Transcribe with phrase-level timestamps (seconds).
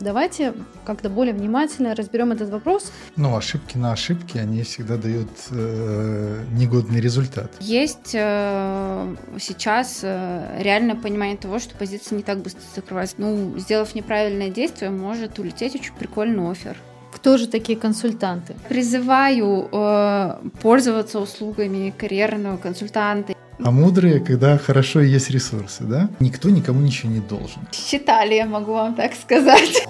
[0.00, 0.54] Давайте
[0.84, 2.92] как-то более внимательно разберем этот вопрос.
[3.16, 7.50] Ну, ошибки на ошибки, они всегда дают э, негодный результат.
[7.60, 13.16] Есть э, сейчас э, реальное понимание того, что позиция не так быстро закрывается.
[13.18, 16.76] Ну, сделав неправильное действие, может улететь очень прикольный офер.
[17.10, 18.54] Кто же такие консультанты?
[18.68, 23.34] Призываю э, пользоваться услугами карьерного консультанта.
[23.60, 26.08] А мудрые, когда хорошо есть ресурсы, да?
[26.20, 27.62] Никто никому ничего не должен.
[27.72, 29.84] Считали, я могу вам так сказать.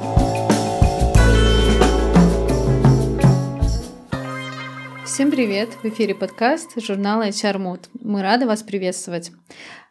[5.04, 5.68] Всем привет!
[5.82, 7.88] В эфире подкаст журнала HR Mood.
[8.00, 9.32] Мы рады вас приветствовать.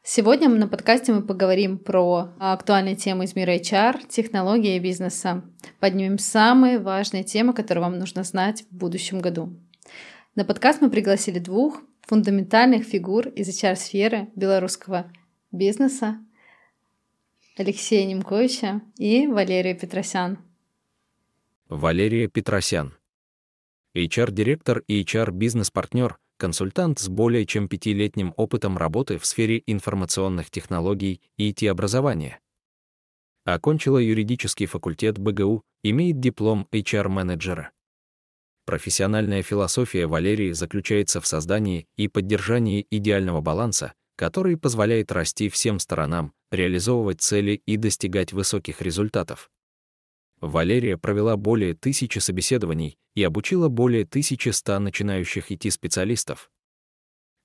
[0.03, 5.43] Сегодня на подкасте мы поговорим про актуальные темы из мира HR, технологии и бизнеса.
[5.79, 9.55] Поднимем самые важные темы, которые вам нужно знать в будущем году.
[10.33, 15.11] На подкаст мы пригласили двух фундаментальных фигур из HR-сферы белорусского
[15.51, 16.17] бизнеса
[17.57, 20.39] Алексея Немковича и Валерия Петросян.
[21.67, 22.93] Валерия Петросян.
[23.93, 31.51] HR-директор и HR-бизнес-партнер, консультант с более чем пятилетним опытом работы в сфере информационных технологий и
[31.51, 32.39] IT-образования.
[33.43, 37.71] Окончила юридический факультет БГУ, имеет диплом HR-менеджера.
[38.67, 46.33] Профессиональная философия Валерии заключается в создании и поддержании идеального баланса, который позволяет расти всем сторонам,
[46.51, 49.49] реализовывать цели и достигать высоких результатов.
[50.41, 56.51] Валерия провела более тысячи собеседований и обучила более 1100 начинающих IT-специалистов.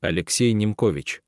[0.00, 1.22] Алексей Немкович.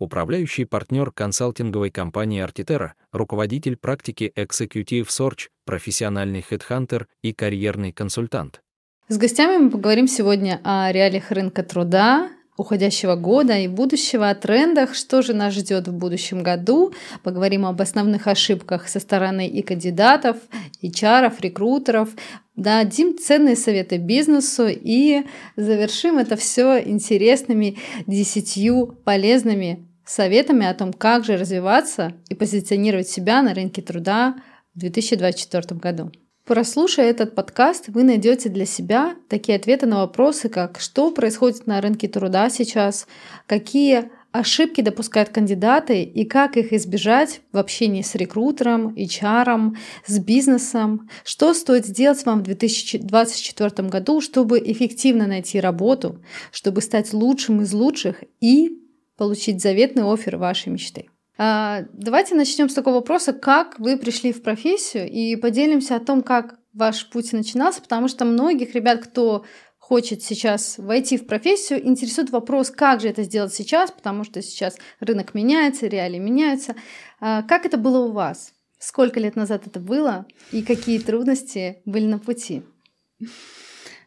[0.00, 8.62] Управляющий партнер консалтинговой компании Артитера, руководитель практики Executive Search, профессиональный хедхантер и карьерный консультант.
[9.08, 14.96] С гостями мы поговорим сегодня о реалиях рынка труда, уходящего года и будущего, о трендах,
[14.96, 16.92] что же нас ждет в будущем году.
[17.22, 20.38] Поговорим об основных ошибках со стороны и кандидатов,
[20.80, 22.08] и чаров, рекрутеров.
[22.56, 25.22] Дадим ценные советы бизнесу и
[25.54, 33.42] завершим это все интересными десятью полезными советами о том, как же развиваться и позиционировать себя
[33.42, 34.34] на рынке труда
[34.74, 36.10] в 2024 году.
[36.46, 41.80] Прослушая этот подкаст, вы найдете для себя такие ответы на вопросы, как что происходит на
[41.80, 43.08] рынке труда сейчас,
[43.48, 49.76] какие ошибки допускают кандидаты и как их избежать в общении с рекрутером, HR,
[50.06, 57.12] с бизнесом, что стоит сделать вам в 2024 году, чтобы эффективно найти работу, чтобы стать
[57.12, 58.84] лучшим из лучших и
[59.16, 61.06] получить заветный офер вашей мечты.
[61.38, 66.22] А, давайте начнем с такого вопроса, как вы пришли в профессию и поделимся о том,
[66.22, 69.44] как ваш путь начинался, потому что многих ребят, кто
[69.78, 74.76] хочет сейчас войти в профессию, интересует вопрос, как же это сделать сейчас, потому что сейчас
[74.98, 76.74] рынок меняется, реалии меняются.
[77.20, 78.52] А, как это было у вас?
[78.78, 82.62] Сколько лет назад это было и какие трудности были на пути?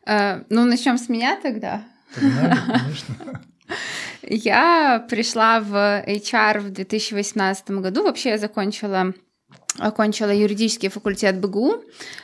[0.06, 1.84] А, ну, начнем с меня тогда.
[2.14, 3.42] Погнали, конечно.
[4.22, 8.04] Я пришла в HR в 2018 году.
[8.04, 9.14] Вообще я закончила
[9.78, 11.84] окончила юридический факультет БГУ,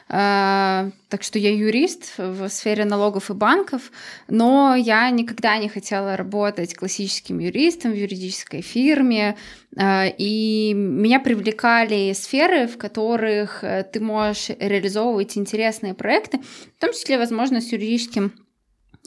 [0.09, 3.91] э, так что я юрист в сфере налогов и банков,
[4.27, 9.37] но я никогда не хотела работать классическим юристом в юридической фирме,
[9.77, 16.39] э, и меня привлекали сферы, в которых э, ты можешь реализовывать интересные проекты,
[16.77, 18.33] в том числе, возможно, с юридическим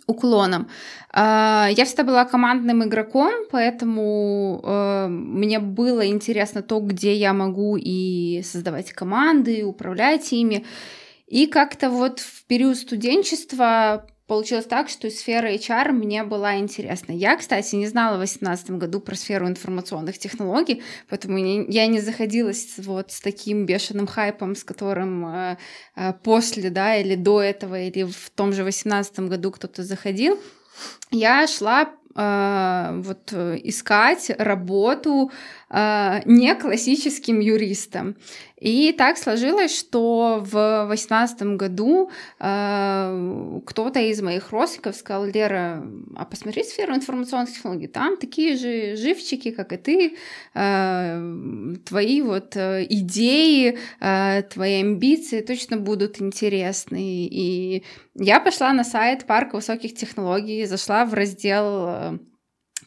[0.08, 0.69] уклоном.
[1.12, 7.76] А, я всегда была командным игроком, поэтому э, мне было интересно то, где я могу
[7.76, 10.64] и создавать команды, и управлять ими.
[11.26, 17.12] И как-то вот в период студенчества получилось так, что сфера HR мне была интересна.
[17.12, 22.74] Я, кстати, не знала в 2018 году про сферу информационных технологий, поэтому я не заходилась
[22.76, 25.56] вот с таким бешеным хайпом, с которым э,
[25.96, 30.38] э, после, да, или до этого, или в том же 2018 году кто-то заходил.
[31.10, 35.32] Я шла э, вот искать работу
[35.70, 38.16] не классическим юристом.
[38.60, 42.10] И так сложилось, что в восемнадцатом году
[42.40, 48.96] э, кто-то из моих родственников сказал, Лера, а посмотри сферу информационных технологий, там такие же
[48.96, 50.16] живчики, как и ты,
[50.54, 57.28] э, твои вот идеи, э, твои амбиции точно будут интересны.
[57.31, 57.84] И
[58.16, 62.19] я пошла на сайт Парка высоких технологий, зашла в раздел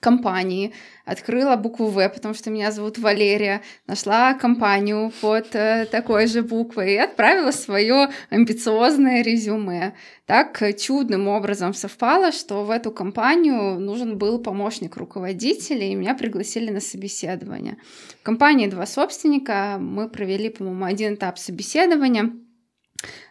[0.02, 0.74] компании,
[1.06, 6.94] открыла букву В, потому что меня зовут Валерия, нашла компанию под э, такой же буквой
[6.94, 9.94] и отправила свое амбициозное резюме.
[10.26, 16.72] Так чудным образом совпало, что в эту компанию нужен был помощник руководителя, и меня пригласили
[16.72, 17.78] на собеседование.
[18.20, 22.34] В компании два собственника, мы провели, по-моему, один этап собеседования—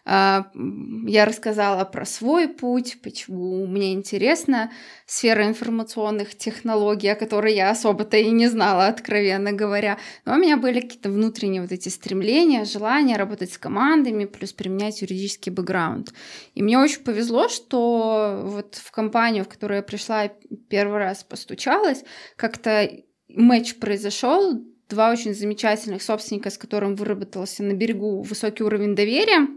[0.05, 4.71] я рассказала про свой путь, почему мне интересна
[5.05, 9.97] сфера информационных технологий, о которой я особо-то и не знала, откровенно говоря.
[10.25, 15.01] Но у меня были какие-то внутренние вот эти стремления, желания работать с командами, плюс применять
[15.01, 16.13] юридический бэкграунд.
[16.55, 20.29] И мне очень повезло, что вот в компанию, в которую я пришла
[20.69, 22.03] первый раз постучалась,
[22.35, 22.89] как-то
[23.29, 29.47] матч произошел, два очень замечательных собственника, с которым выработался на берегу высокий уровень доверия,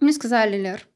[0.00, 0.88] мне сказали, Лер,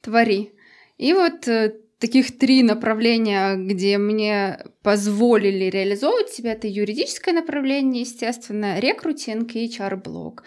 [0.00, 0.52] твори.
[0.98, 8.78] И вот э, таких три направления, где мне позволили реализовывать себя, это юридическое направление, естественно,
[8.78, 10.42] рекрутинг и HR-блог.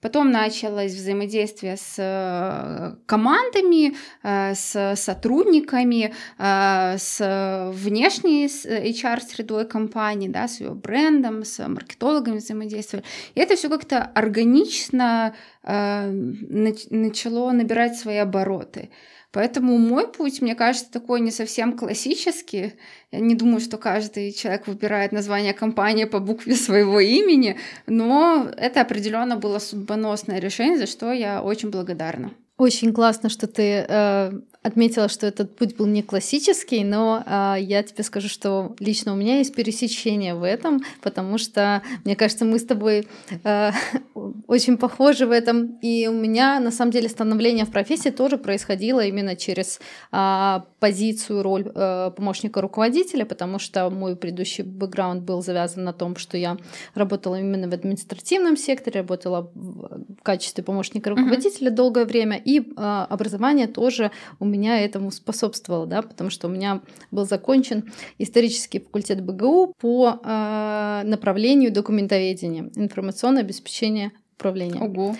[0.00, 10.60] Потом началось взаимодействие с э, командами, э, с сотрудниками, с внешней HR-средой компании, да, с
[10.60, 13.04] ее брендом, с маркетологами взаимодействовали.
[13.34, 15.34] И это все как-то органично
[15.70, 18.88] Э, начало набирать свои обороты.
[19.38, 22.72] Поэтому мой путь, мне кажется, такой не совсем классический.
[23.12, 27.56] Я не думаю, что каждый человек выбирает название компании по букве своего имени,
[27.86, 32.32] но это определенно было судьбоносное решение, за что я очень благодарна.
[32.58, 34.32] Очень классно, что ты э,
[34.62, 39.16] отметила, что этот путь был не классический, но э, я тебе скажу, что лично у
[39.16, 43.06] меня есть пересечение в этом, потому что, мне кажется, мы с тобой
[43.44, 43.70] э,
[44.46, 49.00] очень похожи в этом, и у меня, на самом деле, становление в профессии тоже происходило
[49.04, 49.80] именно через
[50.12, 56.16] э, позицию, роль э, помощника руководителя, потому что мой предыдущий бэкграунд был завязан на том,
[56.16, 56.56] что я
[56.94, 61.74] работала именно в административном секторе, работала в качестве помощника руководителя mm-hmm.
[61.74, 64.10] долгое время, и э, образование тоже
[64.40, 66.80] у меня этому способствовало, да, потому что у меня
[67.10, 74.80] был закончен исторический факультет БГУ по э, направлению документоведения, информационное обеспечение управления.
[74.80, 75.14] Ого.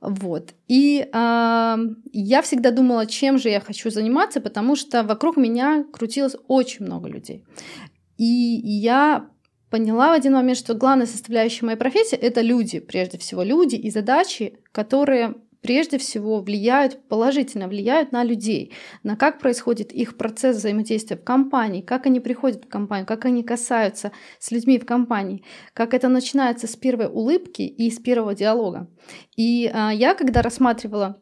[0.00, 0.54] Вот.
[0.68, 1.76] И э,
[2.12, 7.08] я всегда думала, чем же я хочу заниматься, потому что вокруг меня крутилось очень много
[7.08, 7.42] людей.
[8.18, 9.26] И я
[9.68, 13.90] поняла в один момент, что главная составляющая моей профессии это люди, прежде всего люди и
[13.90, 15.34] задачи, которые
[15.68, 18.72] прежде всего влияют, положительно влияют на людей,
[19.02, 23.42] на как происходит их процесс взаимодействия в компании, как они приходят в компанию, как они
[23.42, 25.44] касаются с людьми в компании,
[25.74, 28.88] как это начинается с первой улыбки и с первого диалога.
[29.36, 31.20] И а, я, когда рассматривала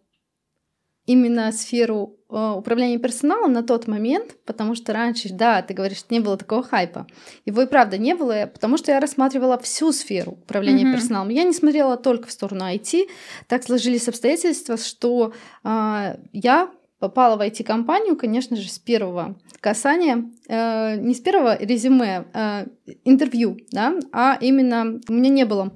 [1.07, 6.21] именно сферу э, управления персоналом на тот момент, потому что раньше, да, ты говоришь, не
[6.21, 7.07] было такого хайпа.
[7.45, 10.93] Его и правда не было, потому что я рассматривала всю сферу управления mm-hmm.
[10.93, 11.29] персоналом.
[11.29, 13.09] Я не смотрела только в сторону IT.
[13.49, 15.33] Так сложились обстоятельства, что
[15.65, 22.27] э, я попала в IT-компанию, конечно же, с первого касания, э, не с первого резюме,
[22.33, 22.67] э,
[23.05, 25.73] интервью, да, а именно у меня не было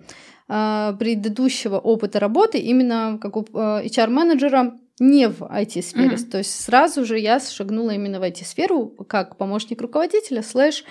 [0.49, 6.14] э, предыдущего опыта работы именно как у э, HR-менеджера не в IT-сфере.
[6.14, 6.31] Mm-hmm.
[6.31, 10.85] То есть сразу же я шагнула именно в IT-сферу как помощник руководителя слэш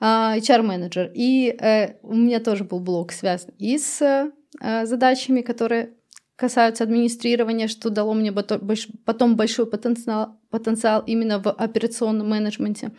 [0.00, 1.12] а, HR-менеджер.
[1.14, 5.94] И э, у меня тоже был блок связан и с э, задачами, которые
[6.36, 12.90] касаются администрирования, что дало мне потом большой потенциал, потенциал именно в операционном менеджменте.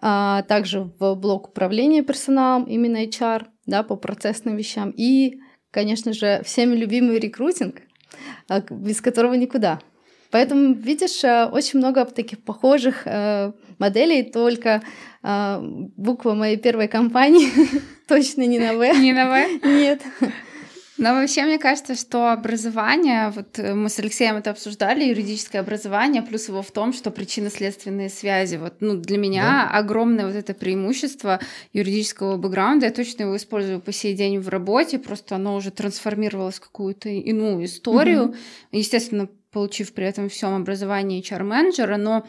[0.00, 4.90] А также в блок управления персоналом, именно HR, да, по процессным вещам.
[4.96, 5.38] И,
[5.70, 7.76] конечно же, всеми любимый рекрутинг,
[8.48, 9.78] а, без которого никуда.
[10.30, 14.82] Поэтому, видишь, э, очень много таких похожих э, моделей, только
[15.22, 15.58] э,
[15.96, 17.48] буква моей первой компании
[18.08, 19.00] точно не на В.
[19.00, 19.66] Не на В?
[19.66, 20.02] Нет.
[21.00, 26.48] Но вообще, мне кажется, что образование, вот мы с Алексеем это обсуждали, юридическое образование, плюс
[26.48, 28.56] его в том, что причинно-следственные связи.
[28.56, 29.78] Вот, ну, для меня да.
[29.78, 31.40] огромное вот это преимущество
[31.72, 32.86] юридического бэкграунда.
[32.86, 37.08] Я точно его использую по сей день в работе, просто оно уже трансформировалось в какую-то
[37.08, 38.24] иную историю.
[38.24, 38.36] Угу.
[38.72, 42.24] Естественно, получив при этом всем образование HR-менеджера, но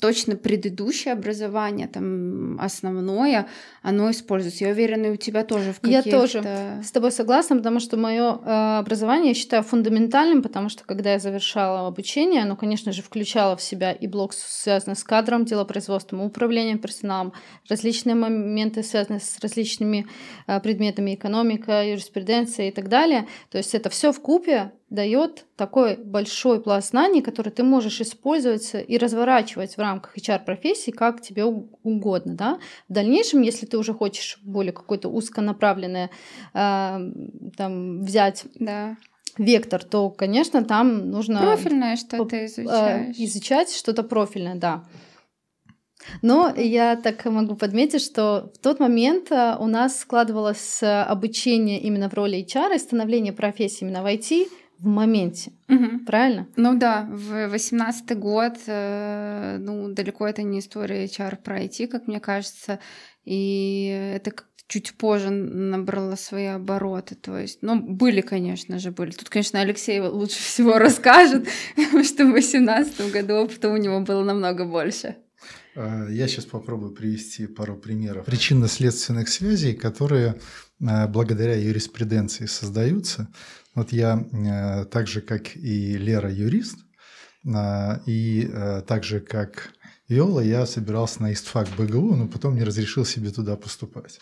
[0.00, 3.48] точно предыдущее образование, там основное,
[3.82, 4.64] оно используется.
[4.64, 6.08] Я уверена, и у тебя тоже в каких-то...
[6.08, 6.42] Я тоже
[6.84, 11.18] с тобой согласна, потому что мое э, образование я считаю фундаментальным, потому что когда я
[11.18, 16.78] завершала обучение, оно, конечно же, включало в себя и блок, связанный с кадром, делопроизводством, управлением
[16.78, 17.32] персоналом,
[17.68, 20.06] различные моменты, связанные с различными
[20.46, 23.26] э, предметами экономика, юриспруденция и так далее.
[23.50, 28.74] То есть это все в купе дает такой большой пласт знаний, который ты можешь использовать
[28.74, 32.34] и разворачивать в рамках HR-профессии как тебе угодно.
[32.34, 32.58] Да?
[32.88, 36.10] В дальнейшем, если ты уже хочешь более какое-то узконаправленное
[36.54, 37.12] э,
[37.56, 38.96] там, взять да.
[39.36, 41.40] вектор, то, конечно, там нужно...
[41.40, 43.16] Профильное что-то э, изучаешь.
[43.18, 44.84] Изучать что-то профильное, да.
[46.20, 52.08] Но я так могу подметить, что в тот момент э, у нас складывалось обучение именно
[52.10, 54.46] в роли HR и становление профессии именно в IT
[54.78, 55.52] в моменте.
[55.68, 56.04] Угу.
[56.06, 56.48] Правильно?
[56.56, 62.06] Ну да, в восемнадцатый год, э, ну, далеко это не история HR про IT, как
[62.06, 62.78] мне кажется,
[63.24, 64.32] и это
[64.66, 67.14] чуть позже набрала свои обороты.
[67.14, 69.10] То есть, ну, были, конечно же, были.
[69.10, 74.24] Тут, конечно, Алексей лучше всего расскажет, потому что в восемнадцатом году опыта у него было
[74.24, 75.16] намного больше.
[75.76, 80.40] А, я сейчас попробую привести пару примеров причинно-следственных связей, которые
[80.86, 83.28] а, благодаря юриспруденции создаются.
[83.74, 86.78] Вот я а, так же, как и Лера, юрист,
[88.06, 88.50] и
[88.86, 89.74] так же, как
[90.06, 94.20] Виола, я собирался на ИСТФАК БГУ, но потом не разрешил себе туда поступать.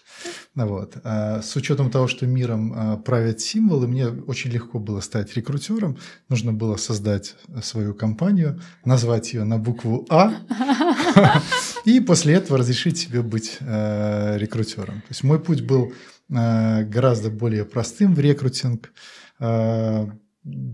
[0.55, 0.97] Вот.
[1.03, 5.99] А с учетом того, что миром а, правят символы, мне очень легко было стать рекрутером.
[6.29, 10.33] Нужно было создать свою компанию, назвать ее на букву А,
[11.85, 15.01] и после этого разрешить себе быть а, рекрутером.
[15.01, 15.93] То есть мой путь был
[16.33, 18.93] а, гораздо более простым в рекрутинг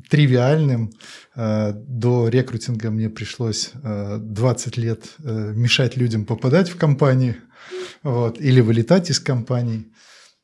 [0.08, 0.92] тривиальным.
[1.34, 7.36] Э, до рекрутинга мне пришлось 20 э, лет э, мешать людям попадать в компании
[8.02, 9.92] вот, или вылетать из компаний.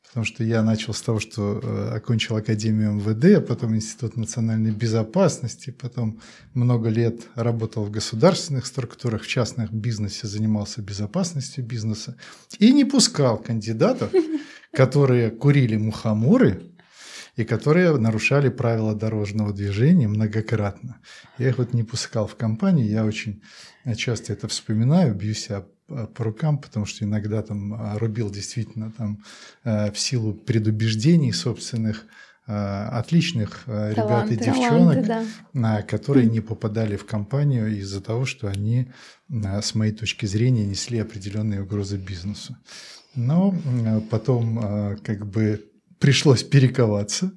[0.07, 5.71] Потому что я начал с того, что окончил Академию МВД, а потом Институт национальной безопасности,
[5.71, 6.21] потом
[6.53, 12.15] много лет работал в государственных структурах, в частных бизнесе, занимался безопасностью бизнеса
[12.59, 14.09] и не пускал кандидатов,
[14.71, 16.74] которые курили мухоморы,
[17.35, 20.99] и которые нарушали правила дорожного движения многократно.
[21.37, 23.41] Я их вот не пускал в компании, я очень
[23.95, 29.23] часто это вспоминаю, бью себя по рукам, потому что иногда там а, рубил действительно там
[29.63, 32.05] э, в силу предубеждений собственных
[32.47, 35.81] э, отличных э, ребят и девчонок, таланты, да.
[35.83, 38.91] которые не попадали в компанию из-за того, что они,
[39.29, 42.57] с моей точки зрения, несли определенные угрозы бизнесу.
[43.13, 43.55] Но
[44.09, 45.71] потом как бы
[46.05, 47.31] пришлось перековаться.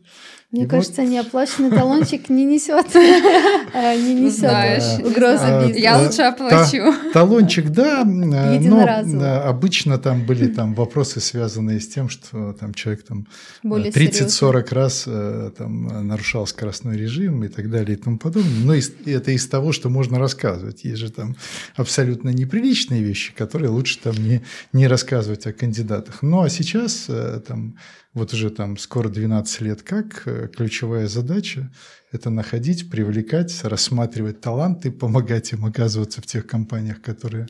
[0.51, 1.11] Мне и кажется, вот...
[1.11, 5.79] неоплаченный талончик не несет, э, не несет угрозы а, бизнеса.
[5.79, 6.95] Я лучше оплачу.
[7.13, 13.05] Талончик, да, э, но обычно там были там вопросы, связанные с тем, что там человек
[13.05, 13.27] там
[13.63, 15.09] 30-40 э, раз
[15.57, 18.53] там нарушал скоростной режим и так далее и тому подобное.
[18.65, 20.85] Но это из того, что можно рассказывать.
[20.85, 21.37] Есть же там
[21.77, 24.43] абсолютно неприличные вещи, которые лучше там не,
[24.75, 26.23] не рассказывать о кандидатах.
[26.23, 27.11] Ну а сейчас
[27.47, 27.77] там
[28.19, 31.71] вот уже там скоро 12 лет как, э, ключевая задача–
[32.13, 37.47] это находить, привлекать, рассматривать таланты, помогать им оказываться в тех компаниях, которые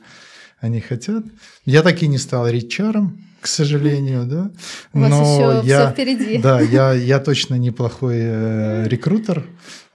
[0.60, 1.24] они хотят.
[1.64, 4.50] Я так и не стал ричаром, к сожалению, да.
[4.92, 6.38] У вас Но еще я, все впереди.
[6.38, 9.46] Да, я, я точно неплохой э, рекрутер.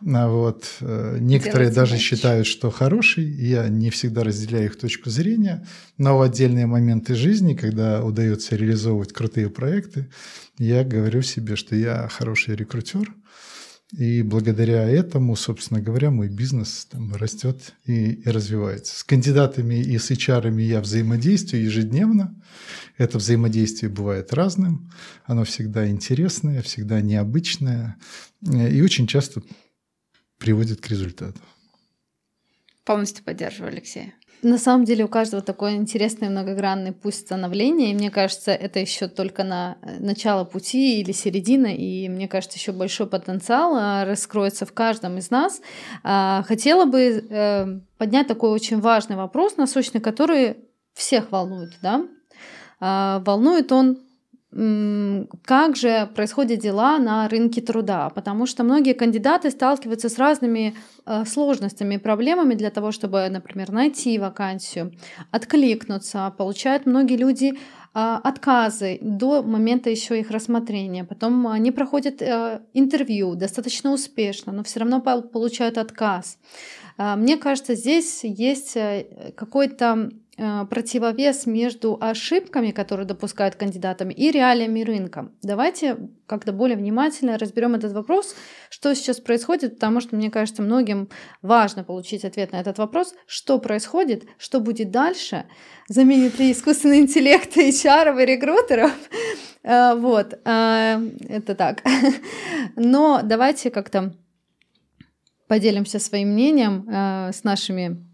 [0.06, 0.66] А вот.
[0.82, 2.02] Э, некоторые Делайте даже матч.
[2.02, 3.26] считают, что хороший.
[3.26, 5.66] Я не всегда разделяю их точку зрения.
[5.98, 10.10] Но в отдельные моменты жизни, когда удается реализовывать крутые проекты,
[10.58, 13.14] я говорю себе, что я хороший рекрутер.
[13.98, 18.96] И благодаря этому, собственно говоря, мой бизнес там растет и, и развивается.
[18.98, 22.36] С кандидатами и с HR я взаимодействую ежедневно.
[22.98, 24.92] Это взаимодействие бывает разным.
[25.26, 27.98] Оно всегда интересное, всегда необычное.
[28.42, 29.44] И очень часто
[30.40, 31.40] приводит к результату.
[32.86, 34.14] Полностью поддерживаю Алексея.
[34.44, 39.08] На самом деле у каждого такой интересный многогранный путь становления, и мне кажется, это еще
[39.08, 44.66] только на э, начало пути или середина, и мне кажется, еще большой потенциал а, раскроется
[44.66, 45.62] в каждом из нас.
[46.04, 50.58] А, хотела бы э, поднять такой очень важный вопрос, насущный, который
[50.94, 52.06] всех волнует, да?
[52.82, 53.98] А, волнует он
[55.46, 61.26] как же происходят дела на рынке труда, потому что многие кандидаты сталкиваются с разными э,
[61.26, 64.94] сложностями и проблемами для того, чтобы, например, найти вакансию,
[65.32, 66.34] откликнуться.
[66.38, 67.58] Получают многие люди
[67.96, 71.04] а, отказы до момента еще их рассмотрения.
[71.04, 76.40] Потом они проходят э, интервью достаточно успешно, но все равно получают отказ.
[76.98, 84.82] А, мне кажется, здесь есть э, какой-то противовес между ошибками, которые допускают кандидатами, и реалиями
[84.82, 85.32] рынка.
[85.44, 88.36] Давайте как-то более внимательно разберем этот вопрос,
[88.70, 91.10] что сейчас происходит, потому что, мне кажется, многим
[91.44, 95.46] важно получить ответ на этот вопрос, что происходит, что будет дальше,
[95.88, 98.92] заменит ли искусственный интеллект HR и рекрутеров.
[99.66, 101.84] Э, вот, э, это так.
[102.76, 104.14] Но давайте как-то
[105.48, 108.06] поделимся своим мнением э, с нашими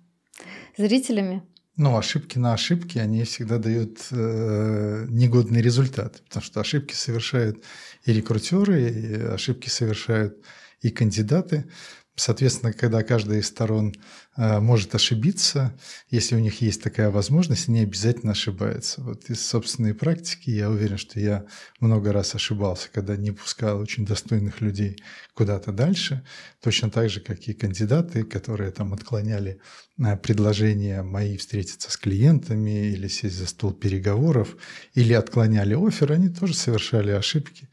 [0.78, 1.42] зрителями.
[1.80, 7.64] Ну, ошибки на ошибки, они всегда дают э, негодный результат, потому что ошибки совершают
[8.04, 10.44] и рекрутеры, и ошибки совершают
[10.82, 11.72] и кандидаты.
[12.16, 13.96] Соответственно, когда каждая из сторон
[14.40, 15.78] может ошибиться,
[16.10, 19.02] если у них есть такая возможность, они обязательно ошибаются.
[19.02, 21.46] Вот из собственной практики я уверен, что я
[21.82, 24.98] много раз ошибался, когда не пускал очень достойных людей
[25.40, 26.22] куда-то дальше,
[26.62, 29.62] точно так же, как и кандидаты, которые там отклоняли
[29.98, 34.58] э, предложения мои встретиться с клиентами или сесть за стол переговоров,
[34.96, 37.70] или отклоняли офер, они тоже совершали ошибки.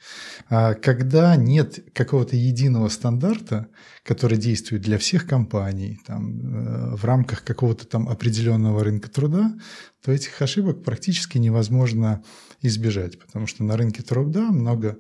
[0.49, 3.67] А когда нет какого-то единого стандарта,
[4.05, 6.56] который действует для всех компаний там, э,
[6.97, 9.55] в рамках какого-то там определенного рынка труда,
[10.05, 12.23] то этих ошибок практически невозможно
[12.63, 14.99] избежать, потому что на рынке труда много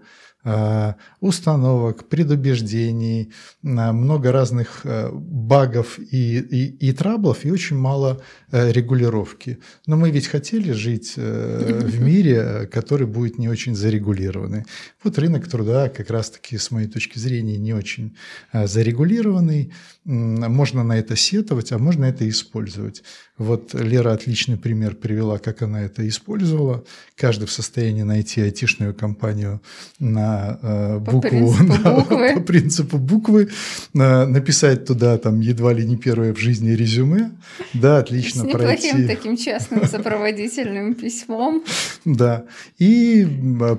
[0.48, 3.32] Э, установок, предубеждений,
[3.64, 8.22] э, много разных э, багов и, и, и траблов, и очень мало
[8.52, 9.58] регулировки.
[9.86, 14.64] Но мы ведь хотели жить в мире, который будет не очень зарегулированный.
[15.02, 18.16] Вот рынок труда как раз-таки, с моей точки зрения, не очень
[18.52, 19.72] зарегулированный.
[20.06, 23.02] Можно на это сетовать, а можно это использовать.
[23.38, 26.84] Вот Лера отличный пример привела, как она это использовала.
[27.16, 29.60] Каждый в состоянии найти айтишную компанию
[29.98, 32.34] на э, букву, по принципу, да, буквы.
[32.34, 33.48] по принципу буквы,
[33.94, 37.32] э, написать туда там едва ли не первое в жизни резюме,
[37.74, 38.86] да, отлично С пройти.
[38.86, 41.64] неплохим таким честным сопроводительным письмом.
[42.04, 42.44] Да,
[42.78, 43.26] и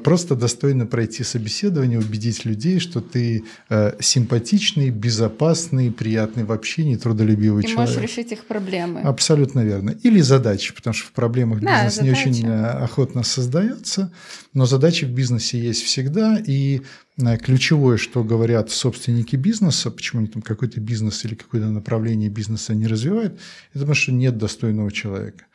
[0.03, 7.63] просто достойно пройти собеседование, убедить людей, что ты э, симпатичный, безопасный, приятный в общении, трудолюбивый
[7.63, 7.89] и человек.
[7.89, 9.01] И можешь решить их проблемы.
[9.01, 9.91] Абсолютно абсолютно верно.
[10.03, 12.29] Или задачи, потому что в проблемах да, бизнес задача.
[12.29, 14.11] не очень э, охотно создается,
[14.53, 16.81] но задачи в бизнесе есть всегда, и
[17.17, 22.73] э, ключевое, что говорят собственники бизнеса, почему они там какой-то бизнес или какое-то направление бизнеса
[22.73, 23.33] не развивают,
[23.73, 25.45] это потому что нет достойного человека.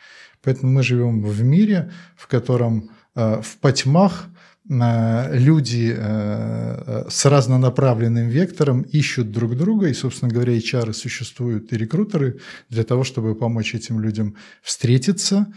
[0.43, 4.27] Поэтому мы живем в мире, в котором э, в потьмах
[4.69, 12.41] люди э, с разнонаправленным вектором ищут друг друга, и, собственно говоря, HR существуют и рекрутеры
[12.69, 15.53] для того, чтобы помочь этим людям встретиться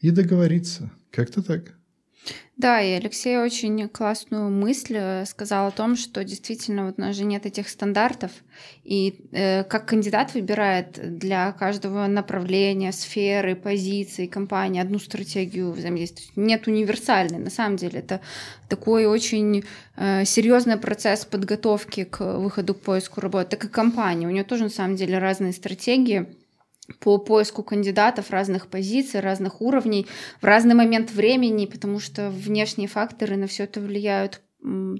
[0.00, 0.90] и договориться.
[1.10, 1.77] Как-то так.
[2.58, 7.14] Да, и Алексей очень классную мысль э, сказал о том, что действительно вот у нас
[7.14, 8.32] же нет этих стандартов,
[8.82, 16.32] и э, как кандидат выбирает для каждого направления, сферы, позиции, компании одну стратегию взаимодействия.
[16.34, 18.20] Нет универсальной, на самом деле это
[18.68, 19.62] такой очень
[19.94, 24.26] э, серьезный процесс подготовки к выходу к поиску работы, так и компания.
[24.26, 26.26] У нее тоже на самом деле разные стратегии
[27.00, 30.06] по поиску кандидатов разных позиций, разных уровней
[30.40, 34.40] в разный момент времени, потому что внешние факторы на все это влияют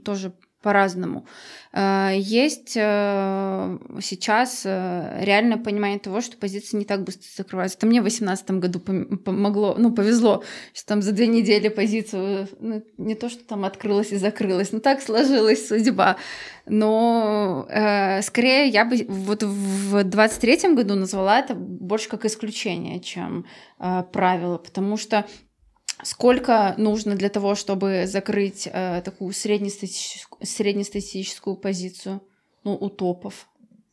[0.05, 1.27] тоже по-разному.
[1.73, 7.79] Э, есть э, сейчас э, реальное понимание того, что позиции не так быстро закрываются.
[7.79, 10.43] Это мне в 2018 году помогло, ну, повезло,
[10.75, 14.81] что там за две недели позицию, ну, не то, что там открылась и закрылась, но
[14.81, 16.17] так сложилась судьба.
[16.67, 23.47] Но э, скорее я бы вот в 23 году назвала это больше как исключение, чем
[23.79, 25.25] э, правило, потому что
[26.03, 32.23] Сколько нужно для того, чтобы закрыть э, такую среднестатистическую, среднестатистическую позицию
[32.65, 33.49] ну, у топов?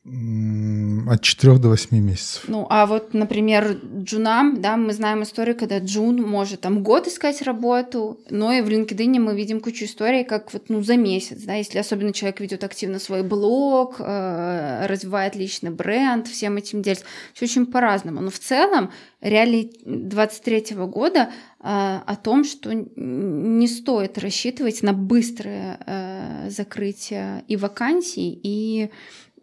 [0.06, 2.44] От 4 до 8 месяцев.
[2.48, 7.42] Ну, а вот, например, джунам, да, мы знаем историю, когда джун может там год искать
[7.42, 11.56] работу, но и в LinkedIn мы видим кучу историй, как вот, ну, за месяц, да,
[11.56, 17.06] если особенно человек ведет активно свой блог, э, развивает личный бренд, всем этим делится.
[17.34, 18.22] Все очень по-разному.
[18.22, 18.92] Но в целом
[19.22, 27.56] реалии 23 года э, о том, что не стоит рассчитывать на быстрое э, закрытие и
[27.56, 28.92] вакансий, и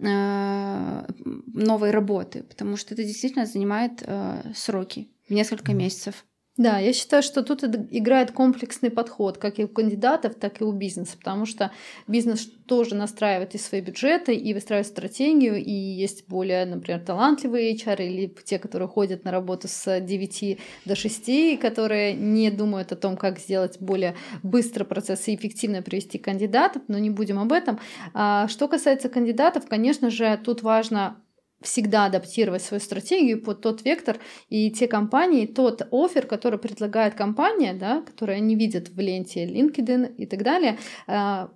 [0.02, 6.24] новой работы, потому что это действительно занимает э, сроки в несколько месяцев.
[6.58, 10.72] Да, я считаю, что тут играет комплексный подход, как и у кандидатов, так и у
[10.72, 11.72] бизнеса, потому что
[12.06, 18.06] бизнес тоже настраивает и свои бюджеты, и выстраивает стратегию, и есть более, например, талантливые HR
[18.06, 23.16] или те, которые ходят на работу с 9 до 6, которые не думают о том,
[23.16, 27.80] как сделать более быстро процесс и эффективно привести кандидатов, но не будем об этом.
[28.12, 31.16] А что касается кандидатов, конечно же, тут важно
[31.62, 37.74] всегда адаптировать свою стратегию под тот вектор и те компании, тот офер, который предлагает компания,
[37.74, 41.50] да, который они видят в ленте LinkedIn и так далее, а,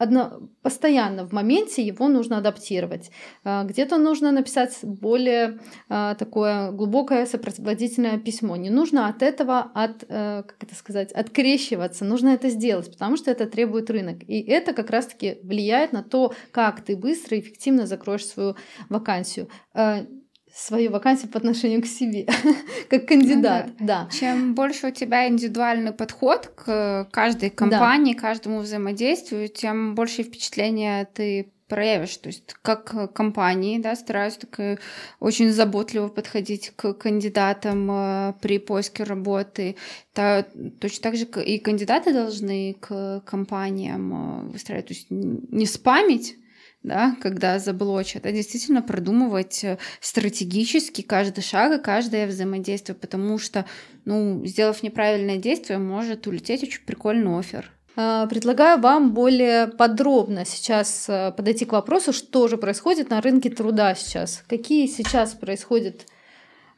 [0.00, 3.10] одно, постоянно в моменте его нужно адаптировать.
[3.44, 5.58] А, где-то нужно написать более
[5.88, 8.56] а, такое глубокое сопроводительное письмо.
[8.56, 12.04] Не нужно от этого, от, э, как это сказать, открещиваться.
[12.04, 14.22] Нужно это сделать, потому что это требует рынок.
[14.26, 18.56] И это как раз-таки влияет на то, как ты быстро и эффективно закроешь свою
[18.88, 20.06] вакансию а,
[20.54, 22.26] свою вакансию по отношению к себе,
[22.90, 24.04] как кандидат, ну, да.
[24.04, 24.10] да.
[24.10, 28.20] Чем больше у тебя индивидуальный подход к каждой компании, да.
[28.20, 32.16] каждому взаимодействию, тем больше впечатления ты проявишь.
[32.18, 34.80] То есть как компании, да, стараются так
[35.20, 39.76] очень заботливо подходить к кандидатам э, при поиске работы.
[40.12, 40.44] То,
[40.80, 46.36] точно так же и кандидаты должны к компаниям э, выстраивать, то есть не спамить,
[46.82, 53.66] да, когда заблочат, а действительно продумывать э, стратегически каждый шаг и каждое взаимодействие, потому что,
[54.04, 57.70] ну, сделав неправильное действие, может улететь очень прикольный офер.
[57.96, 63.50] А, предлагаю вам более подробно сейчас э, подойти к вопросу, что же происходит на рынке
[63.50, 66.06] труда сейчас, какие сейчас происходят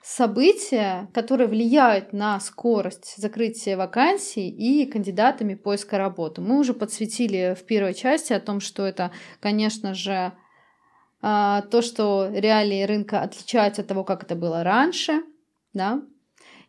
[0.03, 6.41] события, которые влияют на скорость закрытия вакансий и кандидатами поиска работы.
[6.41, 10.33] Мы уже подсветили в первой части о том, что это, конечно же,
[11.21, 15.23] а, то, что реалии рынка отличаются от того, как это было раньше,
[15.73, 16.03] да,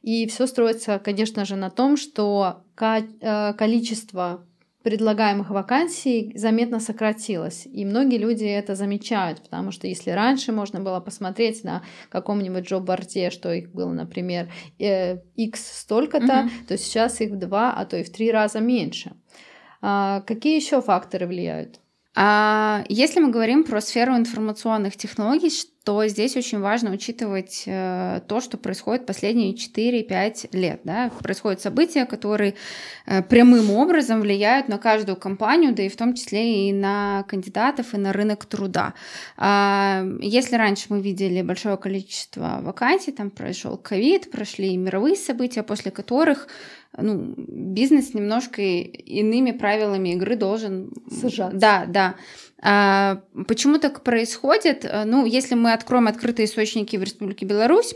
[0.04, 4.46] и все строится, конечно же, на том, что э, количество
[4.84, 7.66] предлагаемых вакансий заметно сократилось.
[7.66, 13.30] И многие люди это замечают, потому что если раньше можно было посмотреть на каком-нибудь джоб-борде,
[13.30, 16.50] что их было, например, X э, столько-то, угу.
[16.68, 19.14] то сейчас их в два, а то и в три раза меньше.
[19.82, 21.80] А какие еще факторы влияют?
[22.16, 25.50] А если мы говорим про сферу информационных технологий,
[25.84, 30.82] то здесь очень важно учитывать э, то, что происходит последние 4-5 лет.
[30.84, 31.12] Да?
[31.22, 32.56] Происходят события, которые
[33.06, 37.94] э, прямым образом влияют на каждую компанию, да и в том числе и на кандидатов,
[37.94, 38.94] и на рынок труда.
[39.36, 45.92] А, если раньше мы видели большое количество вакансий, там произошел ковид, прошли мировые события, после
[45.92, 46.48] которых
[46.98, 50.92] ну, бизнес немножко иными правилами игры должен...
[51.10, 51.58] Сажаться.
[51.58, 52.16] Да, да.
[52.62, 54.90] А, почему так происходит?
[55.06, 57.96] Ну, если мы откроем открытые источники в Республике Беларусь,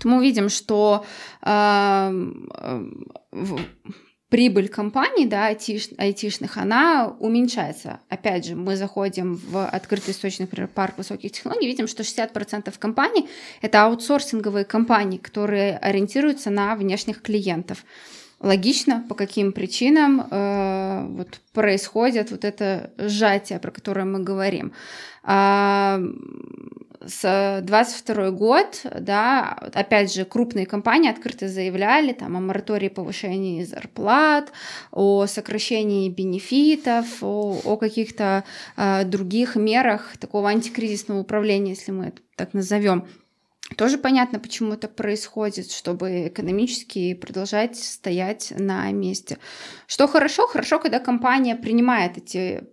[0.00, 1.04] то мы увидим, что
[1.42, 2.10] а,
[3.30, 3.60] в,
[4.32, 8.00] прибыль компаний, да, айтиш, айтишных, она уменьшается.
[8.08, 13.28] Опять же, мы заходим в открытый источник, например, парк высоких технологий, видим, что 60% компаний—
[13.60, 17.84] это аутсорсинговые компании, которые ориентируются на внешних клиентов
[18.42, 24.72] логично, по каким причинам э, вот происходит вот это сжатие, про которое мы говорим.
[25.22, 26.00] А,
[27.06, 34.52] с 22 год, да, опять же, крупные компании открыто заявляли там, о моратории повышения зарплат,
[34.90, 38.44] о сокращении бенефитов, о, о каких-то
[38.76, 43.06] э, других мерах такого антикризисного управления, если мы это так назовем.
[43.76, 49.38] Тоже понятно, почему это происходит, чтобы экономически продолжать стоять на месте.
[49.86, 50.46] Что хорошо?
[50.46, 52.64] Хорошо, когда компания принимает эти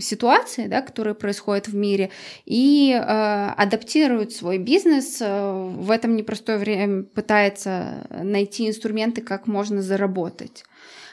[0.00, 2.10] ситуации, да, которые происходят в мире,
[2.44, 9.82] и э, адаптирует свой бизнес э, в этом непростое время, пытается найти инструменты, как можно
[9.82, 10.64] заработать.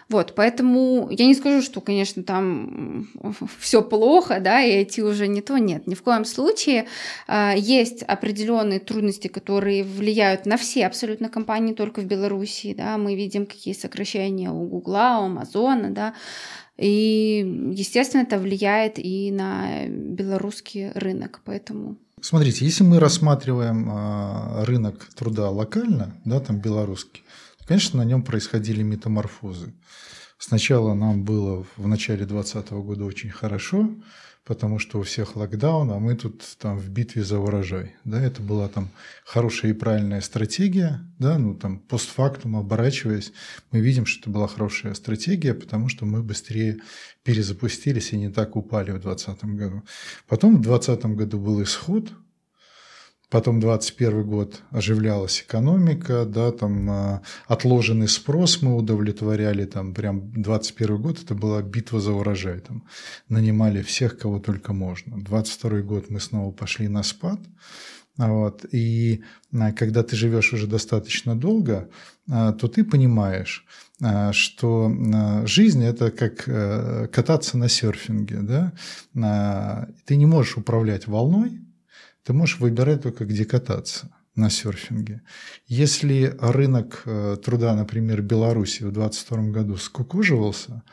[0.09, 3.07] Вот, поэтому я не скажу, что, конечно, там
[3.59, 6.87] все плохо, да, и IT уже не то, нет, ни в коем случае.
[7.27, 13.15] А, есть определенные трудности, которые влияют на все абсолютно компании, только в Беларуси, да, мы
[13.15, 16.15] видим, какие сокращения у Гугла, у Амазона, да,
[16.75, 21.97] и, естественно, это влияет и на белорусский рынок, поэтому...
[22.21, 27.23] Смотрите, если мы рассматриваем а, рынок труда локально, да, там белорусский,
[27.69, 29.75] Конечно, на нем происходили метаморфозы.
[30.39, 33.91] Сначала нам было в начале 2020 года очень хорошо,
[34.43, 37.95] потому что у всех локдаун, а мы тут там в битве за урожай.
[38.05, 38.89] Да, это была там
[39.23, 43.33] хорошая и правильная стратегия, да, ну там постфактум оборачиваясь,
[43.69, 46.79] мы видим, что это была хорошая стратегия, потому что мы быстрее
[47.21, 49.83] перезапустились и не так упали в 2020 году.
[50.27, 52.11] Потом в 2020 году был исход,
[53.29, 60.99] Потом 21 год оживлялась экономика, да, там э, отложенный спрос мы удовлетворяли, там прям 21
[60.99, 62.85] год это была битва за урожай, там
[63.27, 65.23] нанимали всех, кого только можно.
[65.23, 67.39] 22 год мы снова пошли на спад,
[68.17, 71.87] вот, и э, когда ты живешь уже достаточно долго,
[72.27, 73.65] э, то ты понимаешь,
[74.31, 74.89] что
[75.45, 76.45] жизнь это как
[77.11, 81.59] кататься на серфинге, да, ты не можешь управлять волной,
[82.23, 85.21] ты можешь выбирать только, где кататься на серфинге.
[85.67, 90.83] Если рынок э, труда, например, Беларуси в 2022 году скукоживался,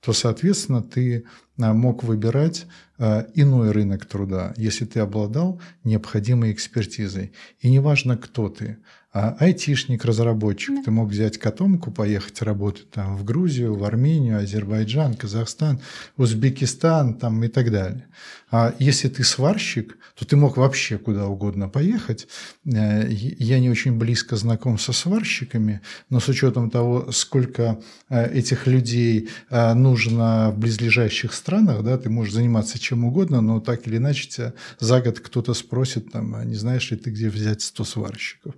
[0.00, 1.24] то, соответственно, ты
[1.58, 2.66] а, мог выбирать
[2.98, 7.32] а, иной рынок труда, если ты обладал необходимой экспертизой.
[7.60, 8.78] И неважно, кто ты,
[9.18, 10.82] а айтишник, разработчик, да.
[10.82, 15.80] ты мог взять котомку, поехать работать там в Грузию, в Армению, Азербайджан, Казахстан,
[16.18, 18.08] Узбекистан там и так далее.
[18.50, 22.28] А если ты сварщик, то ты мог вообще куда угодно поехать.
[22.64, 28.66] Э, я не очень близко знаком со сварщиками, но с учетом того, сколько э, этих
[28.66, 33.96] людей э, нужно в близлежащих странах, да, ты можешь заниматься чем угодно, но так или
[33.96, 37.84] иначе тебя за год кто-то спросит, там, а не знаешь ли ты, где взять 100
[37.84, 38.54] сварщиков.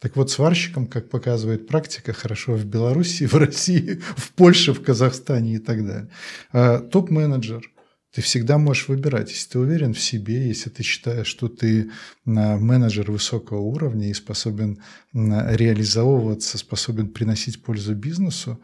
[0.00, 5.54] Так вот, сварщикам, как показывает практика, хорошо в Беларуси, в России, в Польше, в Казахстане
[5.54, 6.08] и так далее.
[6.52, 7.70] А топ-менеджер–
[8.12, 11.90] ты всегда можешь выбирать, если ты уверен в себе, если ты считаешь, что ты
[12.24, 14.80] менеджер высокого уровня и способен
[15.12, 18.60] реализовываться, способен приносить пользу бизнесу,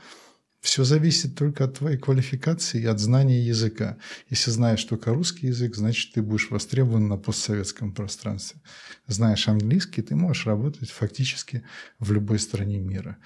[0.67, 3.99] все зависит только от твоей квалификации и от знания языка.
[4.29, 8.61] Если знаешь только русский язык, значит, ты будешь востребован на постсоветском пространстве.
[9.07, 11.63] Знаешь английский, ты можешь работать фактически
[12.01, 13.17] в любой стране мира.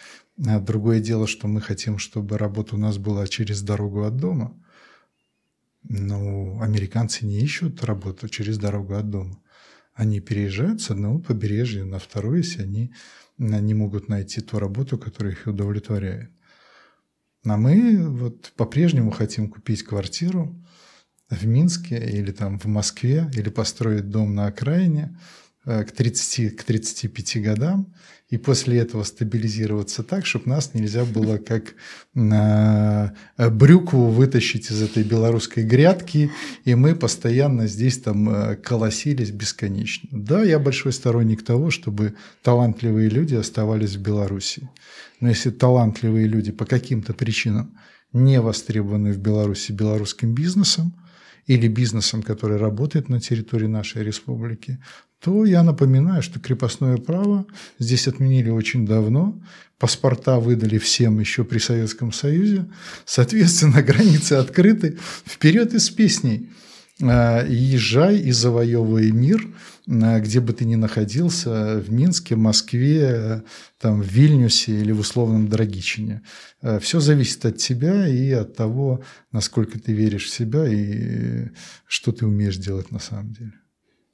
[0.47, 4.55] А другое дело, что мы хотим, чтобы работа у нас была через дорогу от дома.
[5.83, 9.41] Но американцы не ищут работу через дорогу от дома.
[9.95, 12.93] Они переезжают с одного побережья на второе, если они
[13.39, 16.31] не могут найти ту работу, которая их удовлетворяет.
[17.45, 20.55] А мы вот по-прежнему хотим купить квартиру
[21.31, 25.17] в Минске или там в Москве, или построить дом на окраине
[25.65, 27.95] э, к 30, к 35 годам,
[28.29, 31.75] и после этого стабилизироваться так, чтобы нас нельзя было как
[32.13, 36.31] на брюкву вытащить из этой белорусской грядки,
[36.65, 40.09] и мы постоянно здесь там э, колосились бесконечно.
[40.13, 44.69] Да, я большой сторонник того, чтобы талантливые люди оставались в Беларуси.
[45.21, 47.77] Но если талантливые люди по каким-то причинам
[48.13, 50.95] не востребованы в Беларуси белорусским бизнесом
[51.47, 54.79] или бизнесом, который работает на территории нашей республики,
[55.21, 57.47] то я напоминаю, что крепостное право
[57.79, 59.41] здесь отменили очень давно,
[59.79, 62.67] паспорта выдали всем еще при Советском Союзе,
[63.05, 66.51] соответственно, границы открыты, вперед из песней.
[67.03, 69.47] А, езжай и завоевывай мир,
[69.91, 73.43] где бы ты ни находился, в Минске, Москве,
[73.79, 76.23] там, в Вильнюсе или в условном Драгичине.
[76.63, 81.49] А, Все зависит от тебя и от того, насколько ты веришь в себя и
[81.87, 83.53] что ты умеешь делать на самом деле.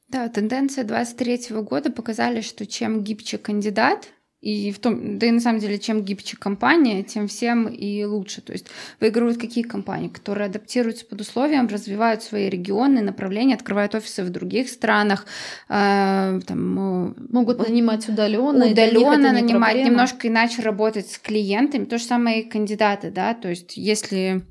[0.09, 4.09] Да, тенденции 23 года показали, что чем гибче кандидат,
[4.47, 8.41] и в том, да и на самом деле, чем гибче компания, тем всем и лучше.
[8.43, 8.69] То есть
[9.01, 14.69] выигрывают какие компании, которые адаптируются под условиям, развивают свои регионы, направления, открывают офисы в других
[14.69, 15.27] странах,
[15.69, 21.85] э, там, могут нанимать удаленно, удаленно нанимать, не немножко иначе работать с клиентами.
[21.85, 24.45] То же самое и кандидаты, да, то есть если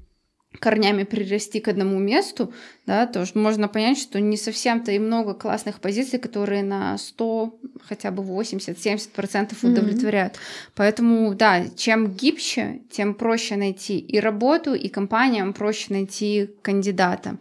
[0.59, 2.53] корнями прирасти к одному месту,
[2.85, 8.11] да, то можно понять, что не совсем-то и много классных позиций, которые на 100, хотя
[8.11, 10.33] бы 80-70% удовлетворяют.
[10.33, 10.71] Mm-hmm.
[10.75, 17.37] Поэтому, да, чем гибче, тем проще найти и работу, и компаниям проще найти кандидата.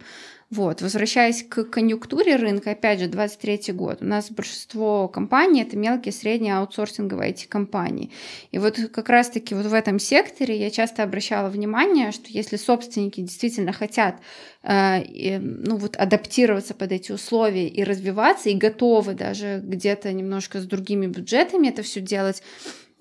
[0.51, 6.11] Вот, возвращаясь к конъюнктуре рынка, опять же, 23 год, у нас большинство компаний это мелкие,
[6.11, 8.11] средние аутсорсинговые эти компании.
[8.51, 13.21] И вот как раз-таки вот в этом секторе я часто обращала внимание, что если собственники
[13.21, 14.17] действительно хотят
[14.61, 20.65] э, ну, вот, адаптироваться под эти условия и развиваться, и готовы даже где-то немножко с
[20.65, 22.43] другими бюджетами это все делать,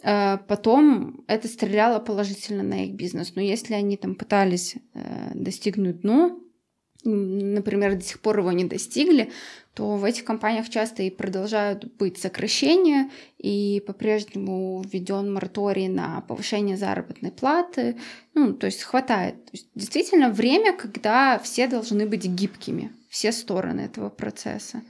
[0.03, 3.35] э, потом это стреляло положительно на их бизнес.
[3.35, 6.41] Но если они там пытались э, достигнуть дно,
[7.05, 9.31] например, до сих пор его не достигли,
[9.75, 16.77] то в этих компаниях часто и продолжают быть сокращения, и по-прежнему введен мораторий на повышение
[16.77, 17.97] заработной платы.
[18.35, 19.45] Ну, то есть хватает.
[19.47, 24.83] То есть действительно время, когда все должны быть гибкими, все стороны этого процесса.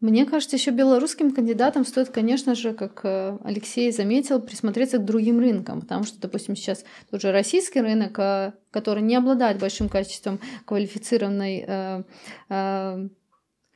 [0.00, 5.40] Мне кажется, еще белорусским кандидатам стоит, конечно же, как э, Алексей заметил, присмотреться к другим
[5.40, 10.38] рынкам, потому что, допустим, сейчас тот же российский рынок, э, который не обладает большим количеством
[10.66, 13.08] квалифицированной э,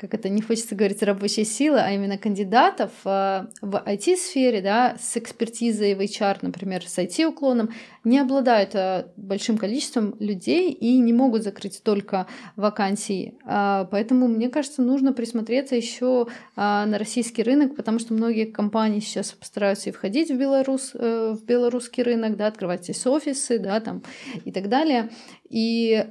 [0.02, 5.16] как это не хочется говорить рабочей силы, а именно кандидатов э, в IT-сфере, да, с
[5.16, 7.70] экспертизой в HR, например, с IT-уклоном,
[8.02, 13.38] не обладают э, большим количеством людей и не могут закрыть столько вакансий.
[13.44, 19.30] А, поэтому, мне кажется, нужно присмотреться еще на российский рынок, потому что многие компании сейчас
[19.30, 24.02] постараются и входить в, Белорус, э, в белорусский рынок, да, открывать здесь офисы, да, там,
[24.44, 25.10] и так далее.
[25.48, 26.04] И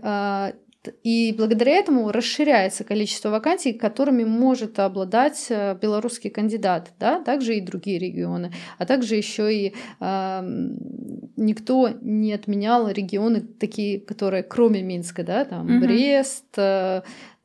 [1.04, 7.62] И благодаря этому расширяется количество вакансий, которыми может обладать э, белорусский кандидат, да, также и
[7.62, 10.42] другие регионы, а также еще и э,
[11.38, 15.86] никто не отменял регионы такие, которые кроме Минска, да, там угу.
[15.86, 17.02] Брест, э,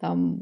[0.07, 0.39] там,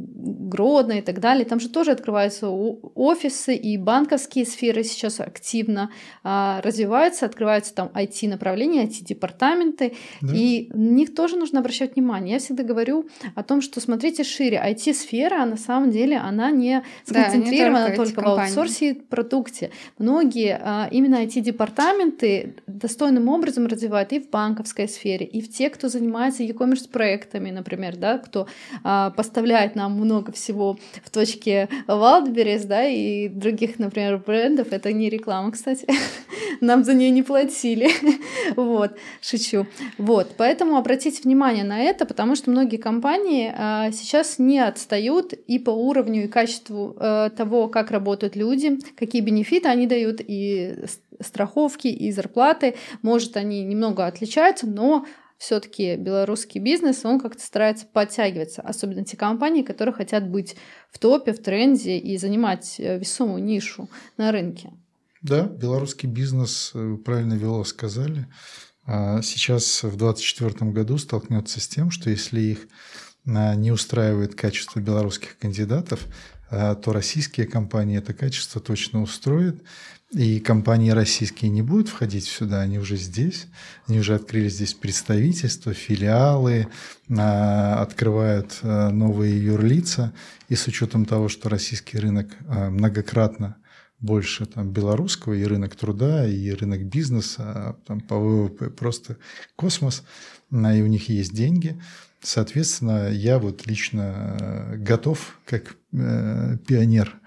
[0.50, 1.44] Гродно и так далее.
[1.44, 5.90] Там же тоже открываются офисы, и банковские сферы сейчас активно
[6.22, 10.34] а, развиваются, открываются там IT-направления, IT-департаменты, да.
[10.34, 12.34] и на них тоже нужно обращать внимание.
[12.34, 14.62] Я всегда говорю о том, что смотрите шире.
[14.64, 18.94] IT-сфера, а на самом деле, она не сконцентрирована да, не только, только в аутсорсе и
[18.94, 19.70] продукте.
[19.98, 25.88] Многие а, именно IT-департаменты достойным образом развивают и в банковской сфере, и в те, кто
[25.88, 28.46] занимается e-commerce проектами, например, да, кто
[28.82, 34.72] а, поставляет поставляет нам много всего в точке Wildberries, да, и других, например, брендов.
[34.72, 35.86] Это не реклама, кстати.
[36.60, 37.88] Нам за нее не платили.
[38.56, 39.66] вот, шучу.
[39.98, 45.58] Вот, поэтому обратите внимание на это, потому что многие компании а, сейчас не отстают и
[45.58, 50.74] по уровню и качеству а, того, как работают люди, какие бенефиты они дают, и
[51.20, 52.74] страховки, и зарплаты.
[53.02, 55.06] Может, они немного отличаются, но
[55.44, 60.56] все-таки белорусский бизнес, он как-то старается подтягиваться, особенно те компании, которые хотят быть
[60.90, 64.72] в топе, в тренде и занимать э, весомую нишу на рынке.
[65.20, 68.26] Да, белорусский бизнес, э, правильно Вело сказали,
[68.86, 72.68] а сейчас в 2024 году столкнется с тем, что если их
[73.26, 76.06] а, не устраивает качество белорусских кандидатов,
[76.50, 79.62] а, то российские компании это качество точно устроят,
[80.14, 83.46] и компании российские не будут входить сюда, они уже здесь,
[83.88, 86.68] они уже открыли здесь представительства, филиалы,
[87.10, 90.14] а, открывают а, новые юрлица.
[90.48, 93.56] И с учетом того, что российский рынок а, многократно
[93.98, 99.16] больше там, белорусского, и рынок труда, и рынок бизнеса, там, по ВВП просто
[99.56, 100.04] космос,
[100.52, 101.80] и у них есть деньги.
[102.22, 107.20] Соответственно, я вот лично готов, как э, пионер, Э,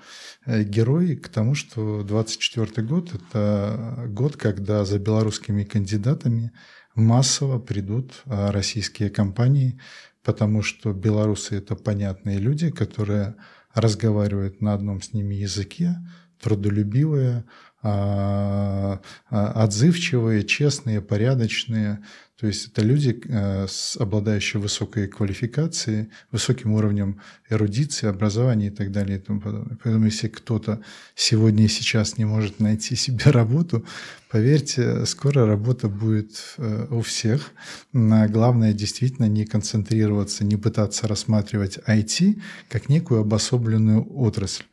[0.47, 6.51] герой к тому, что 24 год– это год, когда за белорусскими кандидатами
[6.95, 9.79] массово придут а, российские компании,
[10.23, 13.35] потому что белорусы– это понятные люди, которые
[13.73, 15.97] разговаривают на одном с ними языке,
[16.41, 17.45] трудолюбивые,
[19.29, 21.99] отзывчивые, честные, порядочные,
[22.39, 27.19] то есть это люди, э, обладающие высокой квалификацией, высоким уровнем
[27.49, 29.79] эрудиции, образования и так далее и тому подобное.
[29.83, 30.79] Поэтому если кто-то
[31.15, 33.83] сегодня и сейчас не может найти себе работу,
[34.29, 37.53] поверьте, скоро работа будет э, у всех.
[37.91, 44.65] Главное действительно не концентрироваться, не пытаться рассматривать IT как некую обособленную отрасль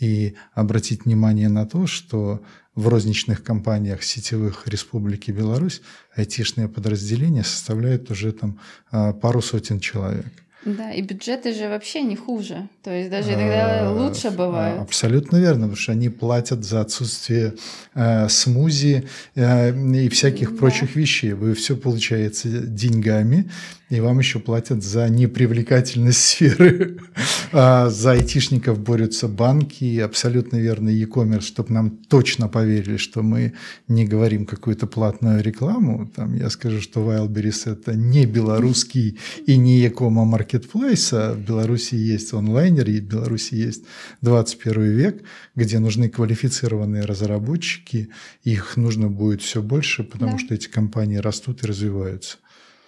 [0.00, 2.42] и обратить внимание на то, что
[2.74, 5.82] в розничных компаниях сетевых Республики Беларусь
[6.14, 8.58] айтишные подразделения составляют уже там
[8.90, 10.41] а, пару сотен человек.
[10.64, 12.68] Да, и бюджеты же вообще не хуже.
[12.82, 14.80] То есть даже иногда а, лучше бывает.
[14.80, 17.54] Абсолютно верно, потому что они платят за отсутствие
[17.94, 20.56] э, смузи э, и всяких да.
[20.56, 21.32] прочих вещей.
[21.32, 23.50] Вы все получаете деньгами,
[23.90, 26.98] и вам еще платят за непривлекательность сферы.
[27.54, 33.52] А за айтишников борются банки, абсолютно верно, e-commerce, чтобы нам точно поверили, что мы
[33.88, 36.10] не говорим какую-то платную рекламу.
[36.16, 41.94] Там я скажу, что Wildberries– это не белорусский и не e-commerce маркетплейс, а в Беларуси
[41.94, 43.84] есть онлайнер, и в Беларуси есть
[44.20, 45.22] 21 век,
[45.54, 48.10] где нужны квалифицированные разработчики,
[48.42, 50.38] их нужно будет все больше, потому да.
[50.38, 52.38] что эти компании растут и развиваются.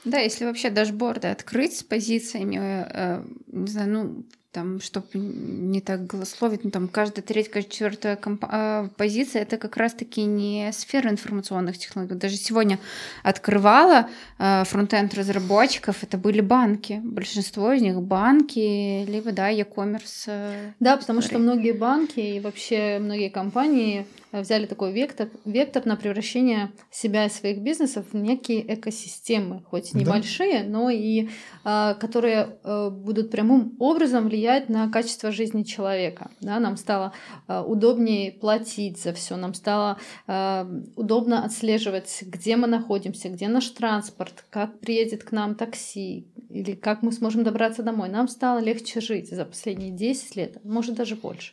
[0.05, 6.07] Да, если вообще дашборды открыть с позициями, э, не знаю, ну, там, чтобы не так
[6.07, 11.11] голословить, ну, там, каждая третья, каждая четвертая комп- э, позиция это как раз-таки не сфера
[11.11, 12.15] информационных технологий.
[12.15, 12.79] Даже сегодня
[13.25, 17.01] открывала э, фронтенд разработчиков, это были банки.
[17.03, 20.25] Большинство из них банки, либо, да, e-commerce.
[20.29, 24.07] Э, да, потому что многие банки и вообще многие компании
[24.41, 30.63] взяли такой вектор, вектор на превращение себя и своих бизнесов в некие экосистемы, хоть небольшие,
[30.63, 30.69] да.
[30.69, 31.29] но и
[31.65, 36.31] а, которые а, будут прямым образом влиять на качество жизни человека.
[36.41, 37.13] Да, нам стало
[37.47, 43.69] а, удобнее платить за все, нам стало а, удобно отслеживать, где мы находимся, где наш
[43.69, 48.09] транспорт, как приедет к нам такси или как мы сможем добраться домой.
[48.09, 51.53] Нам стало легче жить за последние 10 лет, может даже больше.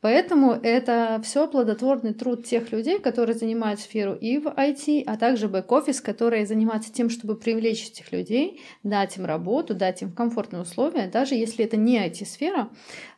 [0.00, 5.48] Поэтому это все плодотворный труд тех людей, которые занимают сферу и в IT, а также
[5.48, 11.08] бэк-офис, которые занимаются тем, чтобы привлечь этих людей, дать им работу, дать им комфортные условия,
[11.08, 12.68] даже если это не IT-сфера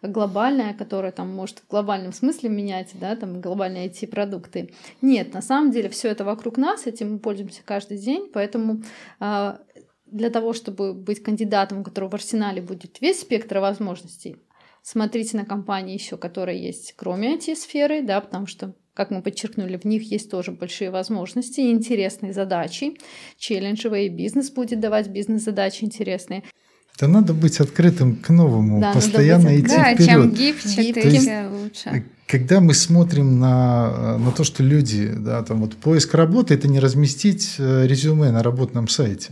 [0.03, 4.73] глобальная, которая там может в глобальном смысле менять, да, там глобальные IT-продукты.
[5.03, 8.83] Нет, на самом деле все это вокруг нас, этим мы пользуемся каждый день, поэтому
[9.21, 9.61] а,
[10.07, 14.37] для того, чтобы быть кандидатом, у которого в арсенале будет весь спектр возможностей,
[14.83, 19.85] смотрите на компании еще, которые есть кроме IT-сферы, да, потому что как мы подчеркнули, в
[19.85, 22.97] них есть тоже большие возможности интересные задачи.
[23.39, 26.43] Челленджевый бизнес будет давать бизнес-задачи интересные.
[26.99, 29.67] Да надо быть открытым к новому, да, постоянно быть...
[29.67, 30.09] идти да, вперед.
[30.09, 32.05] чем гибче, тем лучше.
[32.27, 36.81] Когда мы смотрим на, на то, что люди, да, там вот поиск работы, это не
[36.81, 39.31] разместить э, резюме на работном сайте.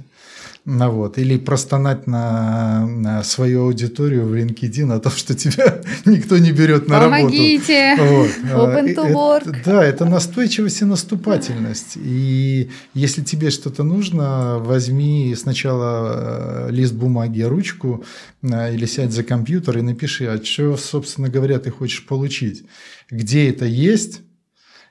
[0.69, 6.39] Ну, вот, или простонать на, на свою аудиторию в LinkedIn о том, что тебя никто
[6.39, 7.95] не берет на Помогите.
[7.97, 8.33] работу.
[8.43, 8.47] Помогите!
[8.51, 8.75] Вот.
[8.75, 9.49] Open to work.
[9.49, 11.93] Это, да, это настойчивость и наступательность.
[11.95, 18.05] И если тебе что-то нужно, возьми сначала э, лист бумаги, ручку
[18.43, 22.65] э, или сядь за компьютер и напиши, а что, собственно говоря, ты хочешь получить.
[23.09, 24.23] Где это есть,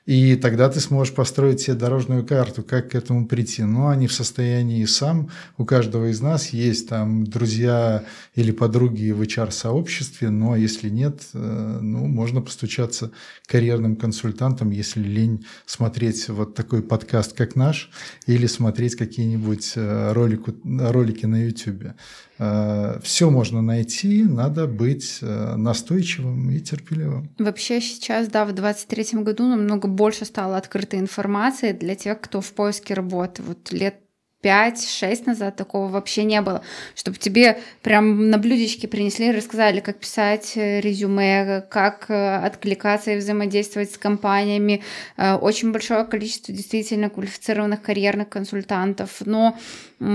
[0.06, 3.64] и тогда ты сможешь построить себе дорожную карту, как к этому прийти.
[3.64, 8.04] Но они в состоянии сам, у каждого из нас есть там друзья
[8.36, 13.10] или подруги в HR-сообществе, но если нет, э, ну, можно постучаться
[13.46, 17.90] карьерным консультантам, если лень смотреть вот такой подкаст, как наш,
[18.26, 21.94] или смотреть какие-нибудь э, ролики, ролики на YouTube.
[22.38, 27.30] Э, Все можно найти, надо быть э, настойчивым и терпеливым.
[27.38, 32.52] Вообще сейчас, да, в 23 году намного больше стало открытой информации для тех, кто в
[32.52, 33.42] поиске работы.
[33.42, 34.05] Вот лет
[34.46, 36.62] 5-6 назад такого вообще не было,
[36.94, 43.12] чтобы тебе прям на блюдечке принесли и рассказали, как писать э, резюме, как э, откликаться
[43.12, 44.84] и взаимодействовать с компаниями.
[45.16, 49.58] Э, очень большое количество действительно квалифицированных карьерных консультантов, но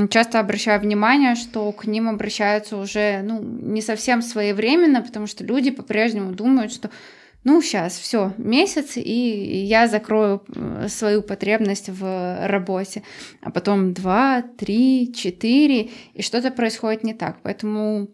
[0.10, 5.72] часто обращаю внимание, что к ним обращаются уже ну, не совсем своевременно, потому что люди
[5.72, 6.90] по-прежнему думают, что
[7.44, 13.02] ну, сейчас все, месяц, и я закрою э, свою потребность в работе.
[13.42, 17.38] А потом два, три, четыре, и что-то происходит не так.
[17.42, 18.10] Поэтому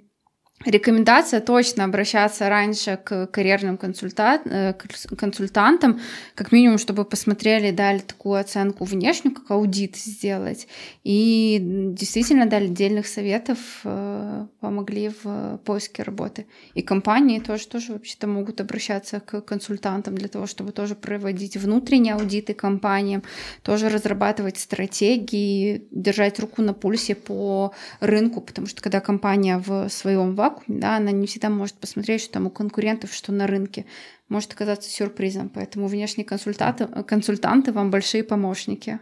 [0.65, 4.73] Рекомендация точно обращаться раньше к карьерным консультат, э,
[5.15, 5.99] консультантам,
[6.33, 10.67] как минимум, чтобы посмотрели, дали такую оценку внешнюю, как аудит сделать,
[11.03, 16.47] и действительно дали отдельных советов, э, помогли в поиске работы.
[16.73, 22.15] И компании тоже, тоже вообще-то могут обращаться к консультантам для того, чтобы тоже проводить внутренние
[22.15, 23.21] аудиты компаниям,
[23.61, 30.33] тоже разрабатывать стратегии, держать руку на пульсе по рынку, потому что когда компания в своем
[30.49, 33.85] вакууме, да, она не всегда может посмотреть, что там у конкурентов, что на рынке.
[34.29, 35.49] Может оказаться сюрпризом.
[35.49, 38.99] Поэтому внешние консультанты, консультанты вам большие помощники.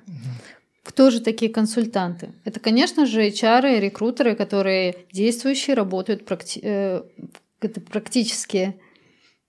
[0.83, 2.33] Кто же такие консультанты?
[2.43, 7.01] Это, конечно же, HR рекрутеры, которые действующие, работают практи- э,
[7.89, 8.75] практически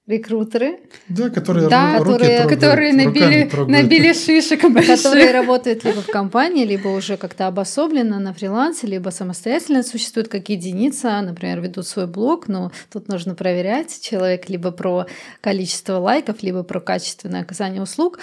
[0.07, 0.79] рекрутеры.
[1.09, 5.03] Да, которые, да, руки которые, трогают, которые набили, набили шишек больших.
[5.03, 10.49] Которые работают либо в компании, либо уже как-то обособленно на фрилансе, либо самостоятельно существуют как
[10.49, 15.07] единица, например, ведут свой блог, но тут нужно проверять человек либо про
[15.41, 18.19] количество лайков, либо про качественное оказание услуг.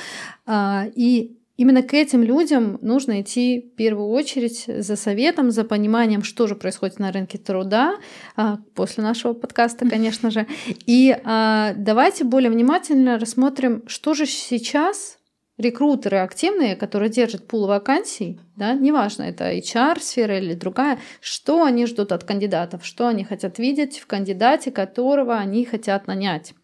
[0.45, 6.23] А, и Именно к этим людям нужно идти в первую очередь за советом, за пониманием,
[6.23, 7.95] что же происходит на рынке труда,
[8.35, 10.47] а, после нашего подкаста, конечно же.
[10.87, 15.19] И а, давайте более внимательно рассмотрим, что же сейчас
[15.59, 22.11] рекрутеры активные, которые держат пул вакансий, да, неважно, это HR-сфера или другая, что они ждут
[22.11, 26.55] от кандидатов, что они хотят видеть в кандидате, которого они хотят нанять.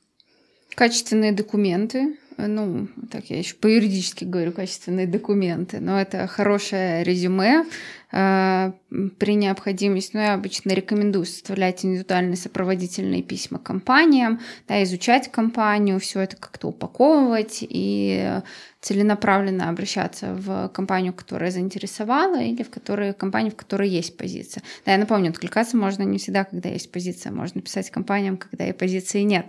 [0.75, 2.17] Качественные документы,
[2.47, 7.65] ну, так я еще по-юридически говорю, качественные документы, но это хорошее резюме, э,
[8.11, 16.21] при необходимости, но я обычно рекомендую составлять индивидуальные сопроводительные письма компаниям, да, изучать компанию, все
[16.21, 18.41] это как-то упаковывать и
[18.81, 24.63] целенаправленно обращаться в компанию, которая заинтересовала, или в которой, компанию, в которой есть позиция.
[24.85, 28.71] Да, я напомню, откликаться можно не всегда, когда есть позиция, можно писать компаниям, когда и
[28.71, 29.47] позиции нет.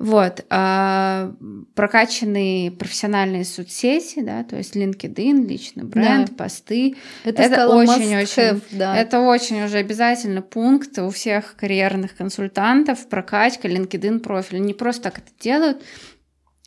[0.00, 0.44] Вот.
[0.50, 1.32] А,
[1.74, 6.34] прокачанные профессиональные соцсети, да, то есть LinkedIn, личный бренд, да.
[6.34, 6.96] посты.
[7.22, 8.96] Это, это очень-очень, да.
[8.96, 14.58] это очень уже обязательный пункт у всех карьерных консультантов, прокачка LinkedIn профиля.
[14.58, 15.82] Не просто так это делают,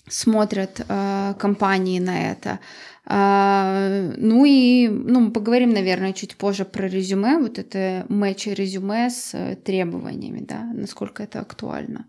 [0.08, 2.60] смотрят э, компании на это.
[3.06, 9.10] Э, ну и ну, мы поговорим, наверное, чуть позже про резюме, вот это матч резюме
[9.10, 12.06] с э, требованиями, да, насколько это актуально.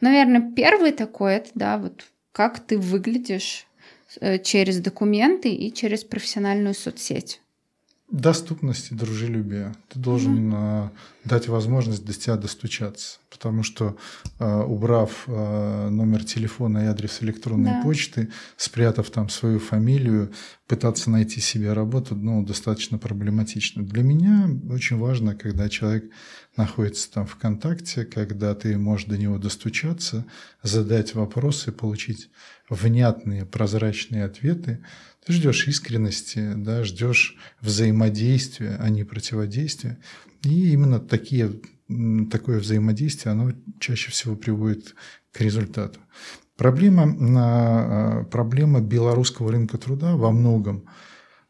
[0.00, 3.66] Наверное, первый такой, это, да, вот как ты выглядишь
[4.20, 7.40] э, через документы и через профессиональную соцсеть.
[8.10, 9.74] Доступность и дружелюбие.
[9.88, 10.90] Ты должен mm-hmm
[11.24, 13.18] дать возможность до тебя достучаться.
[13.30, 13.96] Потому что,
[14.38, 17.82] э, убрав э, номер телефона и адрес электронной да.
[17.82, 20.32] почты, спрятав там свою фамилию,
[20.66, 23.82] пытаться найти себе работу, ну, достаточно проблематично.
[23.82, 26.10] Для меня очень важно, когда человек
[26.56, 30.24] находится там в контакте, когда ты можешь до него достучаться,
[30.62, 32.30] задать вопросы, получить
[32.68, 34.82] внятные, прозрачные ответы.
[35.24, 39.98] Ты ждешь искренности, да, ждешь взаимодействия, а не противодействия.
[40.42, 41.60] И именно такие,
[42.30, 44.94] такое взаимодействие, оно чаще всего приводит
[45.32, 46.00] к результату.
[46.56, 50.84] Проблема, а, проблема белорусского рынка труда во многом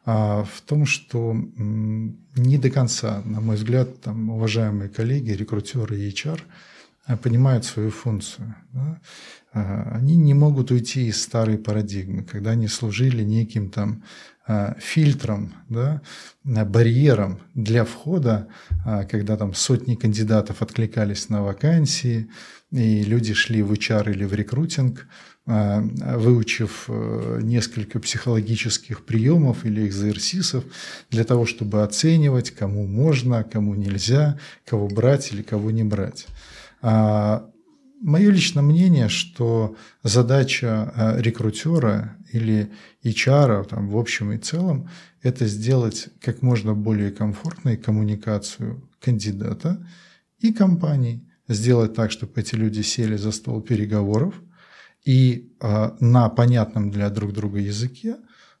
[0.05, 6.09] а, в том, что не до конца, на мой взгляд, там, уважаемые коллеги, рекрутеры и
[6.09, 6.39] HR
[7.05, 8.55] а, понимают свою функцию.
[8.73, 9.01] Да?
[9.53, 14.03] Они не могут уйти из старой парадигмы, когда они служили неким там
[14.47, 16.01] Э, фильтром, да,
[16.45, 18.47] э, барьером для входа,
[18.85, 22.27] э, когда там сотни кандидатов откликались на вакансии,
[22.71, 25.07] и люди шли в HR или в рекрутинг,
[25.45, 26.87] выучив
[27.41, 30.63] несколько психологических приемов или экзерсисов
[31.09, 36.27] для того, чтобы оценивать, кому можно, кому нельзя, кого брать или кого не брать.
[36.81, 37.50] А
[38.01, 42.71] Мое личное мнение, что задача э, рекрутера или
[43.03, 44.89] HR там, в общем и целом–
[45.21, 49.87] это сделать как можно более комфортной коммуникацию кандидата
[50.39, 51.29] и компании.
[51.47, 54.33] Сделать так, чтобы эти люди сели за стол переговоров
[55.05, 58.15] и э, на понятном для друг друга языке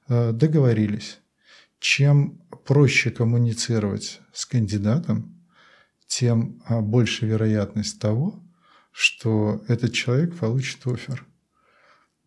[0.07, 1.17] э, договорились.
[1.79, 5.35] Чем проще коммуницировать с кандидатом,
[6.05, 8.39] тем больше вероятность того,
[8.91, 11.25] что этот человек получит офер.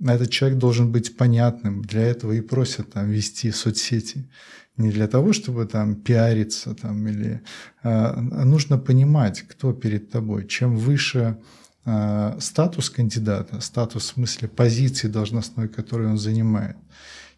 [0.05, 1.83] Этот человек должен быть понятным.
[1.83, 4.29] Для этого и просят там вести соцсети.
[4.77, 7.43] Не для того, чтобы там пиариться там, или
[7.83, 10.49] а, нужно понимать, кто перед тобой.
[10.49, 11.39] Чем выше
[11.85, 16.77] а, статус кандидата, статус в смысле позиции должностной, которую он занимает,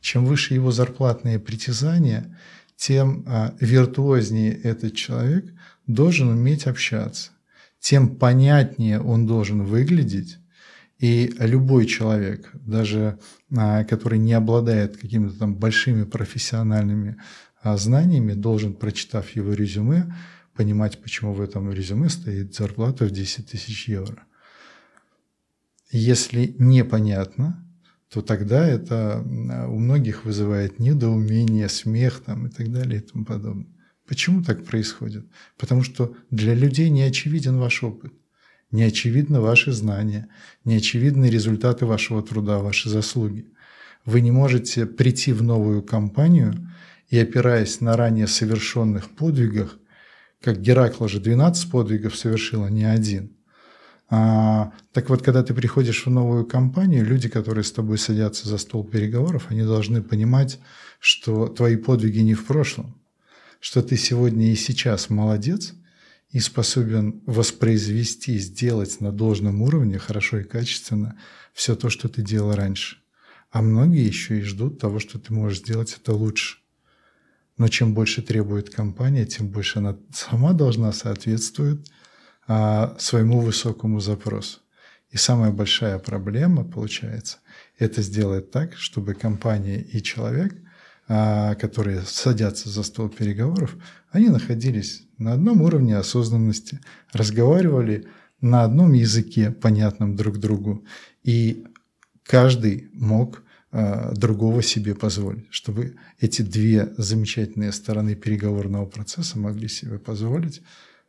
[0.00, 2.38] чем выше его зарплатные притязания,
[2.76, 5.52] тем а, виртуознее этот человек
[5.86, 7.32] должен уметь общаться
[7.86, 10.38] тем понятнее он должен выглядеть.
[10.98, 13.20] И любой человек, даже
[13.56, 17.16] а, который не обладает какими-то там большими профессиональными
[17.62, 20.12] а, знаниями, должен, прочитав его резюме,
[20.56, 24.24] понимать, почему в этом резюме стоит зарплата в 10 тысяч евро.
[25.92, 27.64] Если непонятно,
[28.10, 33.75] то тогда это у многих вызывает недоумение, смех там, и так далее и тому подобное.
[34.06, 35.26] Почему так происходит?
[35.58, 38.12] Потому что для людей не очевиден ваш опыт,
[38.70, 40.28] не очевидны ваши знания,
[40.64, 43.46] не очевидны результаты вашего труда, ваши заслуги.
[44.04, 46.54] Вы не можете прийти в новую компанию
[47.08, 49.78] и, опираясь на ранее совершенных подвигах,
[50.40, 53.32] как Геракл же 12 подвигов совершил, а не один.
[54.08, 58.58] А, так вот, когда ты приходишь в новую компанию, люди, которые с тобой садятся за
[58.58, 60.60] стол переговоров, они должны понимать,
[61.00, 62.94] что твои подвиги не в прошлом,
[63.60, 65.74] что ты сегодня и сейчас молодец
[66.30, 71.18] и способен воспроизвести, сделать на должном уровне хорошо и качественно
[71.52, 72.98] все то, что ты делал раньше.
[73.50, 76.58] А многие еще и ждут того, что ты можешь сделать это лучше.
[77.56, 81.90] Но чем больше требует компания, тем больше она сама должна соответствовать
[82.46, 84.60] а, своему высокому запросу.
[85.10, 87.38] И самая большая проблема, получается,
[87.78, 90.54] это сделать так, чтобы компания и человек
[91.06, 93.76] которые садятся за стол переговоров,
[94.10, 96.80] они находились на одном уровне осознанности,
[97.12, 98.06] разговаривали
[98.40, 100.84] на одном языке, понятном друг другу,
[101.22, 101.66] и
[102.24, 103.42] каждый мог
[103.72, 110.62] а, другого себе позволить, чтобы эти две замечательные стороны переговорного процесса могли себе позволить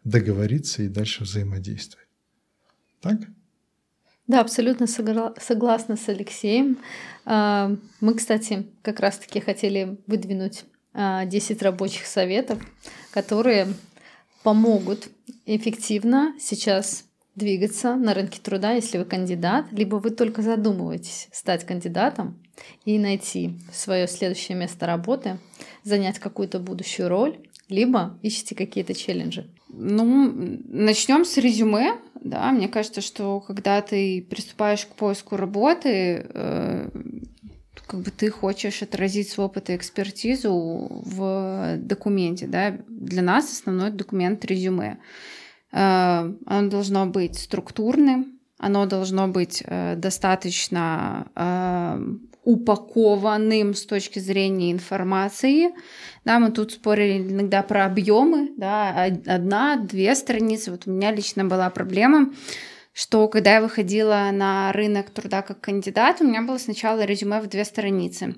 [0.04, 2.08] договориться и дальше взаимодействовать.
[3.02, 3.20] Так?
[4.28, 6.78] Да, абсолютно согласна с Алексеем.
[7.26, 12.60] Мы, кстати, как раз-таки хотели выдвинуть 10 а, рабочих советов,
[13.12, 13.68] которые
[14.44, 15.10] помогут
[15.46, 17.06] эффективно сейчас
[17.36, 22.42] двигаться на рынке труда, если вы кандидат, либо вы только задумываетесь стать кандидатом
[22.84, 25.38] и найти свое следующее место работы,
[25.84, 27.38] занять какую-то будущую роль,
[27.70, 29.48] либо ищете какие-то челленджи.
[29.70, 30.34] Ну,
[30.68, 31.98] начнем с резюме.
[32.22, 36.90] Да, мне кажется, что когда ты приступаешь к поиску работы, э,
[37.86, 40.52] как бы ты хочешь отразить свой опыт и экспертизу
[41.06, 42.78] в документе, да.
[42.88, 45.00] Для нас основной документ резюме.
[45.72, 52.00] Э, оно должно быть структурным, оно должно быть э, достаточно э,
[52.48, 55.72] упакованным с точки зрения информации.
[56.24, 60.72] Да, мы тут спорили иногда про объемы, да, одна, две страницы.
[60.72, 62.32] Вот у меня лично была проблема,
[62.94, 67.48] что когда я выходила на рынок труда как кандидат, у меня было сначала резюме в
[67.48, 68.36] две страницы.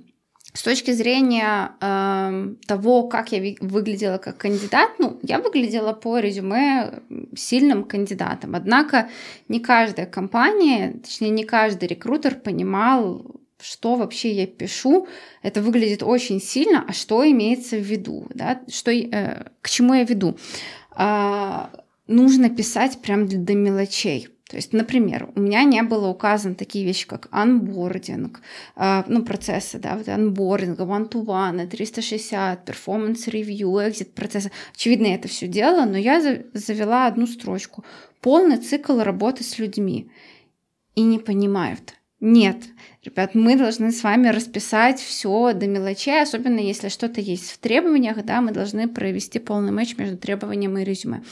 [0.54, 7.04] С точки зрения э, того, как я выглядела как кандидат, ну, я выглядела по резюме
[7.36, 8.56] сильным кандидатом.
[8.56, 9.10] Однако
[9.48, 15.08] не каждая компания, точнее, не каждый рекрутер понимал, что вообще я пишу.
[15.42, 18.62] Это выглядит очень сильно, а что имеется в виду, да?
[18.68, 20.38] что, э, к чему я веду.
[20.98, 21.68] Э,
[22.08, 24.30] нужно писать прям до мелочей.
[24.50, 28.42] То есть, например, у меня не было указаны такие вещи, как анбординг,
[28.78, 34.52] э, ну, процессы, да, вот анбординга, one-to-one, 360, performance review, exit процессы.
[34.74, 36.20] Очевидно, я это все делала, но я
[36.54, 37.86] завела одну строчку.
[38.22, 40.10] Полный цикл работы с людьми.
[40.96, 41.94] И не понимают.
[42.20, 42.58] Нет,
[43.04, 48.24] ребят, мы должны с вами расписать все до мелочей, особенно если что-то есть в требованиях,
[48.26, 51.24] да, мы должны провести полный матч между требованием и резюме.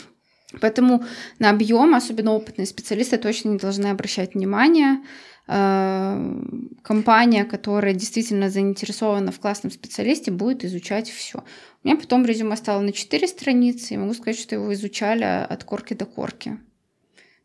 [0.60, 1.04] Поэтому
[1.38, 5.00] на объем, особенно опытные специалисты, точно не должны обращать внимание.
[5.46, 6.42] Э,
[6.82, 11.44] компания, которая действительно заинтересована в классном специалисте, будет изучать все.
[11.82, 15.64] У меня потом резюме стало на 4 страницы, и могу сказать, что его изучали от
[15.64, 16.58] корки до корки.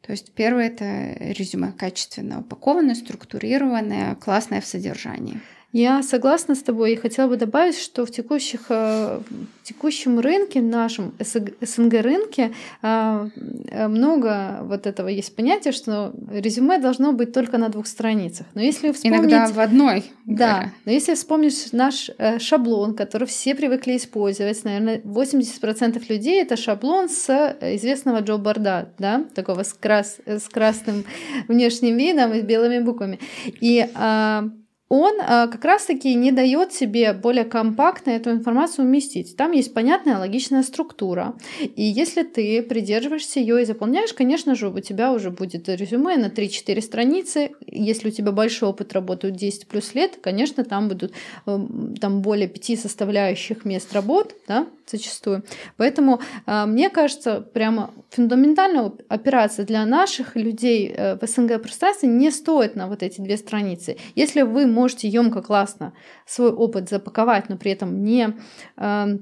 [0.06, 5.40] То есть первое это резюме качественно упакованное, структурированное, классное в содержании.
[5.74, 10.62] Я согласна с тобой и хотела бы добавить, что в, текущих, э, в текущем рынке,
[10.62, 12.54] в нашем СНГ рынке,
[12.84, 13.30] э,
[13.70, 18.46] э, много вот этого есть понятия, что резюме должно быть только на двух страницах.
[18.54, 19.32] Но если вспомнить...
[19.32, 20.04] Иногда в одной.
[20.26, 27.10] Да, но если вспомнить наш шаблон, который все привыкли использовать, наверное, 80% людей это шаблон
[27.10, 31.04] с известного Джо Барда, да, такого с, крас, с красным
[31.48, 33.20] внешним видом и белыми буквами.
[33.60, 34.50] И а,
[34.94, 39.36] он э, как раз-таки не дает себе более компактно эту информацию уместить.
[39.36, 41.34] Там есть понятная логичная структура.
[41.60, 46.28] И если ты придерживаешься ее и заполняешь, конечно же, у тебя уже будет резюме на
[46.28, 47.54] 3-4 страницы.
[47.66, 51.14] Если у тебя большой опыт работы 10 плюс лет, конечно, там будут
[51.48, 51.60] э,
[52.00, 55.42] там более 5 составляющих мест работ, да, зачастую.
[55.78, 62.32] Поэтому э, мне кажется, прямо фундаментальная операция для наших людей э, в СНГ пространстве не
[62.32, 63.98] стоит на вот эти две страницы.
[64.16, 65.94] Если вы можете емко, классно
[66.26, 68.36] свой опыт запаковать, но при этом не
[68.78, 69.18] э,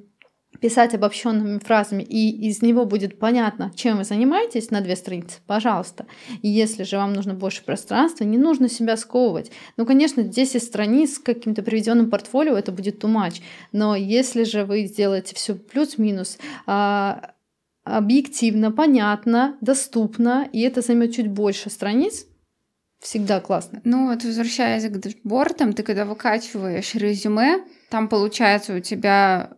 [0.59, 6.05] писать обобщенными фразами, и из него будет понятно, чем вы занимаетесь на две страницы, пожалуйста.
[6.41, 9.51] И если же вам нужно больше пространства, не нужно себя сковывать.
[9.77, 13.41] Ну, конечно, 10 страниц с каким-то приведенным портфолио, это будет too much.
[13.71, 16.37] Но если же вы сделаете все плюс-минус,
[16.67, 17.31] а,
[17.97, 22.25] объективно, понятно, доступно, и это займет чуть больше страниц,
[22.99, 23.81] всегда классно.
[23.83, 29.51] Ну вот возвращаясь к дашбордам, ты когда выкачиваешь резюме, там получается у тебя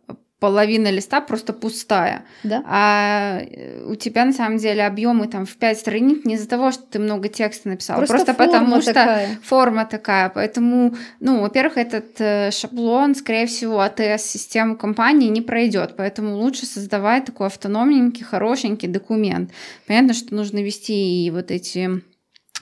[0.44, 2.26] половина листа просто пустая.
[2.44, 2.64] Да.
[2.66, 6.74] А э, у тебя на самом деле объемы там в 5 страниц не из-за того,
[6.74, 9.28] что ты много текста написала, просто, просто потому такая.
[9.28, 10.28] что форма такая.
[10.28, 15.96] Поэтому, ну, во-первых, этот э, шаблон, скорее всего, АТС-систему компании не пройдет.
[15.96, 19.50] Поэтому лучше создавать такой автономненький, хорошенький документ.
[19.88, 22.02] Понятно, что нужно вести и вот эти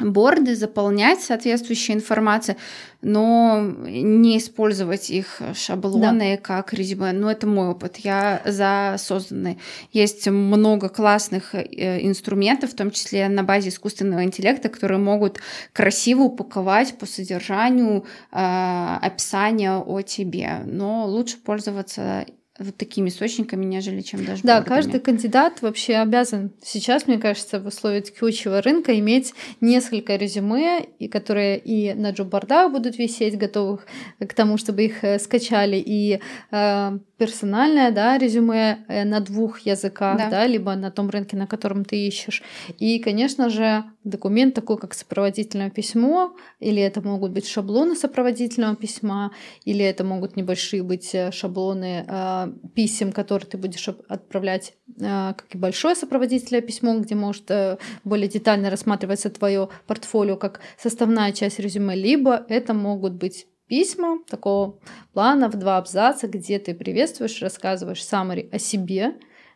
[0.04, 2.58] борды, заполнять соответствующей информацией,
[3.02, 6.42] но не использовать их шаблоны да.
[6.42, 7.12] как резюме.
[7.12, 7.98] Ну, это мой опыт.
[7.98, 9.58] Я за созданный.
[9.92, 15.40] Есть много классных э, инструментов, в том числе на базе искусственного интеллекта, которые могут
[15.74, 20.62] красиво упаковать по содержанию э, описания о тебе.
[20.66, 22.26] Но лучше пользоваться
[22.60, 27.68] вот такими источниками, нежели чем даже Да, каждый кандидат вообще обязан сейчас, мне кажется, в
[27.68, 33.88] условиях текущего рынка иметь несколько резюме, и которые и на джоббордах будут висеть, готовых
[34.20, 36.20] к тому, чтобы их э, скачали, и
[36.52, 40.30] э, персональное, да, резюме э, на двух языках, да.
[40.30, 42.42] да, либо на том рынке, на котором ты ищешь.
[42.80, 49.32] И, конечно же, документ такой, как сопроводительное письмо, или это могут быть шаблоны сопроводительного письма,
[49.66, 55.46] или это могут небольшие быть э, шаблоны э, писем, которые ты будешь отправлять, э, как
[55.52, 61.60] и большое сопроводительное письмо, где может э, более детально рассматриваться твое портфолио как составная часть
[61.60, 64.78] резюме, либо это могут быть письма такого
[65.14, 69.14] плана в два абзаца, где ты приветствуешь, рассказываешь summary о себе,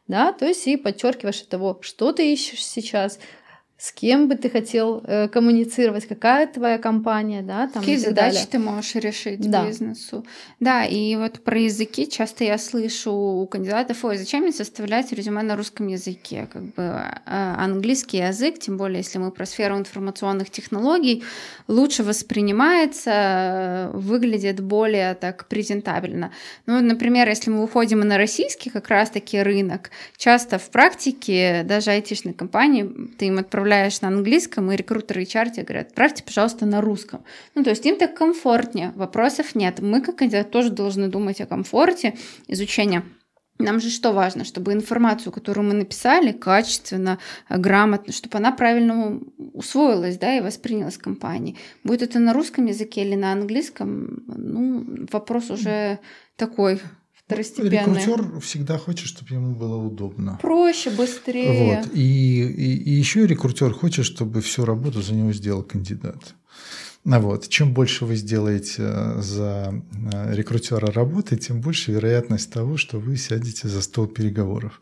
[0.07, 3.19] да, то есть и подчеркиваешь того, что ты ищешь сейчас,
[3.77, 8.47] с кем бы ты хотел э, коммуницировать, какая твоя компания, да, там Какие задачи далее.
[8.49, 9.67] ты можешь решить да.
[9.67, 10.25] бизнесу.
[10.61, 15.43] Да, и вот про языки часто я слышу у кандидатов, ой, зачем мне составлять резюме
[15.43, 16.47] на русском языке?
[16.53, 21.25] Как бы э, английский язык, тем более если мы про сферу информационных технологий,
[21.67, 26.31] лучше воспринимается, выглядит более так презентабельно.
[26.65, 32.33] Ну, например, если мы выходим на российский как раз-таки рынок, часто в практике даже айтишные
[32.33, 36.81] компании, ты им отправляешь отправляешь на английском, и рекрутеры HR тебе говорят, отправьте, пожалуйста, на
[36.81, 37.23] русском.
[37.55, 39.79] Ну, то есть им так комфортнее, вопросов нет.
[39.81, 42.13] Мы, как кандидат, тоже должны думать о комфорте
[42.47, 43.03] изучения
[43.57, 49.21] нам же что важно, чтобы информацию, которую мы написали, качественно, грамотно, чтобы она правильно
[49.53, 51.57] усвоилась, да, и воспринялась компанией.
[51.85, 55.99] Будет это на русском языке или на английском, ну, вопрос уже
[56.35, 56.81] такой
[57.25, 57.79] второстепенные.
[57.79, 60.39] Рекрутер всегда хочет, чтобы ему было удобно.
[60.41, 61.81] Проще, быстрее.
[61.83, 61.95] Вот.
[61.95, 66.35] И, и, и еще рекрутер хочет, чтобы всю работу за него сделал кандидат.
[67.03, 67.47] Ну вот.
[67.47, 73.15] Чем больше вы сделаете э, за э, рекрутера работы, тем больше вероятность того, что вы
[73.17, 74.81] сядете за стол переговоров.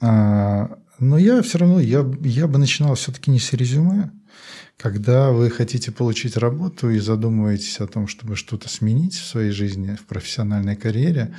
[0.00, 4.12] А, но я все равно, я, я бы начинал все-таки не с резюме,
[4.76, 9.96] когда вы хотите получить работу и задумываетесь о том, чтобы что-то сменить в своей жизни,
[9.96, 11.34] в профессиональной карьере,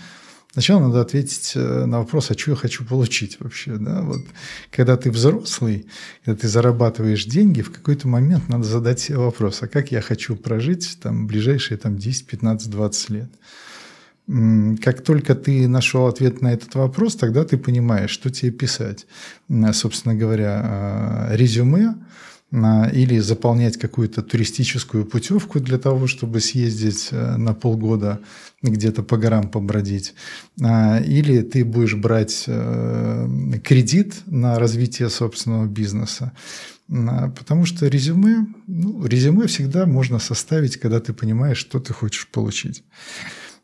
[0.52, 3.76] Сначала надо ответить э, на вопрос, а что я хочу получить вообще.
[3.78, 4.02] Да?
[4.02, 4.22] Вот,
[4.72, 5.86] когда ты взрослый,
[6.26, 10.36] когда ты зарабатываешь деньги, в какой-то момент надо задать себе вопрос, а как я хочу
[10.36, 13.30] прожить там, ближайшие там, 10, 15, 20 лет.
[14.82, 19.08] Как только ты нашел ответ на этот вопрос, тогда ты понимаешь, что тебе писать.
[19.74, 21.96] Собственно говоря, а, резюме–
[22.52, 28.20] или заполнять какую-то туристическую путевку для того, чтобы съездить э, на полгода
[28.64, 30.16] где-то по горам побродить,
[30.62, 33.28] а, или ты будешь брать э,
[33.64, 36.32] кредит на развитие собственного бизнеса.
[36.92, 42.28] А, потому что резюме, ну, резюме всегда можно составить, когда ты понимаешь, что ты хочешь
[42.28, 42.84] получить.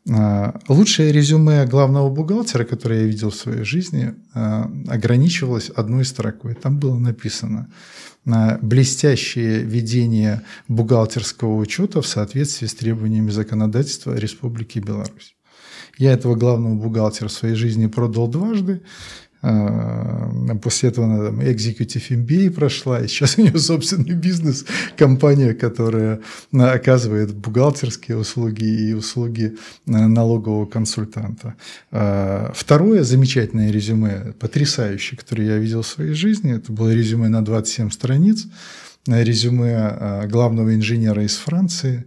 [0.08, 6.54] А, лучшее резюме главного бухгалтера, которое я видел в своей жизни, ограничивалось одной строкой.
[6.54, 7.68] Там было написано–
[8.26, 15.36] на блестящее ведение бухгалтерского учета в соответствии с требованиями законодательства Республики Беларусь.
[15.96, 18.82] Я этого главного бухгалтера в своей жизни продал дважды.
[19.42, 24.64] А, после этого она там Executive MBA прошла, и сейчас у нее собственный бизнес,
[24.96, 26.20] компания, которая
[26.52, 29.56] а, оказывает бухгалтерские услуги и услуги
[29.86, 31.54] а, налогового консультанта.
[31.90, 37.90] Второе замечательное резюме, потрясающее, которое я видел в своей жизни, это было резюме на 27
[37.90, 38.46] страниц,
[39.06, 42.06] резюме главного инженера из Франции.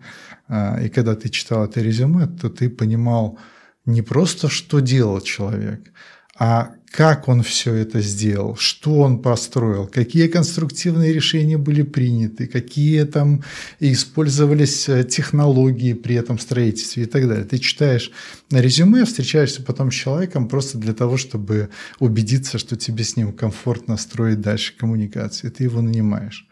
[0.50, 3.38] И когда ты читал это резюме, то ты понимал
[3.86, 5.92] не просто, что делал человек,
[6.38, 13.04] а как он все это сделал, что он построил, какие конструктивные решения были приняты, какие
[13.04, 13.44] там
[13.80, 17.46] использовались э, технологии при этом строительстве и так далее.
[17.46, 18.12] Ты читаешь
[18.52, 21.70] резюме, встречаешься потом с человеком просто для того, чтобы
[22.00, 25.50] убедиться, что тебе с ним комфортно строить дальше коммуникации.
[25.50, 26.48] Ты его нанимаешь.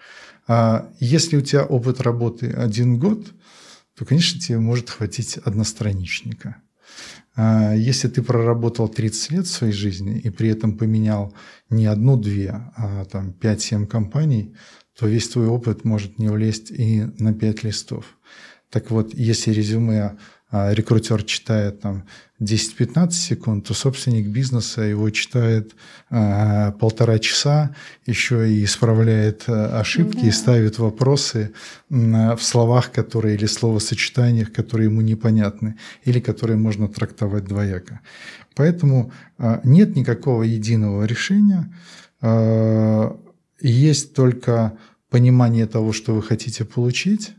[0.48, 3.28] А если у тебя опыт работы один год,
[3.98, 6.58] то, конечно, тебе может хватить одностраничника–
[7.38, 11.34] если ты проработал 30 лет своей жизни и при этом поменял
[11.70, 14.56] не одну-две, а там 5-7 компаний,
[14.98, 18.18] то весь твой опыт может не влезть и на 5 листов.
[18.70, 20.18] Так вот, если резюме
[20.50, 22.06] а рекрутер читает там
[22.42, 25.74] 10-15 секунд, то собственник бизнеса его читает
[26.10, 27.76] а, полтора часа,
[28.06, 30.28] еще и исправляет а, ошибки да.
[30.28, 31.52] и ставит вопросы
[31.90, 38.00] а, в словах, которые или словосочетаниях, которые ему непонятны, или которые можно трактовать двояко.
[38.56, 41.74] Поэтому а, нет никакого единого решения,
[42.22, 43.18] а,
[43.60, 44.78] есть только
[45.10, 47.34] понимание того, что вы хотите получить,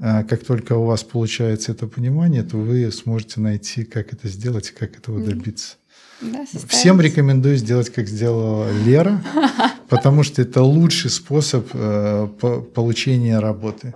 [0.00, 4.72] как только у вас получается это понимание, то вы сможете найти, как это сделать и
[4.72, 5.76] как этого добиться.
[6.20, 9.22] Да, Всем рекомендую сделать, как сделала Лера,
[9.88, 12.28] потому что это лучший способ э,
[12.74, 13.94] получения работы.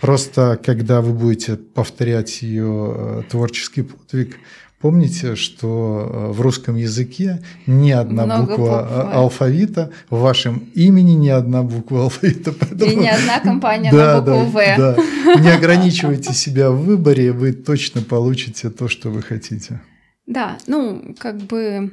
[0.00, 4.38] Просто когда вы будете повторять ее э, творческий подвиг,
[4.86, 9.14] Помните, что э, в русском языке ни одна Много буква букв.
[9.14, 12.52] алфавита, в вашем имени ни одна буква алфавита.
[12.52, 12.84] Поэтому...
[12.92, 14.76] И ни одна компания да, на букву В.
[14.78, 14.96] Да.
[15.40, 19.80] Не ограничивайте себя в выборе, вы точно получите то, что вы хотите.
[20.28, 21.90] Да, ну, как бы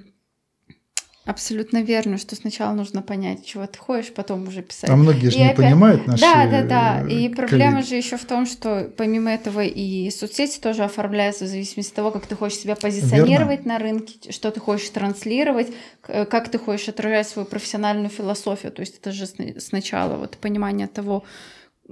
[1.25, 4.89] Абсолютно верно, что сначала нужно понять, чего ты хочешь, потом уже писать.
[4.89, 5.67] А многие же и не опять...
[5.67, 6.99] понимают наши Да, да, да.
[7.01, 7.33] И коллеги.
[7.33, 11.95] проблема же еще в том, что помимо этого и соцсети тоже оформляются в зависимости от
[11.95, 13.73] того, как ты хочешь себя позиционировать Верно.
[13.73, 15.67] на рынке, что ты хочешь транслировать,
[16.01, 18.73] как ты хочешь отражать свою профессиональную философию.
[18.73, 19.25] То есть это же
[19.59, 21.23] сначала вот понимание того,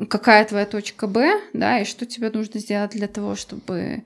[0.10, 4.04] какая твоя точка Б, да, и что тебе нужно сделать для того, чтобы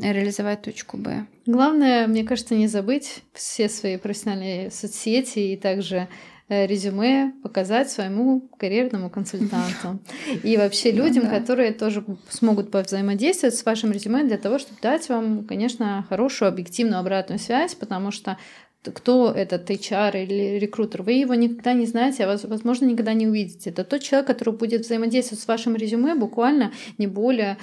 [0.00, 1.26] реализовать точку Б.
[1.46, 6.08] Главное, мне кажется, не забыть все свои профессиональные соцсети и также
[6.48, 9.98] э, резюме показать своему карьерному консультанту.
[10.42, 11.38] И вообще людям, ну, да.
[11.38, 17.00] которые тоже смогут взаимодействовать с вашим резюме для того, чтобы дать вам, конечно, хорошую объективную
[17.00, 18.38] обратную связь, потому что
[18.82, 23.70] кто этот HR или рекрутер, вы его никогда не знаете, а возможно, никогда не увидите.
[23.70, 27.58] Это тот человек, который будет взаимодействовать с вашим резюме буквально не более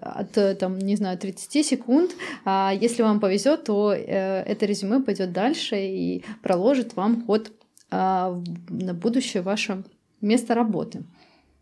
[0.00, 2.12] от, там, не знаю, 30 секунд.
[2.44, 7.52] А если вам повезет, то э, это резюме пойдет дальше и проложит вам ход
[7.90, 9.84] а, на будущее ваше
[10.20, 11.04] место работы.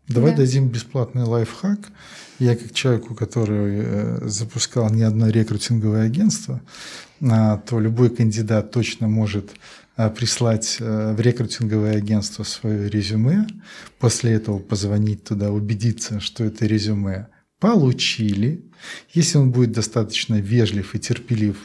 [0.07, 0.37] Давай да.
[0.37, 1.79] дадим бесплатный лайфхак.
[2.39, 6.61] Я как человеку, который э, запускал не одно рекрутинговое агентство,
[7.21, 9.51] а, то любой кандидат точно может
[9.95, 13.47] а, прислать э, в рекрутинговое агентство свое резюме,
[13.99, 17.27] после этого позвонить туда, убедиться, что это резюме
[17.59, 18.65] получили,
[19.11, 21.57] если он будет достаточно вежлив и терпелив,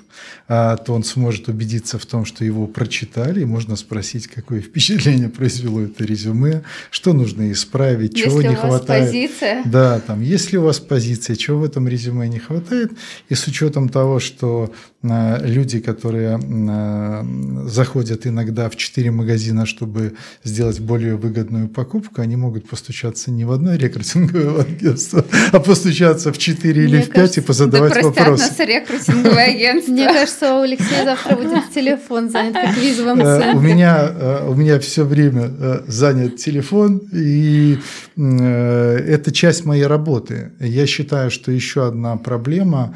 [0.48, 5.28] а, то он сможет убедиться в том, что его прочитали, и можно спросить, какое впечатление
[5.28, 9.06] произвело это резюме, что нужно исправить, если чего не хватает.
[9.06, 9.62] Позиция.
[9.64, 12.92] Да, там, если у вас позиция, чего в этом резюме не хватает,
[13.28, 17.24] и с учетом того, что а, люди, которые а,
[17.66, 23.52] заходят иногда в четыре магазина, чтобы сделать более выгодную покупку, они могут постучаться не в
[23.52, 28.44] одно рекрутинговое агентство, а постучаться в четыре или в пять и позадавать да вопросы.
[28.44, 29.92] нас рекрутинговое агентство.
[29.92, 34.48] Мне кажется, у Алексея завтра будет телефон занят, как в визовом э, У меня, э,
[34.48, 37.78] у меня все время э, занят телефон, и
[38.16, 40.52] это часть моей работы.
[40.60, 42.94] Я считаю, что еще одна проблема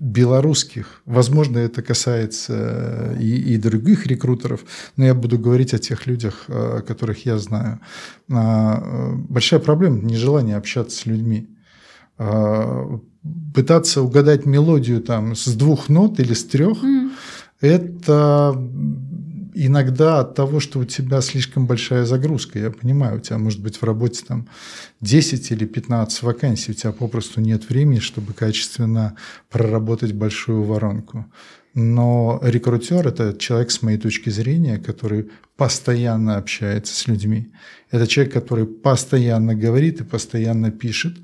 [0.00, 1.02] белорусских.
[1.04, 4.60] Возможно, это касается и, и других рекрутеров,
[4.96, 6.46] но я буду говорить о тех людях,
[6.86, 7.80] которых я знаю.
[8.28, 11.48] Большая проблема– нежелание общаться с людьми.
[12.18, 13.00] А,
[13.54, 17.10] пытаться угадать мелодию там с двух нот или с трех, mm.
[17.60, 18.54] это
[19.54, 22.58] иногда от того, что у тебя слишком большая загрузка.
[22.58, 24.48] Я понимаю, у тебя может быть в работе там
[25.00, 29.16] 10 или 15 вакансий, у тебя попросту нет времени, чтобы качественно
[29.50, 31.26] проработать большую воронку.
[31.74, 37.52] Но рекрутер– это человек, с моей точки зрения, который постоянно общается с людьми.
[37.90, 41.16] Это человек, который постоянно говорит и постоянно пишет.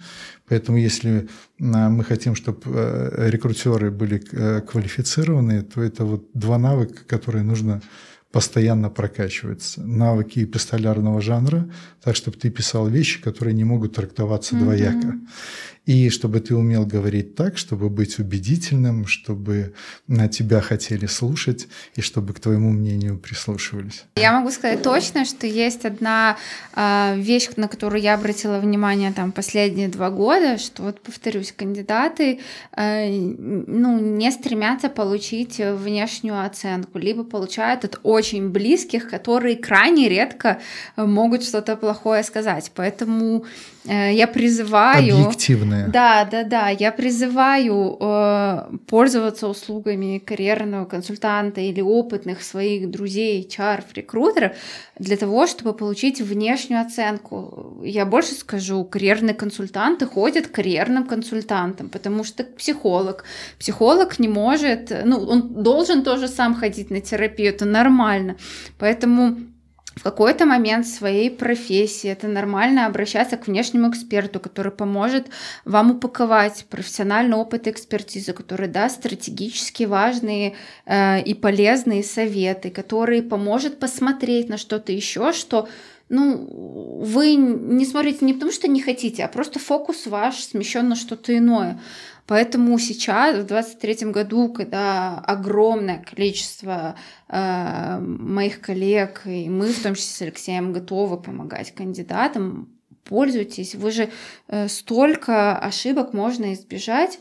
[0.49, 1.29] Поэтому если
[1.61, 7.45] а, мы хотим, чтобы э, рекрутеры были э, квалифицированы, то это вот два навыка, которые
[7.45, 7.81] нужно
[8.35, 9.75] постоянно прокачивать.
[9.77, 11.71] Навыки эпистолярного жанра,
[12.03, 14.59] так, чтобы ты писал вещи, которые не могут трактоваться mm-hmm.
[14.59, 15.15] двояко
[15.87, 19.75] и чтобы ты умел говорить так, чтобы быть убедительным, чтобы
[20.07, 24.05] на тебя хотели слушать и чтобы к твоему мнению прислушивались.
[24.17, 26.39] Я могу сказать точно, что есть одна
[26.75, 32.41] э, вещь, на которую я обратила внимание там последние два года, что вот повторюсь, кандидаты
[32.77, 40.61] э, ну не стремятся получить внешнюю оценку, либо получают от очень близких, которые крайне редко
[40.97, 43.45] могут что-то плохое сказать, поэтому
[43.85, 45.17] я призываю...
[45.17, 45.89] Объективные.
[45.89, 46.69] Да, да, да.
[46.71, 54.53] Я призываю э, пользоваться услугами карьерного консультанта или опытных своих друзей, чаров, рекрутеров
[54.99, 57.79] для того, чтобы получить внешнюю оценку.
[57.85, 63.25] Я больше скажу, карьерные консультанты ходят к карьерным консультантам, потому что психолог.
[63.59, 68.37] Психолог не может, ну, он должен тоже сам ходить на терапию, это нормально.
[68.79, 69.37] Поэтому
[69.97, 75.29] в какой-то момент своей профессии это нормально обращаться к внешнему эксперту, который поможет
[75.65, 80.55] вам упаковать профессиональный опыт и экспертизу, который даст стратегически важные
[80.87, 85.69] э, и полезные советы, который поможет посмотреть на что-то еще, что
[86.11, 90.97] ну, вы не смотрите не потому, что не хотите, а просто фокус ваш смещен на
[90.97, 91.81] что-то иное.
[92.27, 96.97] Поэтому сейчас, в 2023 году, когда огромное количество
[97.29, 102.69] э, моих коллег, и мы в том числе с Алексеем готовы помогать кандидатам,
[103.05, 103.75] пользуйтесь.
[103.75, 104.11] Вы же
[104.49, 107.19] э, столько ошибок можно избежать,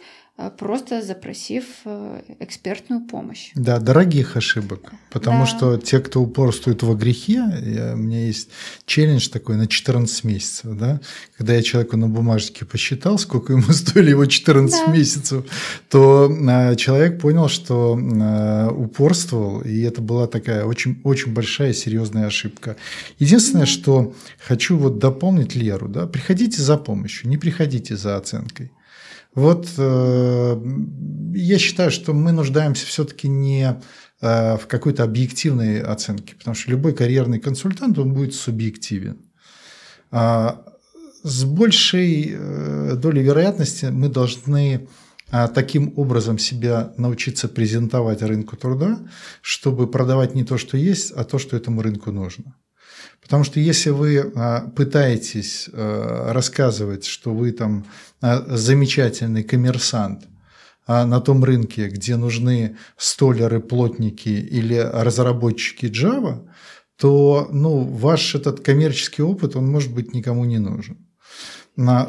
[0.58, 3.52] просто запросив э, экспертную помощь.
[3.56, 4.92] Да, дорогих ошибок.
[5.12, 5.46] Потому да.
[5.46, 8.50] что те, кто упорствует во грехе, я, у меня есть
[8.86, 10.76] челлендж такой на 14 месяцев.
[10.76, 11.02] Да?
[11.38, 14.92] Когда я человеку на бумажке посчитал, сколько ему стоили его 14 да.
[14.92, 15.46] месяцев,
[15.90, 22.26] то а, человек понял, что а, упорствовал, и это была такая очень, очень большая серьезная
[22.26, 22.76] ошибка.
[23.20, 23.72] Единственное, да.
[23.72, 28.72] что хочу вот дополнить Леру, да, приходите за помощью, не приходите за оценкой.
[29.36, 30.62] Вот э,
[31.34, 33.82] я считаю, что мы нуждаемся все-таки не
[34.22, 39.18] э, в какой-то объективной оценке, потому что любой карьерный консультант, он будет субъективен.
[40.12, 40.64] А
[41.24, 44.88] с большей э, долей вероятности мы должны
[45.32, 49.00] а, таким образом себя научиться презентовать рынку труда,
[49.42, 52.56] чтобы продавать не то, что есть, а то, что этому рынку нужно.
[53.24, 57.86] Потому что если вы а, пытаетесь а, рассказывать, что вы там
[58.22, 60.28] а, замечательный коммерсант
[60.86, 66.46] на том рынке, где нужны столеры, плотники или разработчики Java,
[66.98, 70.98] то ну, ваш этот коммерческий опыт, он может быть никому не нужен.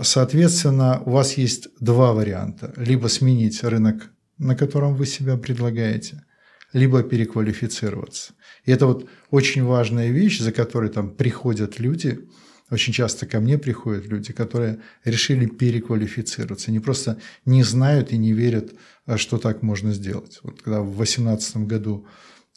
[0.02, 2.72] Соответственно, у вас есть два варианта.
[2.76, 6.24] Либо сменить рынок, на котором вы себя предлагаете,
[6.72, 8.32] либо переквалифицироваться.
[8.64, 12.26] И это вот очень важная вещь, за которой там приходят люди,
[12.70, 18.32] очень часто ко мне приходят люди, которые решили переквалифицироваться, они просто не знают и не
[18.32, 18.72] верят,
[19.06, 20.40] а, что так можно сделать.
[20.42, 22.06] Вот когда в 2018 году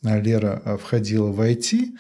[0.04, 1.98] а, Лера а, входила в IT,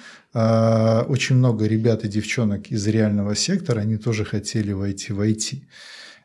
[1.08, 5.64] очень много ребят и девчонок из реального сектора, они тоже хотели войти в IT.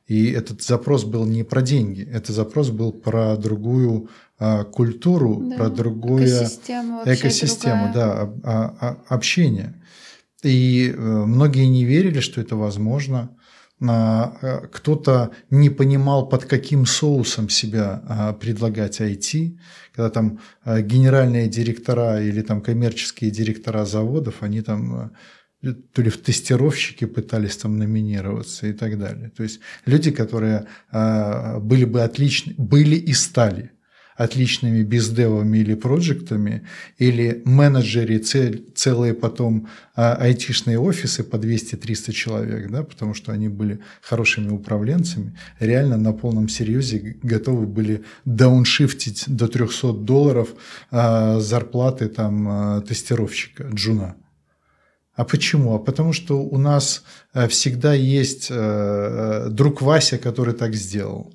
[0.06, 5.56] И этот запрос был не про деньги, этот запрос был про другую а, культуру, да,
[5.56, 9.80] про другую экосистему, экосистему да, а, а, общение.
[10.42, 13.36] И э, многие не верили, что это возможно.
[13.80, 19.56] Э, кто-то не понимал, под каким соусом себя предлагать IT,
[19.94, 25.12] когда там генеральные директора или там коммерческие директора заводов, они там
[25.62, 29.30] то ли в тестировщики пытались там номинироваться и так далее.
[29.30, 33.70] То есть люди, которые были бы отличны, были и стали
[34.16, 36.62] отличными бездевами или проектами,
[36.98, 43.80] или менеджеры, целые потом а, айтишные офисы по 200-300 человек, да, потому что они были
[44.02, 50.48] хорошими управленцами, реально на полном серьезе готовы были дауншифтить до 300 долларов
[50.90, 54.16] а, зарплаты там а, тестировщика, джуна.
[55.14, 55.74] А почему?
[55.74, 57.02] А потому что у нас
[57.32, 61.32] а, всегда есть а, друг Вася, который так сделал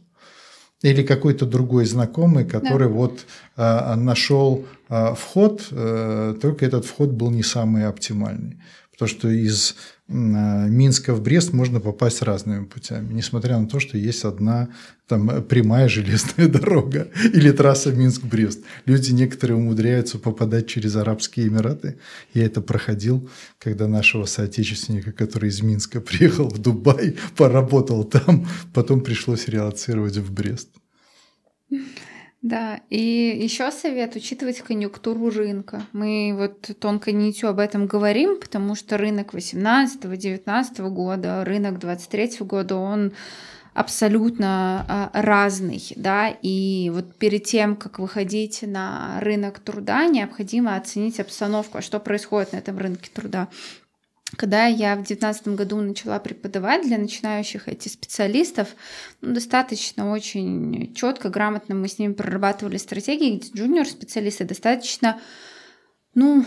[0.84, 2.94] или какой-то другой знакомый, который да.
[2.94, 3.26] вот
[3.56, 8.62] нашел вход, только этот вход был не самый оптимальный.
[8.98, 9.76] Потому что из
[10.08, 14.70] Минска в Брест можно попасть разными путями, несмотря на то, что есть одна
[15.08, 18.64] там, прямая железная дорога или трасса Минск-Брест.
[18.86, 22.00] Люди некоторые умудряются попадать через Арабские Эмираты.
[22.34, 23.30] Я это проходил,
[23.60, 30.34] когда нашего соотечественника, который из Минска приехал в Дубай, поработал там, потом пришлось релацировать в
[30.34, 30.70] Брест.
[32.48, 35.82] Да, и еще совет учитывать конъюнктуру рынка.
[35.92, 42.78] Мы вот тонко нитью об этом говорим, потому что рынок 18-19 года, рынок 23 года,
[42.78, 43.12] он
[43.74, 51.20] абсолютно а, разный, да, и вот перед тем, как выходить на рынок труда, необходимо оценить
[51.20, 53.50] обстановку, а что происходит на этом рынке труда.
[54.36, 58.76] Когда я в 2019 году начала преподавать для начинающих этих специалистов,
[59.22, 65.22] ну, достаточно очень четко, грамотно мы с ними прорабатывали стратегии, где джуниор-специалисты достаточно,
[66.14, 66.46] ну,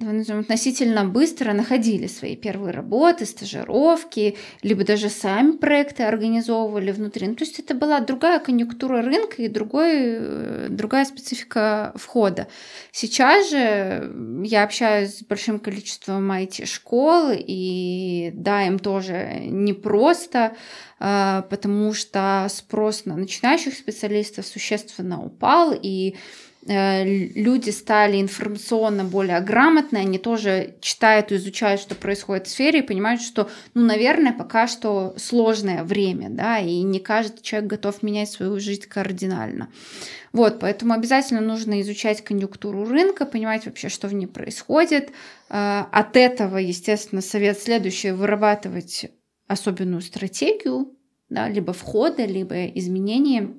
[0.00, 7.28] относительно быстро находили свои первые работы, стажировки, либо даже сами проекты организовывали внутри.
[7.28, 12.48] Ну, то есть это была другая конъюнктура рынка и другой, э, другая специфика входа.
[12.90, 14.12] Сейчас же
[14.44, 20.56] я общаюсь с большим количеством IT-школ, и да, им тоже непросто,
[21.00, 26.16] э, потому что спрос на начинающих специалистов существенно упал, и
[26.64, 32.82] люди стали информационно более грамотные, они тоже читают и изучают, что происходит в сфере, и
[32.82, 38.30] понимают, что, ну, наверное, пока что сложное время, да, и не каждый человек готов менять
[38.30, 39.72] свою жизнь кардинально.
[40.32, 45.10] Вот, поэтому обязательно нужно изучать конъюнктуру рынка, понимать вообще, что в ней происходит.
[45.50, 49.10] Э, от этого, естественно, совет следующий– вырабатывать
[49.48, 50.96] особенную стратегию,
[51.28, 53.50] да, либо входа, либо изменения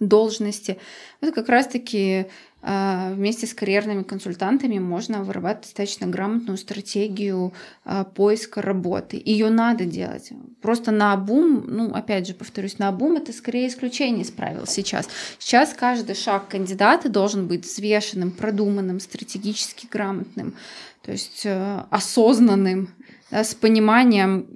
[0.00, 0.78] должности.
[1.20, 2.26] Вот как раз-таки
[2.62, 9.20] а, вместе с карьерными консультантами можно вырабатывать достаточно грамотную стратегию а, поиска работы.
[9.24, 10.30] Ее надо делать.
[10.60, 15.08] Просто на обум, ну, опять же, повторюсь, на обум это скорее исключение из правил сейчас.
[15.38, 20.54] Сейчас каждый шаг кандидата должен быть взвешенным, продуманным, стратегически грамотным,
[21.02, 22.90] то есть э, осознанным,
[23.30, 24.48] да, с пониманием,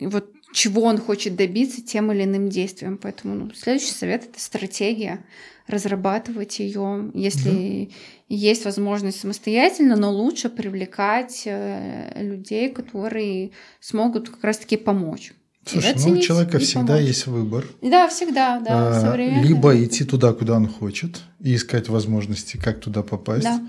[0.00, 2.98] вот чего он хочет добиться тем или иным действием.
[2.98, 5.24] Поэтому ну, следующий совет это стратегия
[5.66, 7.94] разрабатывать ее, если да.
[8.28, 15.32] есть возможность самостоятельно, но лучше привлекать э, людей, которые смогут как раз-таки помочь.
[15.64, 17.04] Слушай, ну у человека всегда помочь.
[17.04, 17.64] есть выбор.
[17.82, 19.12] Да, всегда, да.
[19.12, 23.62] А, либо идти туда, куда он хочет, и искать возможности, как туда попасть, да.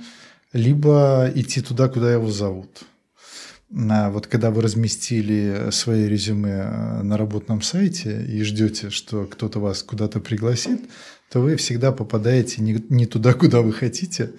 [0.53, 2.83] либо идти туда, куда его зовут.
[3.71, 9.81] Вот когда вы разместили свои резюме э, на работном сайте и ждете, что кто-то вас
[9.81, 10.81] куда-то пригласит,
[11.31, 14.31] то вы всегда попадаете не, не туда, куда вы хотите,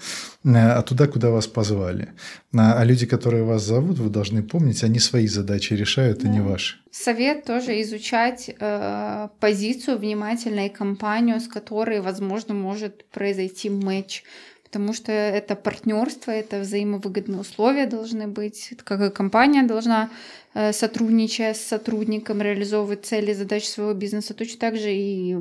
[0.45, 2.11] э, а туда, куда вас позвали.
[2.55, 6.29] А, а люди, которые вас зовут, вы должны помнить, они свои задачи решают, да.
[6.29, 6.77] а не ваши.
[6.91, 14.25] Совет тоже изучать э, позицию внимательно и компанию, с которой, возможно, может произойти матч
[14.73, 20.09] потому что это партнерство, это взаимовыгодные условия должны быть, как и компания должна
[20.55, 25.37] э, сотрудничая с сотрудником, реализовывать цели, задачи своего бизнеса, точно так же и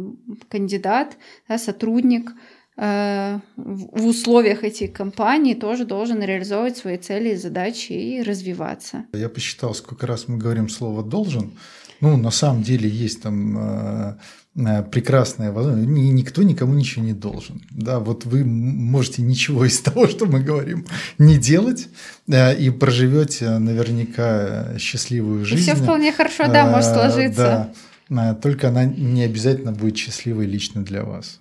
[0.50, 1.16] кандидат,
[1.48, 2.34] да, сотрудник
[2.76, 9.06] э, в условиях этих компаний тоже должен реализовывать свои цели и задачи и развиваться.
[9.14, 11.58] Я посчитал, сколько раз мы говорим слово «должен»,
[12.02, 14.16] ну, на самом деле есть там э,
[14.54, 15.88] прекрасная возможность.
[15.88, 17.62] Никто никому ничего не должен.
[17.72, 20.86] Да, вот вы можете ничего из того, что мы говорим,
[21.18, 21.88] не делать
[22.28, 25.70] э, и проживете наверняка счастливую жизнь.
[25.70, 27.74] И все вполне хорошо, да, может э, сложиться.
[28.10, 31.40] Да, только она не обязательно будет счастливой лично для вас.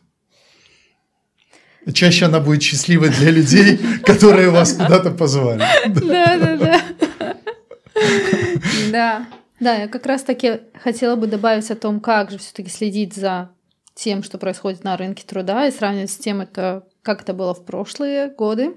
[1.93, 5.65] Чаще она будет счастливой для людей, которые вас куда-то позвали.
[5.89, 6.81] Да, да, да.
[8.93, 9.27] Да.
[9.61, 13.51] Да, я как раз-таки хотела бы добавить о том, как же все-таки следить за
[13.95, 17.67] тем, что происходит на рынке труда, и сравнивать с тем, это, как это было в
[17.67, 18.75] прошлые годы.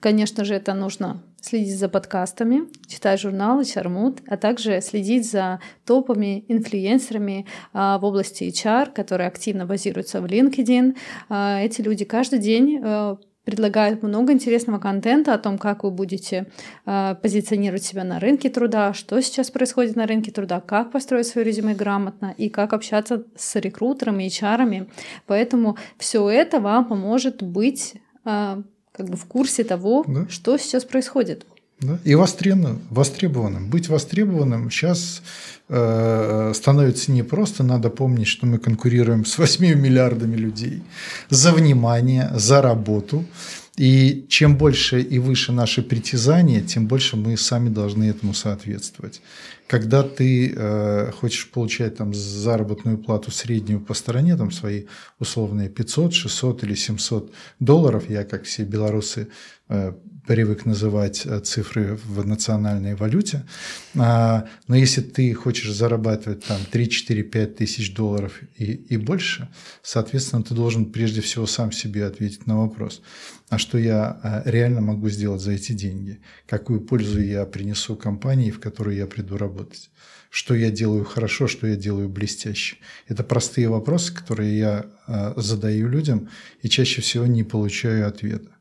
[0.00, 6.44] Конечно же, это нужно следить за подкастами, читать журналы Чармут, а также следить за топами,
[6.48, 10.96] инфлюенсерами а, в области HR, которые активно базируются в LinkedIn.
[11.28, 12.80] А, эти люди каждый день
[13.46, 16.46] предлагают много интересного контента о том, как вы будете
[16.84, 21.46] э, позиционировать себя на рынке труда, что сейчас происходит на рынке труда, как построить свое
[21.46, 24.88] резюме грамотно и как общаться с рекрутерами, HR.
[25.26, 27.94] Поэтому все это вам поможет быть
[28.24, 30.26] э, как бы в курсе того, да.
[30.28, 31.46] что сейчас происходит.
[31.80, 31.98] Да?
[32.04, 33.68] И востребованным, востребованным.
[33.68, 35.22] Быть востребованным сейчас
[35.68, 37.64] э, становится непросто.
[37.64, 40.82] Надо помнить, что мы конкурируем с 8 миллиардами людей
[41.28, 43.26] за внимание, за работу.
[43.76, 49.20] И чем больше и выше наши притязания, тем больше мы сами должны этому соответствовать.
[49.66, 54.84] Когда ты э, хочешь получать там заработную плату среднюю по стороне, там свои
[55.18, 59.28] условные 500, 600 или 700 долларов, я как все белорусы
[59.68, 59.92] э,
[60.26, 63.44] привык называть э, цифры в национальной валюте.
[63.94, 69.48] А, но если ты хочешь зарабатывать там 3, 4, 5 тысяч долларов и, и больше,
[69.82, 73.02] соответственно, ты должен прежде всего сам себе ответить на вопрос,
[73.48, 76.20] а что я э, реально могу сделать за эти деньги?
[76.46, 79.90] Какую пользу я принесу компании, в которую я приду работать?
[80.30, 82.76] Что я делаю хорошо, что я делаю блестяще?
[83.06, 86.28] Это простые вопросы, которые я э, задаю людям
[86.62, 88.55] и чаще всего не получаю ответа.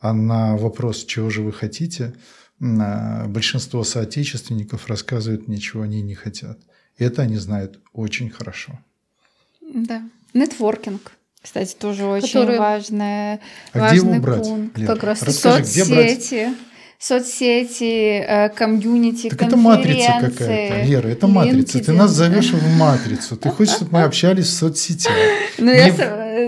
[0.00, 2.14] А на вопрос, чего же вы хотите,
[2.58, 6.58] большинство соотечественников рассказывают мне, чего они не хотят.
[6.96, 8.78] И это они знают очень хорошо.
[9.60, 10.02] Да.
[10.34, 11.12] Нетворкинг.
[11.42, 12.58] Кстати, тоже очень Который...
[12.58, 13.40] важный, а
[13.74, 14.42] важный где его брать?
[14.42, 14.78] пункт.
[14.78, 15.84] Лер, как раз расскажи, соцсети.
[15.84, 16.56] Где брать?
[16.98, 21.84] Соцсети, э, комьюнити, так это матрица какая-то, Лера, это матрица.
[21.84, 23.36] Ты нас зовешь в матрицу.
[23.36, 25.12] Ты хочешь, чтобы мы общались в соцсетях.
[25.58, 25.92] Ну, я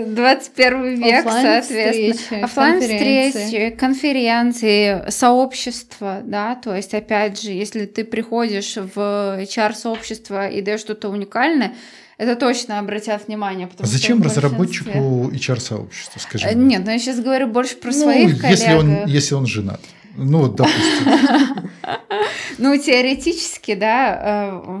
[0.05, 2.45] 21 век, соответственно.
[2.45, 8.97] Оффлайн встречи, конференции, сообщества, да, то есть, опять же, если ты приходишь в
[9.39, 11.73] HR-сообщество и даешь что-то уникальное,
[12.17, 13.69] это точно обратят внимание.
[13.79, 16.53] А зачем разработчику HR-сообщества, скажи?
[16.53, 18.59] Нет, ну я сейчас говорю больше про ну, своих коллег.
[18.59, 19.79] Если он, если он женат.
[20.19, 21.69] Ну, вот, допустим.
[22.61, 24.71] Ну, теоретически, да, э,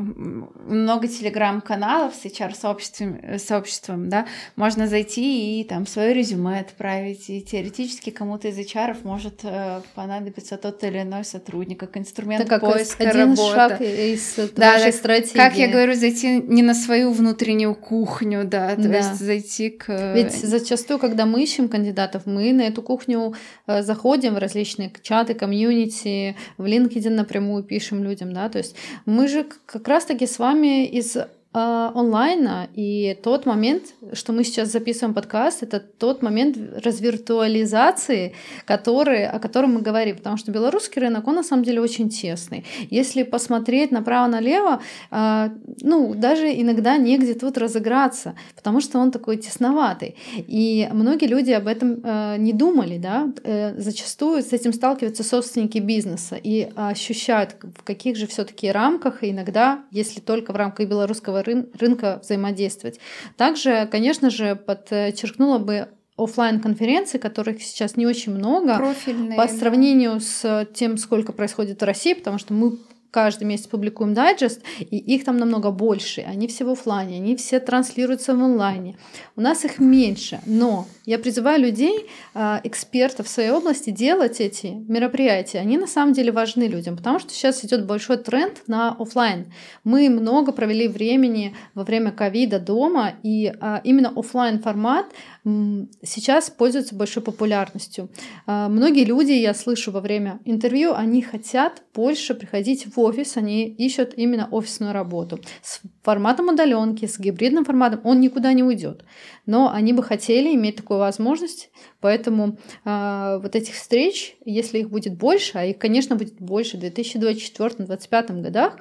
[0.67, 4.25] много телеграм-каналов с HR-сообществом, сообществом, да,
[4.57, 10.57] можно зайти и там свое резюме отправить, и теоретически кому-то из HR может э, понадобиться
[10.57, 13.53] тот или иной сотрудник, как инструмент Это как поиска один работы.
[13.55, 15.37] шаг из Да, вашей стратегии.
[15.37, 18.97] Как я говорю, зайти не на свою внутреннюю кухню, да, то Да.
[18.97, 20.13] есть зайти к...
[20.13, 23.33] Ведь зачастую, когда мы ищем кандидатов, мы на эту кухню
[23.67, 28.75] э, заходим в различные чаты, комьюнити, в LinkedIn напрямую пишем людям, да, то есть
[29.05, 31.17] мы же как раз-таки с вами из
[31.51, 38.33] онлайна, и тот момент, что мы сейчас записываем подкаст, это тот момент развиртуализации,
[38.65, 42.65] который, о котором мы говорим, потому что белорусский рынок, он на самом деле очень тесный.
[42.91, 50.15] Если посмотреть направо-налево, а, ну, даже иногда негде тут разыграться, потому что он такой тесноватый.
[50.35, 55.77] И многие люди об этом э, не думали, да, Э, зачастую с этим сталкиваются собственники
[55.79, 61.38] бизнеса и ощущают, в каких же все-таки рамках, и иногда, если только в рамках белорусского
[61.41, 62.99] рын- рынка взаимодействовать.
[63.37, 69.37] Также, конечно же, подчеркнула бы оффлайн конференции, которых сейчас не очень много, профильные.
[69.37, 69.53] по да.
[69.53, 72.77] сравнению с тем, сколько происходит в России, потому что мы
[73.11, 76.21] каждый месяц публикуем дайджест, и их там намного больше.
[76.21, 78.97] Они все в оффлайне, они все транслируются в онлайне.
[79.35, 84.67] У нас их меньше, но я призываю людей, а, экспертов в своей области, делать эти
[84.67, 85.59] мероприятия.
[85.59, 89.51] Они на самом деле важны людям, потому что сейчас идет большой тренд на оффлайн.
[89.83, 95.07] Мы много провели времени во время ковида дома, и а, именно оффлайн формат
[95.43, 98.09] сейчас пользуется большой популярностью.
[98.45, 103.67] А, Многие люди, я слышу во время интервью, они хотят больше приходить в офис, они
[103.67, 105.39] ищут именно офисную работу.
[105.61, 109.03] С форматом удаленки, с гибридным форматом он никуда не уйдет.
[109.45, 115.17] Но они бы хотели иметь такую возможность, поэтому а, вот этих встреч, если их будет
[115.17, 118.77] больше, а их, конечно, будет больше в 2024-2025 годах,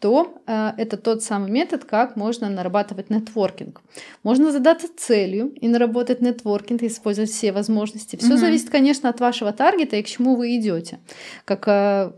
[0.00, 3.82] то э, это тот самый метод, как можно нарабатывать нетворкинг.
[4.22, 8.16] Можно задаться целью и наработать нетворкинг, использовать все возможности.
[8.16, 8.38] Все Мгм.
[8.38, 11.00] зависит, конечно, от вашего таргета и к чему вы идете.
[11.44, 12.12] Как э,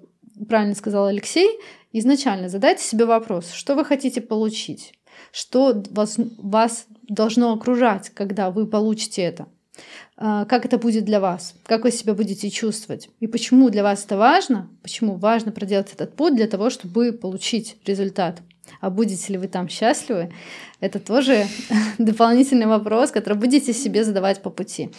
[0.48, 1.58] правильно сказал Алексей,
[1.92, 4.94] изначально задайте себе вопрос, что вы хотите получить,
[5.32, 9.46] что вас, вас должно окружать, когда вы получите это.
[10.16, 11.54] А, Как это будет для вас?
[11.64, 13.08] Как вы себя будете чувствовать?
[13.20, 14.68] И почему для вас это важно?
[14.82, 18.40] Почему важно проделать этот путь для того, чтобы получить результат?
[18.80, 20.32] А будете ли вы там счастливы?
[20.80, 21.46] Это тоже
[21.98, 24.90] дополнительный вопрос, который будете себе задавать по пути,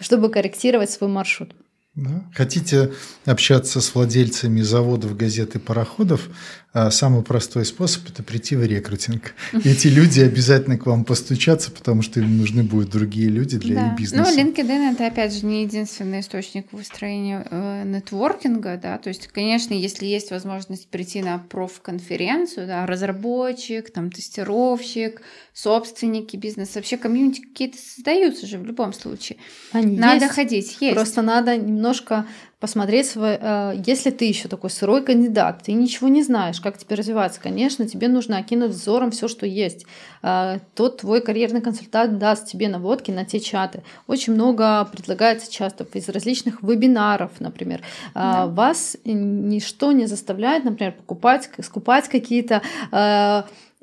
[0.00, 1.54] чтобы корректировать свой маршрут.
[1.94, 2.24] Да.
[2.34, 2.92] Хотите
[3.26, 6.28] общаться с владельцами заводов, газет и пароходов?
[6.74, 9.34] А, Самый простой способ– это прийти в рекрутинг.
[9.52, 13.86] Эти люди обязательно к вам постучатся, потому что им нужны будут другие люди для Да.
[13.88, 14.30] их бизнеса.
[14.34, 18.96] Ну, LinkedIn это опять же не единственный источник выстроения э, нетворкинга, да.
[18.96, 25.20] То есть, конечно, если есть возможность прийти на профконференцию, да, разработчик, там тестировщик,
[25.52, 29.36] собственники бизнеса, вообще комьюнити какие-то создаются же в любом случае.
[29.72, 30.34] Они Надо есть.
[30.34, 30.94] ходить, есть.
[30.94, 32.26] Просто надо немножко
[32.62, 36.94] посмотреть, свой, э, если ты еще такой сырой кандидат, ты ничего не знаешь, как тебе
[36.94, 39.84] развиваться, конечно, тебе нужно окинуть взором все, что есть.
[40.22, 43.82] Э, Тот твой карьерный консультант даст тебе наводки на те чаты.
[44.06, 47.80] Очень много предлагается часто из различных вебинаров, например.
[47.80, 47.82] Э,
[48.14, 48.46] Да.
[48.46, 52.62] Вас ничто не заставляет, например, покупать, скупать какие-то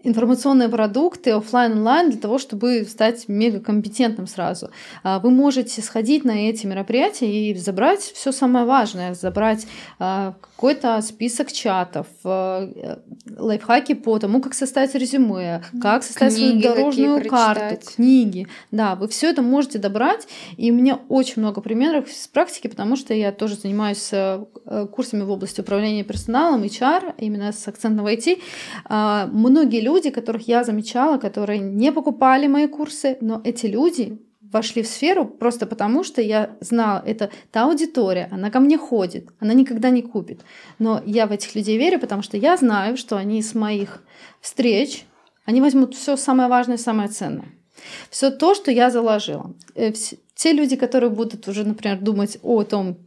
[0.03, 4.69] информационные продукты оффлайн онлайн для того, чтобы стать мегакомпетентным сразу.
[5.03, 9.67] А, Вы можете сходить на эти мероприятия и забрать все самое важное, забрать
[9.99, 12.97] а, какой-то список чатов, а, э,
[13.37, 17.95] лайфхаки по тому, как составить резюме, как составить свою Книги какие дорожную карту, прочитать.
[17.95, 18.47] книги.
[18.71, 20.27] Да, вы все это можете добрать.
[20.57, 24.87] И у меня очень много примеров с практики, потому что я тоже занимаюсь э, э,
[24.91, 28.39] курсами в области управления персоналом, HR, именно с акцентом в IT.
[29.31, 34.19] Многие люди, которых я замечала, которые не покупали мои курсы, но эти люди
[34.51, 39.29] вошли в сферу просто потому, что я знала, это та аудитория, она ко мне ходит,
[39.39, 40.41] она никогда не купит.
[40.79, 44.03] Но я в этих людей верю, потому что я знаю, что они с моих
[44.41, 45.05] встреч,
[45.45, 47.49] они возьмут все самое важное, самое ценное.
[48.09, 49.53] Все то, что я заложила.
[49.75, 49.91] Э,
[50.35, 52.97] Те люди, которые будут уже, например, думать о том,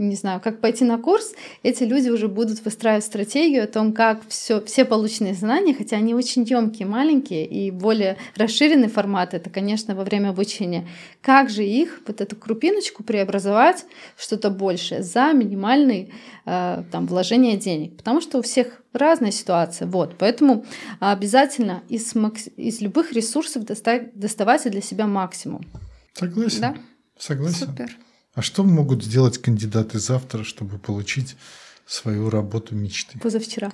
[0.00, 4.26] не знаю, как пойти на курс, эти люди уже будут выстраивать стратегию о том, как
[4.28, 9.94] все, все полученные знания, хотя они очень емкие, маленькие и более расширенный формат, это, конечно,
[9.94, 10.88] во время обучения,
[11.20, 13.84] как же их, вот эту крупиночку преобразовать
[14.16, 16.10] в что-то большее за минимальные
[16.46, 19.86] э, там, вложение денег, потому что у всех разная ситуация.
[19.86, 20.64] Вот, поэтому
[20.98, 22.14] обязательно из,
[22.56, 25.66] из любых ресурсов доста- доставайте для себя максимум.
[26.14, 26.60] Согласен.
[26.60, 26.76] Да?
[27.18, 27.66] Согласен.
[27.66, 27.96] Супер.
[28.34, 31.36] А что могут сделать кандидаты завтра, чтобы получить
[31.84, 33.18] свою работу мечты?
[33.18, 33.72] Позавчера.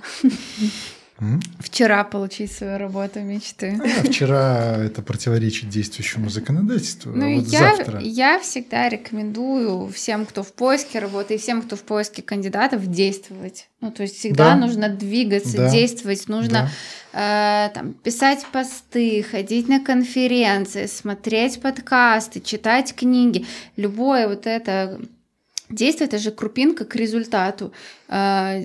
[1.61, 3.81] Вчера получить свою работу мечты.
[3.83, 7.13] А, вчера это противоречит действующему законодательству.
[7.15, 8.01] Ну, а вот я, завтра...
[8.01, 13.69] я всегда рекомендую всем, кто в поиске работы, и всем, кто в поиске кандидатов, действовать.
[13.81, 14.57] Ну, то есть всегда Да.
[14.57, 15.71] нужно двигаться, Да.
[15.71, 16.71] действовать, нужно
[17.13, 23.47] э, там, писать посты, ходить на конференции, смотреть подкасты, читать книги.
[23.77, 25.01] Любое вот это
[25.71, 27.73] действие, это же крупинка к результату.
[28.09, 28.57] А,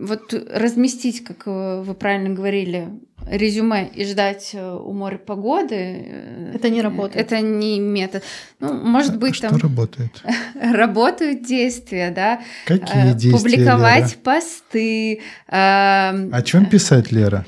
[0.00, 2.88] вот разместить, как э, вы правильно говорили,
[3.26, 5.74] резюме и ждать э, у моря погоды.
[5.74, 7.26] э, Это не работает.
[7.26, 8.22] Это не метод.
[8.60, 10.10] Ну, может А быть, что там работает?
[10.60, 12.40] работают действия, да.
[12.66, 14.20] Какие действия, Публиковать Лера?
[14.24, 15.20] посты.
[15.46, 17.44] О чем писать, Лера?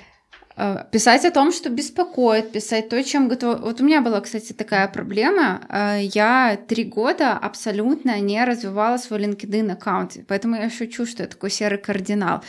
[0.61, 3.57] Э, Писать о том, что беспокоит, писать то, чем готова.
[3.57, 5.61] Вот у меня была, кстати, такая проблема.
[5.70, 11.28] Э, Я три года абсолютно не развивала свой LinkedIn аккаунт, поэтому я шучу, что я
[11.28, 12.43] такой серый кардинал.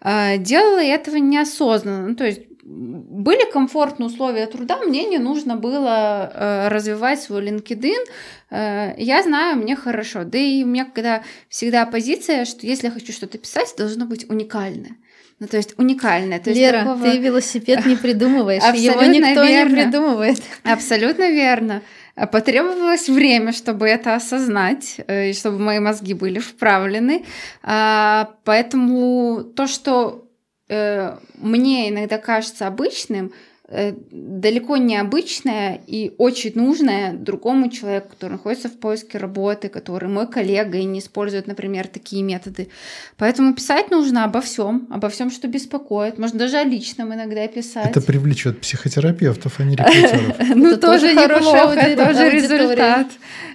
[0.00, 2.08] Э, Делала я этого неосознанно.
[2.08, 8.04] Ну, то есть были комфортные условия труда, мне не нужно было э, развивать свой LinkedIn.
[8.50, 10.24] Э, я знаю, мне хорошо.
[10.24, 14.30] Да и у меня когда всегда позиция, что если я хочу что-то писать, должно быть
[14.30, 14.96] уникальное.
[15.38, 16.38] Ну, то есть уникальное.
[16.38, 19.82] То есть Лера, такого- ты велосипед не придумываешь, его никто не верно.
[19.82, 20.42] придумывает.
[20.64, 21.82] Абсолютно верно.
[22.14, 27.26] А Потребовалось время, чтобы это осознать, э, и чтобы мои мозги были вправлены.
[27.62, 30.26] А, Поэтому то, что
[30.70, 33.32] э, мне иногда кажется обычным,
[33.68, 40.28] далеко не обычное и очень нужное другому человеку, который находится в поиске работы, который мой
[40.28, 42.68] коллега и не использует, например, такие методы.
[43.16, 46.16] Поэтому писать нужно обо всем, обо всем, что беспокоит.
[46.16, 47.90] Можно даже о личном иногда писать.
[47.90, 50.36] Это привлечет психотерапевтов, а не рекрутеров.
[50.54, 53.08] Ну, тоже неплохо, тоже результат.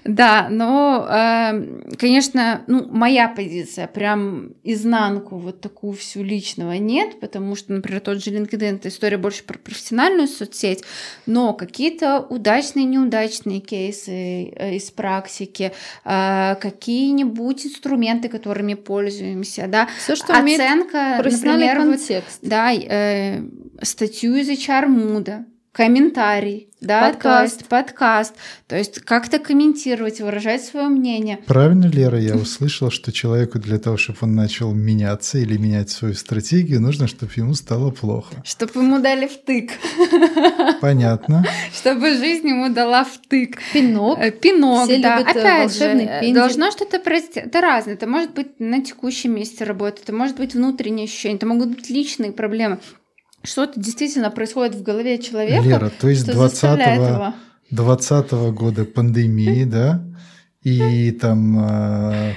[0.04, 7.56] Да, но, э, конечно, ну, моя позиция, прям изнанку вот такую всю личного нет, потому
[7.56, 10.84] что, например, тот же LinkedIn, это история больше про профессиональную соцсеть,
[11.26, 15.72] но какие-то удачные, неудачные кейсы э, из практики,
[16.06, 22.40] э, какие-нибудь инструменты, которыми пользуемся, да, Все, что оценка, например, вот контекст.
[22.42, 23.42] да, э,
[23.82, 27.24] статью из HR Mood, комментарий, да, Подкаст.
[27.24, 28.36] то есть подкаст,
[28.68, 31.40] то есть как-то комментировать, выражать свое мнение.
[31.46, 36.14] Правильно, Лера, я услышал, что человеку для того, чтобы он начал меняться или менять свою
[36.14, 38.34] стратегию, нужно, чтобы ему стало плохо.
[38.44, 39.72] Чтобы ему дали втык,
[40.82, 41.46] Понятно.
[41.74, 43.60] чтобы жизнь ему дала втык.
[43.74, 44.20] Пинок.
[44.20, 45.20] Э, Пинок, Все да.
[45.20, 46.34] любят, э, Опять же, э, пендель.
[46.36, 47.40] должно что-то произойти.
[47.42, 47.94] Это разное.
[47.94, 51.90] Это может быть на текущем месте работы, это может быть внутреннее ощущение, это могут быть
[51.90, 52.80] личные проблемы.
[53.44, 57.34] Что-то действительно происходит в голове человека, Лера, то есть что 20 заставляет его.
[57.72, 60.04] 20 года пандемии, да,
[60.64, 62.34] и там э,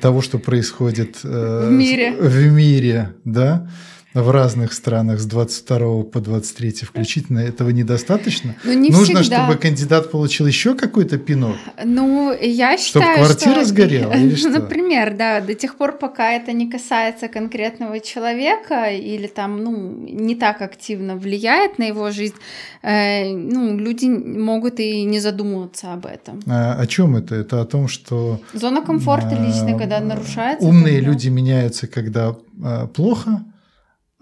[0.00, 2.12] того, что происходит э, В мире.
[2.12, 3.68] в мире, да,
[4.14, 8.54] в разных странах с 22 по 23 включительно, этого недостаточно?
[8.64, 9.44] Ну, не Нужно, всегда.
[9.46, 11.56] чтобы кандидат получил еще какой-то пинок?
[11.84, 13.64] Ну, я считаю, квартира что...
[13.64, 14.48] сгорела или Ну, что?
[14.50, 19.76] Например, да, до тех пор, пока это не касается конкретного человека или там, ну,
[20.08, 22.34] не так активно влияет на его жизнь,
[22.82, 26.40] э, ну, люди могут и не задумываться об этом.
[26.46, 27.34] А, о чем это?
[27.34, 30.66] Это о том, что Зона комфорта а, личная, когда нарушается.
[30.66, 33.44] умные тогда- люди меняются, когда а, плохо,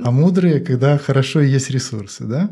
[0.02, 2.51] а мудрые, когда хорошо есть ресурсы, да?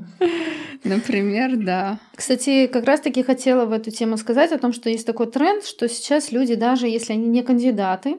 [0.84, 1.98] Например, да.
[2.14, 5.88] Кстати, как раз-таки хотела в эту тему сказать о том, что есть такой тренд, что
[5.88, 8.16] сейчас люди, даже если они не кандидаты,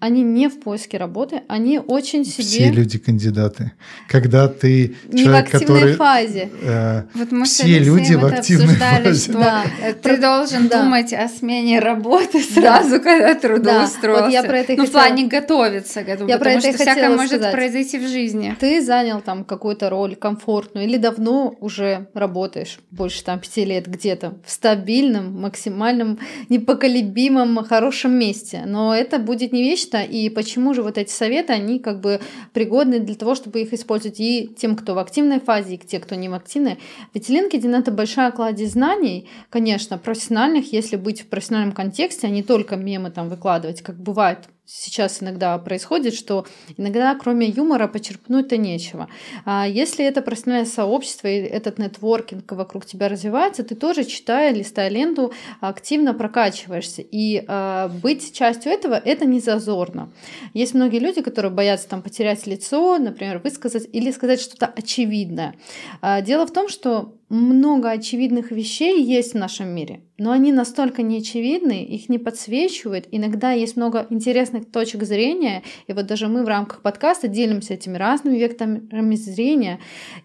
[0.00, 3.72] они не в поиске работы, они очень себе Все люди кандидаты.
[4.08, 5.94] Когда ты не в человек, активной который...
[5.94, 6.50] фазе.
[6.62, 9.20] э, Вот мы Все люди в это активной обсуждали, фазе.
[9.22, 9.64] что Да.
[9.82, 10.82] э, ты должен Да.
[10.82, 14.24] думать о смене работы сразу, когда трудоустроился.
[14.24, 16.58] вот я про это и ну, в хотела- плане готовиться к этому, Я про потому
[16.58, 17.52] это и что всякое хотела может сказать.
[17.52, 18.56] произойти в жизни.
[18.60, 24.34] Ты занял там какую-то роль комфортную или давно уже работаешь, больше там пяти лет где-то,
[24.44, 26.18] в стабильном, максимальном,
[26.48, 28.62] непоколебимом, хорошем месте.
[28.66, 32.20] Но это будет не вечно, и почему же вот эти советы, они как бы
[32.52, 36.14] пригодны для того, чтобы их использовать и тем, кто в активной фазе, и те, кто
[36.14, 36.78] не в активной.
[37.14, 42.42] Ведь LinkedIn— это большая кладезь знаний, конечно, профессиональных, если быть в профессиональном контексте, а не
[42.42, 46.46] только мемы там выкладывать, как бывает сейчас иногда происходит, что
[46.76, 49.08] иногда кроме юмора почерпнуть-то нечего.
[49.46, 54.90] А если это профессиональное сообщество и этот нетворкинг вокруг тебя развивается, ты тоже, читая, листая
[54.90, 57.02] ленту, активно прокачиваешься.
[57.02, 60.12] И э, быть частью этого— это не зазорно.
[60.52, 65.54] Есть многие люди, которые боятся там потерять лицо, например, высказать или сказать что-то очевидное.
[66.02, 71.02] А, дело в том, что много очевидных вещей есть в нашем мире, но они настолько
[71.02, 73.06] неочевидны, их не подсвечивают.
[73.10, 77.98] Иногда есть много интересных точек зрения, и вот даже мы в рамках подкаста делимся этими
[77.98, 79.78] разными векторами зрения,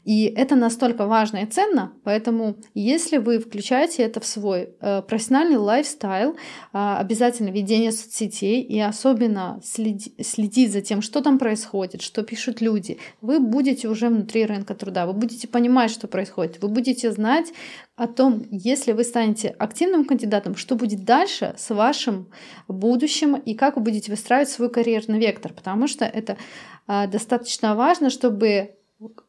[0.06, 5.58] и это настолько важно и ценно, поэтому если вы включаете это в свой э, профессиональный
[5.58, 6.36] лайфстайл, э,
[6.74, 12.98] обязательно ведение соцсетей и особенно следи, следить за тем, что там происходит, что пишут люди,
[13.22, 17.54] вы будете уже внутри рынка труда, вы будете понимать, что происходит, вы будете будете знать
[17.96, 22.30] о том, если вы станете активным кандидатом, что будет дальше с вашим
[22.68, 26.38] будущим и как вы будете выстраивать свой карьерный вектор, потому что это
[26.88, 28.76] а, достаточно важно, чтобы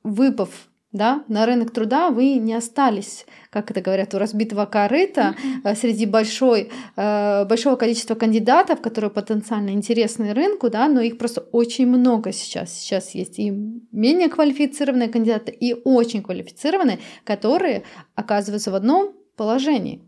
[0.02, 0.50] выпав
[0.94, 5.74] да, на рынок труда вы не остались, как это говорят, у разбитого корыта mm-hmm.
[5.76, 11.88] среди большой, э, большого количества кандидатов, которые потенциально интересны рынку, да, но их просто очень
[11.88, 12.72] много сейчас.
[12.72, 17.82] Сейчас есть и менее квалифицированные кандидаты, и очень квалифицированные, которые
[18.14, 20.00] оказываются в одном положении.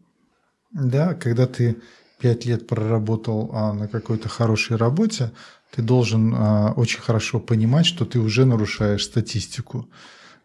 [0.71, 1.77] Да, когда ты
[2.21, 5.33] пять лет проработал а, на какой-то хорошей работе,
[5.75, 9.89] ты должен а, очень хорошо понимать, что ты уже нарушаешь статистику.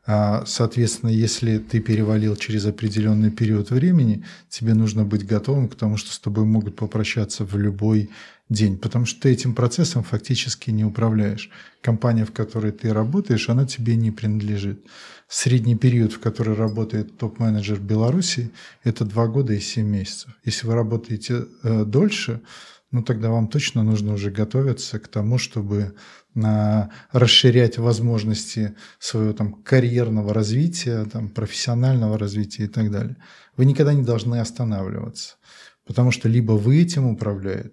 [0.05, 5.97] А, соответственно, если ты перевалил через определенный период времени, тебе нужно быть готовым к тому,
[5.97, 8.09] что с тобой могут попрощаться в любой
[8.49, 11.49] день, потому что ты этим процессом фактически не управляешь.
[11.81, 14.85] Компания, в которой ты работаешь, она тебе не принадлежит.
[15.27, 18.51] Средний период, в который работает топ-менеджер Беларуси,
[18.83, 20.31] это 2 года и 7 месяцев.
[20.43, 22.41] Если вы работаете э, дольше,
[22.91, 25.93] ну тогда вам точно нужно уже готовиться к тому, чтобы
[26.33, 33.17] расширять возможности своего там карьерного развития, там, профессионального развития и так далее.
[33.57, 35.35] Вы никогда не должны останавливаться,
[35.85, 37.71] потому что либо вы этим управляете,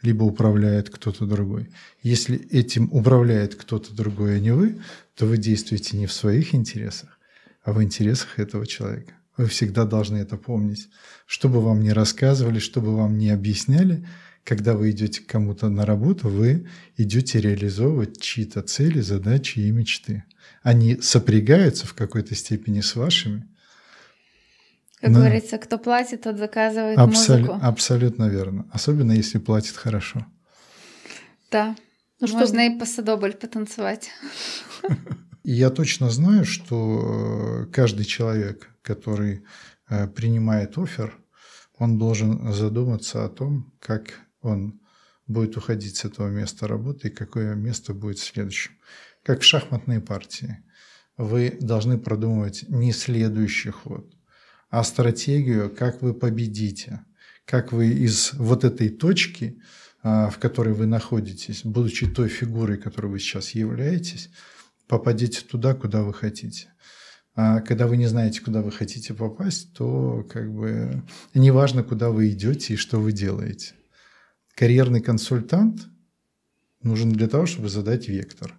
[0.00, 1.70] либо управляет кто-то другой.
[2.02, 4.80] Если этим управляет кто-то другой, а не вы,
[5.14, 7.18] то вы действуете не в своих интересах,
[7.62, 9.12] а в интересах этого человека.
[9.36, 10.88] Вы всегда должны это помнить.
[11.26, 14.06] Что бы вам ни рассказывали, что бы вам ни объясняли–
[14.48, 16.66] когда вы идете к кому-то на работу, вы
[16.96, 20.24] идете реализовывать чьи-то цели, задачи и мечты.
[20.62, 23.46] Они сопрягаются в какой-то степени с вашими.
[25.02, 25.18] Как Но...
[25.18, 27.40] говорится, кто платит, тот заказывает Абсол...
[27.40, 27.58] музыку.
[27.60, 28.66] Абсолютно верно.
[28.72, 30.24] Особенно если платит хорошо.
[31.50, 31.76] Да.
[32.18, 32.72] Ну, Можно что...
[32.72, 34.08] и посадобль потанцевать.
[35.44, 39.44] И я точно знаю, что э, каждый человек, который
[39.90, 41.18] э, принимает офер,
[41.76, 44.80] он должен задуматься о том, как он
[45.26, 48.72] будет уходить с этого места работы и какое место будет следующим.
[49.22, 50.64] Как в шахматной партии.
[51.16, 54.14] Вы должны продумывать не следующий ход,
[54.70, 57.04] а стратегию, как вы победите,
[57.44, 59.60] как вы из вот этой точки,
[60.02, 64.30] а, в которой вы находитесь, будучи той фигурой, которой вы сейчас являетесь,
[64.86, 66.68] попадете туда, куда вы хотите.
[67.34, 71.02] А когда вы не знаете, куда вы хотите попасть, то как бы
[71.34, 73.74] неважно, куда вы идете и что вы делаете.
[74.58, 75.82] Карьерный консультант
[76.82, 78.56] нужен для того, чтобы задать вектор.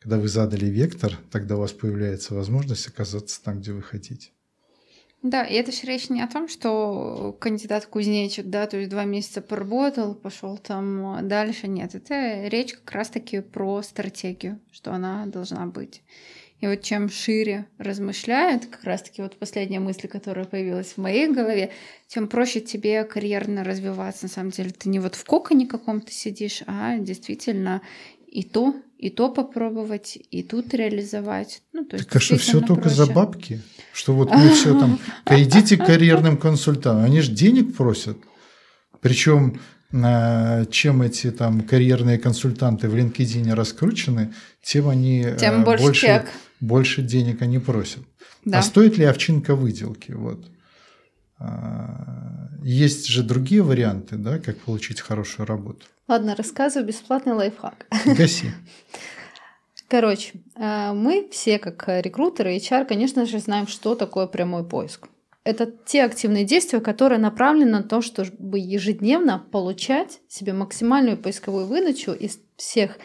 [0.00, 4.30] Когда вы задали вектор, тогда у вас появляется возможность оказаться там, где вы хотите.
[5.22, 9.04] Да, и это же речь не о том, что кандидат кузнечик, да, то есть два
[9.04, 11.68] месяца поработал, пошел там дальше.
[11.68, 16.02] Нет, это речь как раз-таки про стратегию, что она должна быть.
[16.60, 21.70] И вот чем шире размышляют, как раз-таки вот последняя мысль, которая появилась в моей голове,
[22.08, 24.24] тем проще тебе карьерно развиваться.
[24.24, 27.80] На самом деле ты не вот в коконе каком-то сидишь, а действительно
[28.26, 31.62] и то, и то попробовать, и тут реализовать.
[31.72, 32.96] Ну, то есть так а что все только проще.
[32.96, 33.62] за бабки?
[33.92, 34.98] Что вот мы все там,
[35.30, 38.18] идите к карьерным консультантам, они же денег просят.
[39.00, 39.60] Причем
[39.90, 46.26] чем эти там карьерные консультанты в LinkedIn раскручены, тем они тем э, больше, больше,
[46.60, 48.02] больше денег они просят.
[48.44, 48.58] Да.
[48.58, 50.12] А стоит ли овчинка выделки?
[50.12, 50.46] Вот.
[51.38, 55.86] А, есть же другие варианты, да, как получить хорошую работу.
[56.08, 57.86] Ладно, рассказываю бесплатный лайфхак.
[58.06, 58.52] Гаси.
[59.88, 65.08] Короче, э, мы все, как рекрутеры и HR, конечно же, знаем, что такое прямой поиск.
[65.44, 72.12] Это те активные действия, которые направлены на то, чтобы ежедневно получать себе максимальную поисковую выдачу
[72.12, 72.98] из всех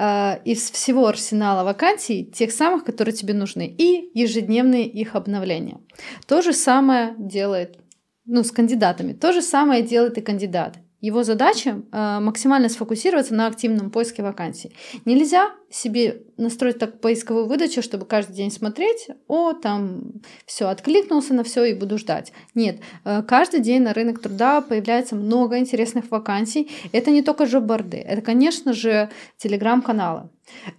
[0.00, 5.80] э, из всего арсенала вакансий, тех самых, которые тебе нужны, и ежедневные их обновления.
[6.26, 7.78] То же самое делает
[8.24, 9.12] ну, с кандидатами.
[9.12, 10.78] То же самое делает и кандидат.
[11.00, 14.74] Его задача э, максимально сфокусироваться на активном поиске вакансий.
[15.04, 20.02] Нельзя себе настроить так поисковую выдачу, чтобы каждый день смотреть, о, там
[20.46, 22.32] все, откликнулся на все и буду ждать.
[22.54, 26.70] Нет, э, каждый день на рынок труда появляется много интересных вакансий.
[26.92, 30.28] Это не только жобборды, это, конечно же, телеграм-каналы.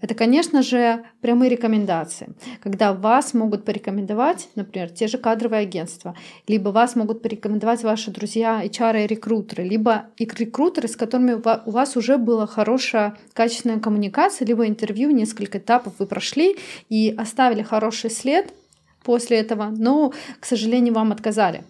[0.02, 6.16] Это, конечно же, прямые рекомендации, когда вас могут порекомендовать, например, те же кадровые агентства,
[6.48, 11.72] либо вас могут порекомендовать ваши друзья, HR и рекрутеры, либо и рекрутеры, с которыми у
[11.72, 16.58] вас уже была хорошая, качественная коммуникация, либо интервью, несколько этапов вы прошли
[16.90, 18.54] и оставили хороший след
[19.04, 21.64] после этого, но, к сожалению, вам отказали.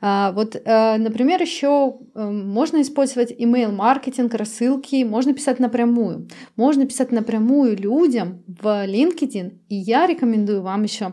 [0.00, 6.28] А, вот, э, например, еще э, можно использовать email маркетинг, рассылки, можно писать напрямую.
[6.56, 11.12] Можно писать напрямую людям в LinkedIn, и я рекомендую вам еще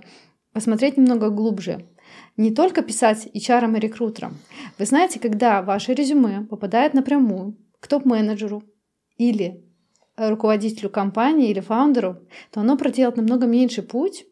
[0.54, 1.86] посмотреть немного глубже.
[2.38, 4.38] Не только писать HR и рекрутерам.
[4.80, 8.64] Вы знаете, когда ваше резюме попадает напрямую к топ-менеджеру
[9.18, 9.67] или
[10.18, 12.18] руководителю компании или фаундеру,
[12.52, 14.26] то оно проделает намного меньший путь,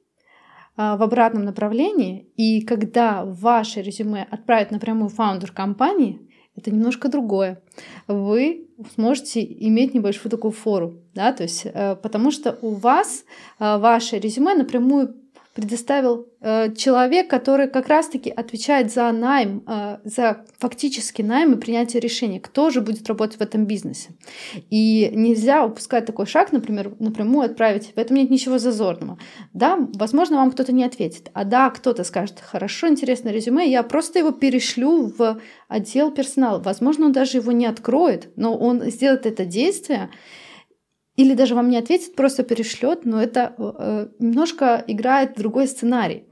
[0.78, 6.20] а, в обратном направлении, и когда ваше резюме отправят напрямую фаундер компании,
[6.57, 7.62] это немножко другое.
[8.07, 13.24] Вы сможете иметь небольшую такую фору, да, то есть, э, потому что у вас
[13.60, 15.16] э, ваше резюме напрямую
[15.56, 22.02] предоставил э, человек, который как раз-таки отвечает за найм, э, за фактически найм и принятие
[22.02, 24.10] решений, кто же будет работать в этом бизнесе.
[24.69, 27.94] И нельзя упускать такой шаг, например, напрямую отправить.
[27.95, 29.18] В этом нет ничего зазорного.
[29.53, 34.19] Да, возможно, вам кто-то не ответит, а да, кто-то скажет, хорошо, интересное резюме, я просто
[34.19, 36.60] его перешлю в отдел персонала.
[36.61, 40.10] Возможно, он даже его не откроет, но он сделает это действие,
[41.16, 46.24] или даже вам не ответит, просто перешлет, но это э, немножко играет в другой сценарий,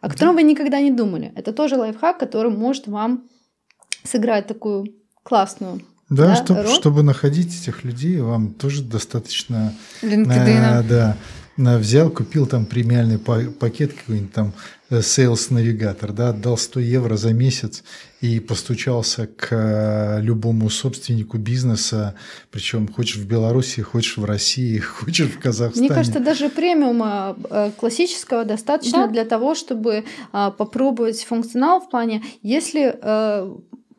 [0.00, 0.42] о котором да.
[0.42, 1.32] вы никогда не думали.
[1.36, 3.28] Это тоже лайфхак, который может вам
[4.04, 5.80] сыграть такую классную
[6.10, 9.72] да, да чтоб, чтобы находить этих людей, вам тоже достаточно...
[10.02, 10.80] LinkedIn.
[10.80, 10.82] Э,
[11.56, 14.52] да, взял, купил там премиальный пакет какой-нибудь там
[14.90, 17.84] э, Sales навигатор, да, отдал 100 евро за месяц
[18.20, 22.14] и постучался к э, любому собственнику бизнеса,
[22.50, 25.88] причем хочешь в Беларуси, хочешь в России, хочешь в Казахстане.
[25.88, 29.08] Мне кажется, даже премиума э, классического достаточно да.
[29.08, 32.96] для того, чтобы а, попробовать функционал в плане, если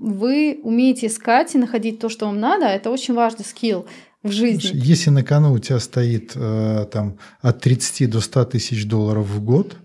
[0.01, 3.85] вы умеете искать и находить то, что вам надо, это очень важный скилл
[4.23, 4.71] в жизни.
[4.73, 9.43] Если на кону у тебя стоит э, там, от 30 до 100 тысяч долларов в
[9.43, 9.75] год,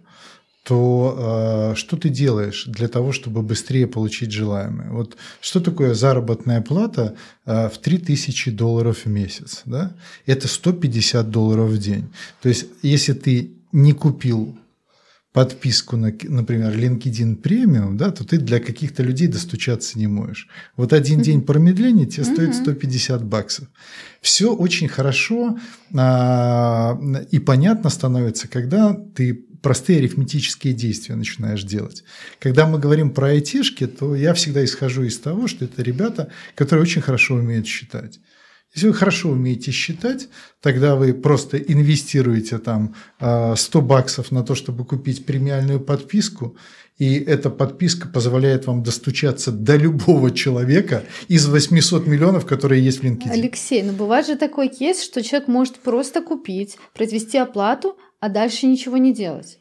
[0.67, 4.91] то э, что ты делаешь для того, чтобы быстрее получить желаемое?
[4.91, 7.15] Вот что такое заработная плата
[7.45, 9.63] э, в 3000 долларов в месяц?
[9.65, 9.95] Да?
[10.27, 12.09] Это 150 долларов в день.
[12.43, 14.59] То есть, если ты не купил
[15.37, 20.49] подписку на, например, LinkedIn премиум, да, то ты для каких-то людей достучаться не можешь.
[20.77, 23.69] Вот один день промедления тебе стоит 150 баксов.
[24.23, 25.59] Все очень хорошо
[25.95, 26.99] а,
[27.31, 32.05] и понятно становится, когда ты простые арифметические действия начинаешь делать.
[32.39, 36.85] Когда мы говорим про айтишки, то я всегда исхожу из того, что это ребята, которые
[36.85, 38.21] очень хорошо умеют считать.
[38.73, 40.29] Если вы хорошо умеете считать,
[40.61, 46.57] тогда вы просто инвестируете там 100 а, баксов на то, чтобы купить премиальную подписку,
[46.97, 53.05] и эта подписка позволяет вам достучаться до любого человека из 800 миллионов, которые есть в
[53.05, 53.31] LinkedIn.
[53.31, 58.67] Алексей, ну бывает же такой кейс, что человек может просто купить, произвести оплату, а дальше
[58.67, 59.59] ничего не делать.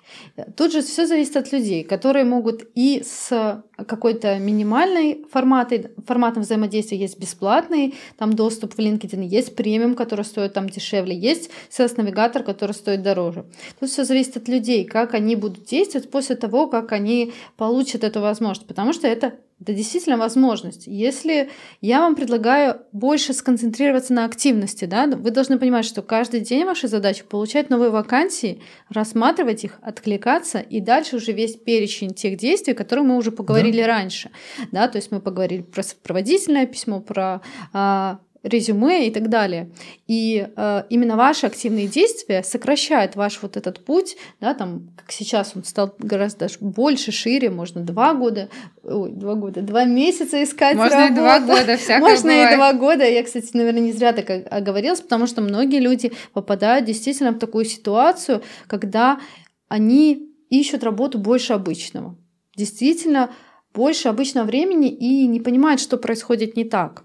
[0.55, 6.97] Тут же все зависит от людей, которые могут и с какой-то минимальной форматой, форматом взаимодействия
[6.97, 12.71] есть бесплатный, там доступ в LinkedIn, есть премиум, который стоит там дешевле, есть SES-навигатор, который
[12.71, 13.45] стоит дороже.
[13.79, 18.21] Тут все зависит от людей, как они будут действовать после того, как они получат эту
[18.21, 20.85] возможность, потому что это это действительно возможность.
[20.85, 21.49] Если
[21.79, 26.87] я вам предлагаю больше сконцентрироваться на активности, да, вы должны понимать, что каждый день ваша
[26.87, 33.05] задача получать новые вакансии, рассматривать их, откликаться, и дальше уже весь перечень тех действий, которые
[33.05, 33.87] мы уже поговорили да.
[33.87, 34.29] раньше.
[34.71, 37.41] Да, то есть мы поговорили про сопроводительное письмо, про
[37.71, 39.71] а, резюме и так далее.
[40.07, 45.53] И э, именно ваши активные действия сокращают ваш вот этот путь, да, там, как сейчас
[45.55, 48.49] он стал гораздо больше, шире, можно два года,
[48.83, 51.13] ой, два года, два месяца искать Можно работу.
[51.13, 52.51] и два года, всякое Можно бывает.
[52.51, 53.03] и два года.
[53.09, 57.65] Я, кстати, наверное, не зря так оговорилась, потому что многие люди попадают действительно в такую
[57.65, 59.19] ситуацию, когда
[59.67, 62.15] они ищут работу больше обычного.
[62.55, 63.31] Действительно,
[63.73, 67.03] больше обычного времени и не понимают, что происходит не так.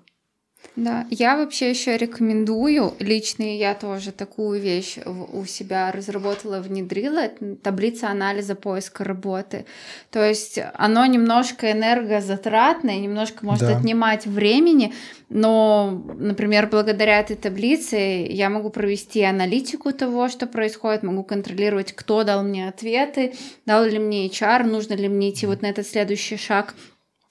[0.77, 7.29] Да, я вообще еще рекомендую, лично я тоже такую вещь у себя разработала, внедрила,
[7.63, 9.67] таблица анализа поиска работы.
[10.11, 13.77] То есть оно немножко энергозатратное, немножко может да.
[13.77, 14.95] отнимать времени,
[15.29, 22.23] но, например, благодаря этой таблице я могу провести аналитику того, что происходит, могу контролировать, кто
[22.25, 23.35] дал мне ответы,
[23.67, 26.75] дал ли мне HR, нужно ли мне идти вот на этот следующий шаг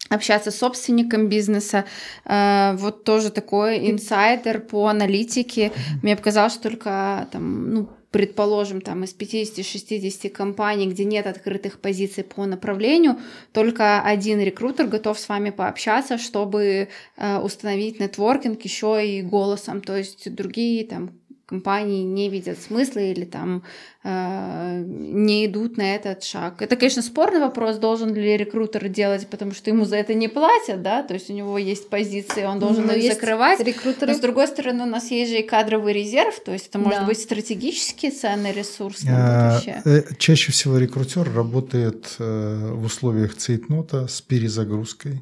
[0.07, 1.85] общаться с собственником бизнеса.
[2.25, 5.71] Э, вот тоже такой инсайдер по аналитике.
[6.01, 12.23] Мне показалось, что только там, ну, предположим, там из 50-60 компаний, где нет открытых позиций
[12.23, 13.19] по направлению,
[13.53, 19.81] только один рекрутер готов с вами пообщаться, чтобы э, установить нетворкинг еще и голосом.
[19.81, 21.18] То есть другие там
[21.49, 23.63] компании не видят смысла или там
[24.03, 26.61] э, не идут на этот шаг.
[26.61, 30.83] Это, конечно, спорный вопрос, должен ли рекрутер делать, потому что ему за это не платят,
[30.83, 33.59] да, то есть у него есть позиции, он должен Но их закрывать.
[33.61, 34.11] Рекрутеры...
[34.11, 36.99] Но с другой стороны, у нас есть же и кадровый резерв, то есть это может
[36.99, 37.05] да.
[37.07, 39.81] быть стратегический ценный ресурс на а, будущее.
[39.85, 45.21] Э, чаще всего рекрутер работает э, в условиях цейтнота с перезагрузкой.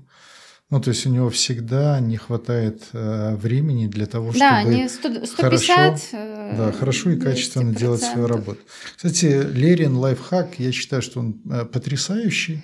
[0.70, 4.90] Ну, то есть у него всегда не хватает э, времени для того, чтобы да, не
[4.90, 8.60] 100, 150, хорошо, э, да, хорошо и качественно делать свою работу.
[8.98, 12.64] Кстати, Лерин лайфхак, я считаю, что он э, потрясающий.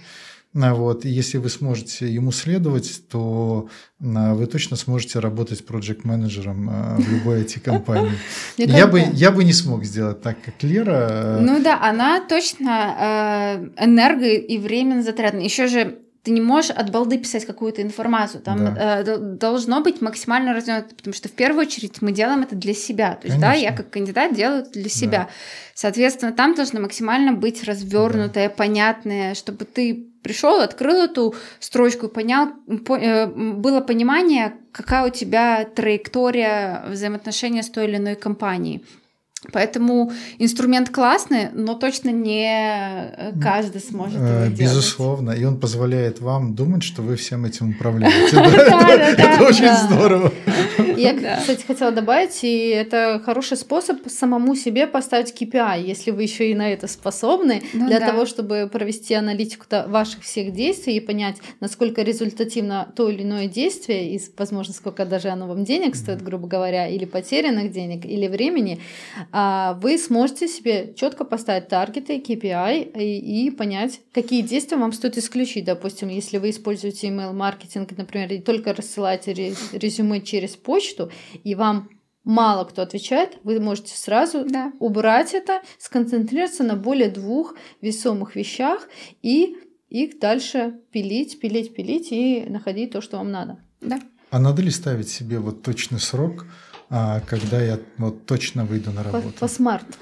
[0.56, 3.70] А вот, и если вы сможете ему следовать, то
[4.00, 8.12] а, вы точно сможете работать проект-менеджером а, в любой IT-компании.
[8.58, 11.40] Я бы, я бы не смог сделать так, как Лера.
[11.42, 15.40] Ну да, она точно э, энерго и временно затратна.
[15.40, 18.41] Еще же ты не можешь от балды писать какую-то информацию.
[18.41, 19.02] Там да.
[19.02, 23.16] э, должно быть максимально развернуто, потому что в первую очередь мы делаем это для себя.
[23.16, 23.41] То есть, Конечно.
[23.41, 25.20] да, я как кандидат делаю это для себя.
[25.20, 25.30] Да.
[25.76, 28.56] Соответственно, там должно максимально быть развернутое, да.
[28.56, 32.54] понятное, чтобы ты пришел, открыл эту строчку и понял,
[32.86, 38.86] по, э, было понимание, какая у тебя траектория взаимоотношения с той или иной компанией.
[39.52, 44.60] Поэтому инструмент классный, но точно не э, каждый сможет его делать.
[44.60, 48.38] Безусловно, и он позволяет вам думать, что вы всем этим управляете.
[48.38, 50.32] Это очень здорово.
[50.98, 56.52] Я, кстати, хотела добавить, и это хороший способ самому себе поставить KPI, если вы еще
[56.52, 61.38] и на это способны, ну для того, чтобы провести аналитику ваших всех действий и понять,
[61.60, 66.48] насколько результативно то или иное действие, и, возможно, сколько даже оно вам денег стоит, грубо
[66.48, 68.80] говоря, или потерянных денег, или времени,
[69.34, 75.66] вы сможете себе четко поставить таргеты, KPI и, и понять, какие действия вам стоит исключить.
[75.66, 79.34] Допустим, если вы используете email-маркетинг, например, и только рассылаете
[79.74, 81.12] резюме через почту,
[81.44, 81.90] и вам
[82.24, 84.72] мало кто отвечает, вы можете сразу да.
[84.80, 88.88] убрать это, сконцентрироваться на более двух весомых вещах
[89.22, 89.58] и
[89.90, 93.60] их дальше пилить, пилить, пилить и находить то, что вам надо.
[93.82, 94.00] Да.
[94.30, 96.48] А надо ли ставить себе вот точный срок, а
[96.90, 99.34] когда я вот точно выйду на работу?
[99.34, 99.94] По, по смарту.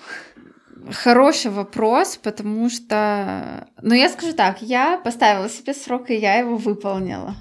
[0.91, 6.58] Хороший вопрос, потому что, ну я скажу так, я поставила себе срок и я его
[6.58, 7.36] выполнила.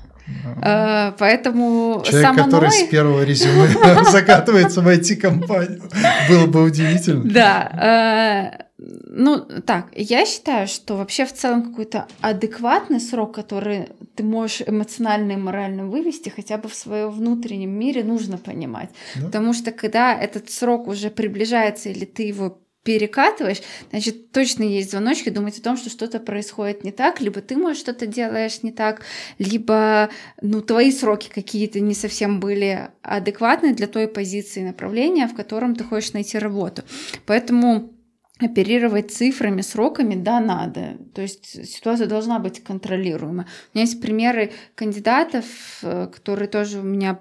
[0.63, 3.69] Uh, поэтому Человек, со который с первого резюме
[4.11, 5.83] закатывается в IT-компанию,
[6.29, 7.25] было бы удивительно.
[7.25, 8.59] Да.
[8.59, 14.63] Э, ну, так, я считаю, что вообще в целом какой-то адекватный срок, который ты можешь
[14.67, 18.91] эмоционально и морально вывести, хотя бы в своем внутреннем мире, нужно понимать.
[19.17, 19.27] Да.
[19.27, 25.29] Потому что когда этот срок уже приближается, или ты его перекатываешь, значит, точно есть звоночки
[25.29, 29.03] думать о том, что что-то происходит не так, либо ты, может, что-то делаешь не так,
[29.39, 30.09] либо,
[30.41, 35.85] ну, твои сроки какие-то не совсем были адекватны для той позиции направления, в котором ты
[35.85, 36.83] хочешь найти работу.
[37.27, 37.93] Поэтому
[38.41, 40.97] оперировать цифрами, сроками, да, надо.
[41.15, 43.47] То есть ситуация должна быть контролируема.
[43.73, 45.45] У меня есть примеры кандидатов,
[45.83, 47.21] э, которые тоже у меня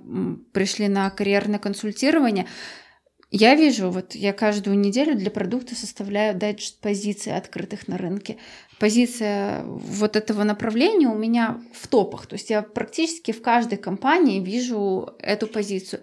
[0.53, 2.45] пришли на карьерное консультирование.
[3.31, 8.37] Я вижу, вот я каждую неделю для продукта составляю дайджест позиций открытых на рынке.
[8.79, 12.25] Позиция вот этого направления у меня в топах.
[12.25, 16.01] То есть я практически в каждой компании вижу эту позицию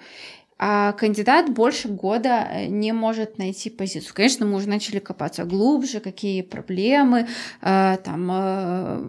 [0.59, 4.15] а кандидат больше года э, не может найти позицию.
[4.15, 7.29] Конечно, мы уже начали копаться глубже, какие проблемы,
[7.61, 9.05] э, там, э,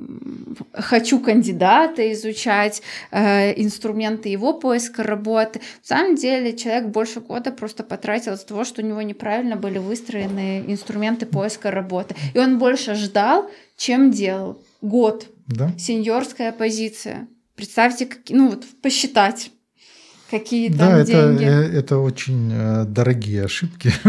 [0.73, 5.59] хочу кандидата изучать, инструменты его поиска работы.
[5.59, 9.77] На самом деле человек больше года просто потратил из-за того, что у него неправильно были
[9.77, 12.15] выстроены инструменты поиска работы.
[12.33, 14.61] И он больше ждал, чем делал.
[14.81, 15.27] Год.
[15.47, 15.71] Да?
[15.77, 17.27] Сеньорская позиция.
[17.55, 19.51] Представьте, ну вот посчитать
[20.29, 21.45] какие там да, деньги.
[21.45, 23.91] Да, это, это очень э, дорогие ошибки.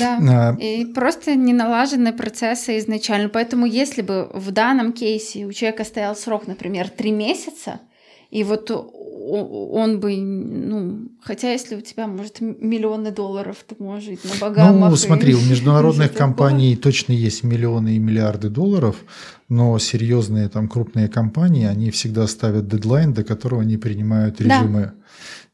[0.00, 0.56] Да, а.
[0.60, 3.28] и просто не налажены процессы изначально.
[3.28, 7.80] Поэтому если бы в данном кейсе у человека стоял срок, например, три месяца,
[8.30, 8.70] и вот
[9.28, 14.90] он бы, ну, хотя если у тебя, может, миллионы долларов, ты можешь жить на Багамах.
[14.90, 18.96] Ну, смотри, у международных компаний точно есть миллионы и миллиарды долларов,
[19.48, 24.80] но серьезные там крупные компании, они всегда ставят дедлайн, до которого они принимают резюме.
[24.80, 24.94] Да.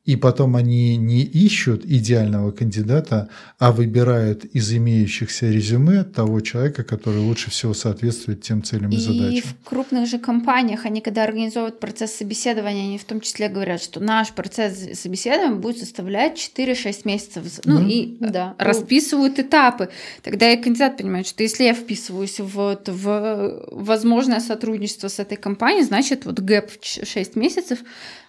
[0.04, 3.28] И потом они не ищут идеального кандидата,
[3.60, 8.98] а выбирают из имеющихся резюме того человека, который лучше всего соответствует тем целям и, и
[8.98, 9.34] задачам.
[9.34, 13.80] И в крупных же компаниях, они когда организовывают процесс собеседования, они в том числе говорят,
[13.80, 17.44] что наш процесс собеседования будет составлять 4-6 месяцев.
[17.64, 17.88] Ну да.
[17.88, 18.54] и да.
[18.58, 19.88] расписывают этапы.
[20.22, 25.84] Тогда и кандидат понимает, что если я вписываюсь вот в возможное сотрудничество с этой компанией,
[25.84, 27.78] значит вот гэп в 6 месяцев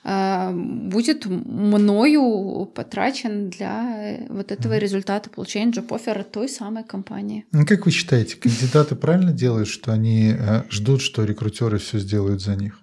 [0.05, 1.25] Э, будет
[1.64, 7.45] мною потрачен для вот этого результата получения джоб-оффера той самой компании.
[7.52, 12.41] Ну, как вы считаете, кандидаты правильно делают, что они э, ждут, что рекрутеры все сделают
[12.41, 12.80] за них?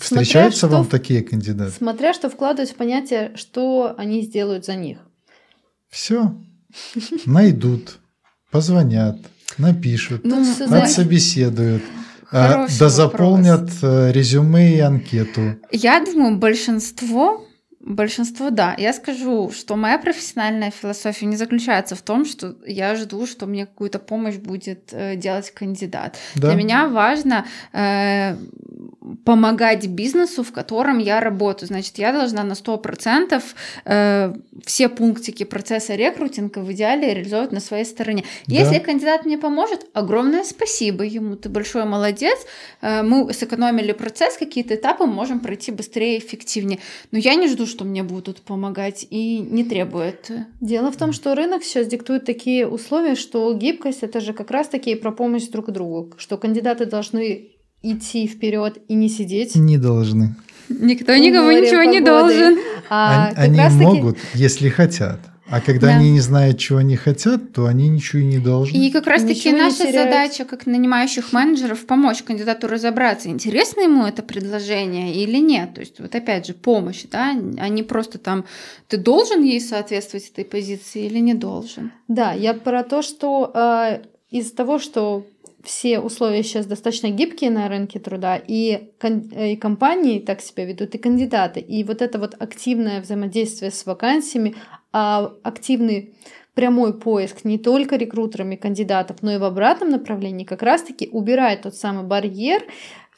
[0.00, 1.72] Встречаются смотря вам такие кандидаты?
[1.72, 4.98] Смотря что вкладывать в понятие, что они сделают за них.
[5.90, 6.34] Все.
[7.26, 7.98] Найдут,
[8.50, 9.18] позвонят,
[9.58, 11.82] напишут, ну, отсобеседуют.
[12.34, 15.56] Да заполнят э, резюме и анкету.
[15.70, 17.44] Я думаю, большинство
[17.86, 18.74] Большинство, да.
[18.78, 23.66] Я скажу, что моя профессиональная философия не заключается в том, что я жду, что мне
[23.66, 26.16] какую-то помощь будет э, делать кандидат.
[26.34, 26.48] Да.
[26.48, 27.44] Для меня важно
[27.74, 28.36] э,
[29.24, 31.68] помогать бизнесу, в котором я работаю.
[31.68, 33.42] Значит, я должна на 100%
[33.84, 38.24] э, все пунктики процесса рекрутинга в идеале реализовать на своей стороне.
[38.46, 38.54] Да.
[38.54, 42.38] Если кандидат мне поможет, огромное спасибо ему, ты большой молодец,
[42.80, 46.78] э, мы сэкономили процесс, какие-то этапы можем пройти быстрее и эффективнее.
[47.10, 50.30] Но я не жду, что мне будут помогать и не требует.
[50.60, 54.68] Дело в том, что рынок сейчас диктует такие условия, что гибкость это же как раз
[54.68, 57.53] таки про помощь друг другу, что кандидаты должны
[57.92, 59.54] идти вперед и не сидеть.
[59.54, 60.34] Не должны.
[60.68, 61.98] Никто никому ничего погоды.
[61.98, 62.58] не должен.
[62.88, 65.20] А, они они могут, если хотят.
[65.46, 65.96] А когда да.
[65.96, 68.76] они не знают, чего они хотят, то они ничего и не должны.
[68.76, 75.14] И как раз-таки наша задача, как нанимающих менеджеров, помочь кандидату разобраться, интересно ему это предложение
[75.14, 75.74] или нет.
[75.74, 78.46] То есть вот опять же помощь, да, а не просто там
[78.88, 81.92] ты должен ей соответствовать этой позиции или не должен.
[82.08, 83.98] Да, я про то, что э,
[84.30, 85.26] из-за того, что
[85.64, 90.94] все условия сейчас достаточно гибкие на рынке труда, и, э, и компании так себя ведут,
[90.94, 91.60] и кандидаты.
[91.60, 94.54] И вот это вот активное взаимодействие с вакансиями,
[94.92, 96.14] а активный
[96.54, 101.74] прямой поиск не только рекрутерами кандидатов, но и в обратном направлении как раз-таки убирает тот
[101.74, 102.62] самый барьер,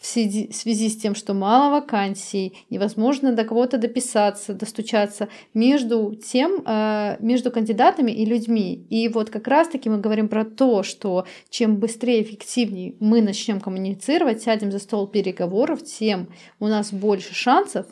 [0.06, 7.16] в связи с тем, что мало вакансий, невозможно до кого-то дописаться, достучаться между тем, э,
[7.20, 8.86] между кандидатами и людьми.
[8.90, 14.42] И вот как раз-таки мы говорим про то, что чем быстрее, эффективнее мы начнем коммуницировать,
[14.42, 16.28] сядем за стол переговоров, тем
[16.60, 17.86] у нас больше шансов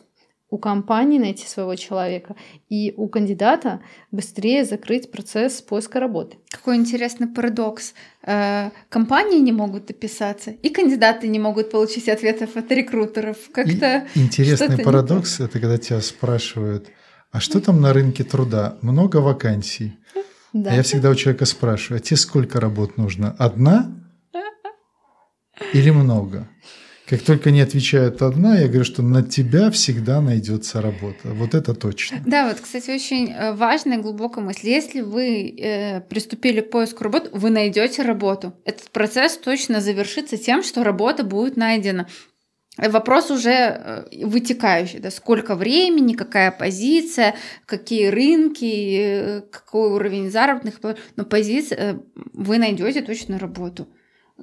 [0.55, 2.36] у компании найти своего человека
[2.68, 3.81] и у кандидата
[4.12, 6.36] быстрее закрыть процесс поиска работы.
[6.48, 7.94] Какой интересный парадокс.
[8.22, 13.36] Э, компании не могут дописаться, и кандидаты не могут получить ответов от рекрутеров.
[13.52, 16.86] Как-то интересный парадокс это когда тебя спрашивают,
[17.32, 18.78] а что там на рынке труда?
[18.81, 19.98] Много вакансий.
[20.52, 20.70] Да.
[20.70, 23.35] А я всегда у человека спрашиваю, а тебе сколько работ нужно?
[23.40, 23.93] Одна
[25.72, 26.47] или много?
[27.06, 31.35] Как только не отвечают одна, я говорю, что на тебя всегда найдется работа.
[31.35, 32.22] Вот это точно.
[32.24, 34.68] Да, вот, кстати, очень э, важная глубокая мысль.
[34.68, 38.55] Если вы э, приступили к поиску работы, вы найдете работу.
[38.64, 42.09] Этот процесс точно завершится тем, что работа будет найдена.
[42.78, 47.36] Вопрос уже э, вытекающий, да, сколько времени, какая позиция,
[47.66, 50.81] какие рынки, э, какой уровень заработных,
[51.16, 52.01] но позиция,
[52.32, 53.89] вы найдете точно работу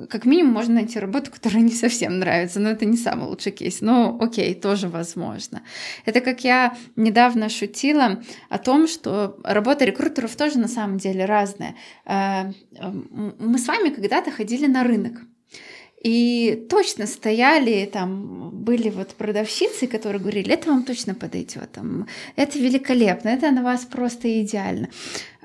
[0.10, 3.82] как минимум можно найти работу, которая не совсем нравится, но это не самый лучший кейс.
[3.82, 5.62] Но окей, тоже возможно.
[6.06, 11.76] Это как я недавно шутила о том, что работа рекрутеров тоже на самом деле разная.
[12.06, 12.52] Э,
[13.40, 15.22] мы с вами когда-то ходили на рынок.
[16.04, 22.58] И точно стояли, там были вот продавщицы, которые говорили, это вам точно подойдет, там, это
[22.58, 24.90] великолепно, это на вас просто идеально.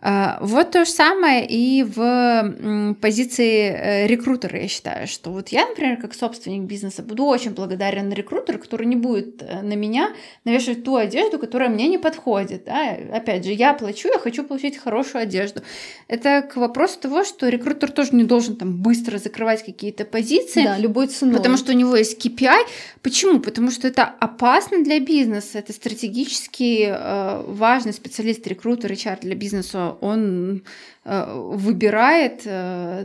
[0.03, 5.67] А, вот то же самое и в позиции э, рекрутера, я считаю, что вот я,
[5.67, 10.11] например, как собственник бизнеса, буду очень благодарен рекрутеру, который не будет э, на меня
[10.45, 12.65] навешивать ту одежду, которая мне не подходит.
[12.65, 12.97] Да?
[13.13, 15.63] Опять же, я плачу, я хочу получить хорошую одежду.
[16.09, 20.65] Это к вопросу того, что рекрутер тоже не должен там быстро закрывать какие-то позиции.
[20.65, 21.37] Да, любой ценой.
[21.37, 22.67] Потому что у него есть KPI.
[23.03, 23.41] Почему?
[23.41, 29.96] Потому что это опасно для бизнеса, это стратегически э, важный специалист, рекрутер, HR для бизнеса
[30.01, 30.65] он
[31.05, 32.43] выбирает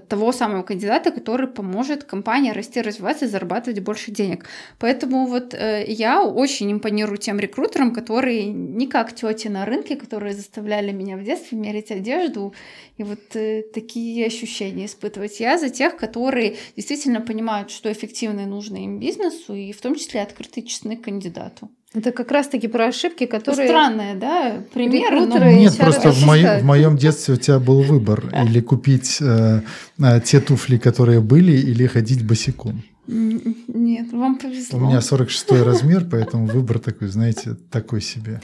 [0.08, 4.46] того самого кандидата, который поможет компании расти, развиваться и зарабатывать больше денег.
[4.80, 10.92] Поэтому вот я очень импонирую тем рекрутерам, которые не как тети на рынке, которые заставляли
[10.92, 12.54] меня в детстве мерить одежду
[12.98, 13.20] и вот
[13.74, 15.40] такие ощущения испытывать.
[15.40, 20.22] Я за тех, которые действительно понимают, что эффективно нужно им бизнесу, и в том числе
[20.22, 21.70] открыты честны кандидату.
[21.94, 23.68] Это как раз-таки про ошибки, которые...
[23.68, 25.26] Странные, да, примеры.
[25.26, 25.38] Но...
[25.52, 28.24] Нет, просто в, моем, в моем детстве у тебя был выбор.
[28.46, 29.62] Или купить э,
[30.00, 32.84] э, те туфли, которые были, или ходить босиком.
[33.08, 34.80] Нет, вам повезло.
[34.80, 38.42] У меня 46 размер, поэтому выбор такой, знаете, такой себе.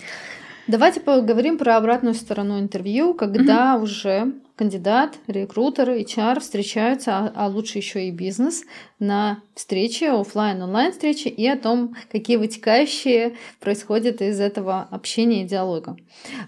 [0.68, 3.82] Давайте поговорим про обратную сторону интервью, когда mm-hmm.
[3.82, 8.64] уже кандидат, рекрутер, HR встречаются, а, а лучше еще и бизнес
[9.00, 15.48] на встрече, офлайн, онлайн встречи и о том, какие вытекающие происходят из этого общения и
[15.48, 15.96] диалога.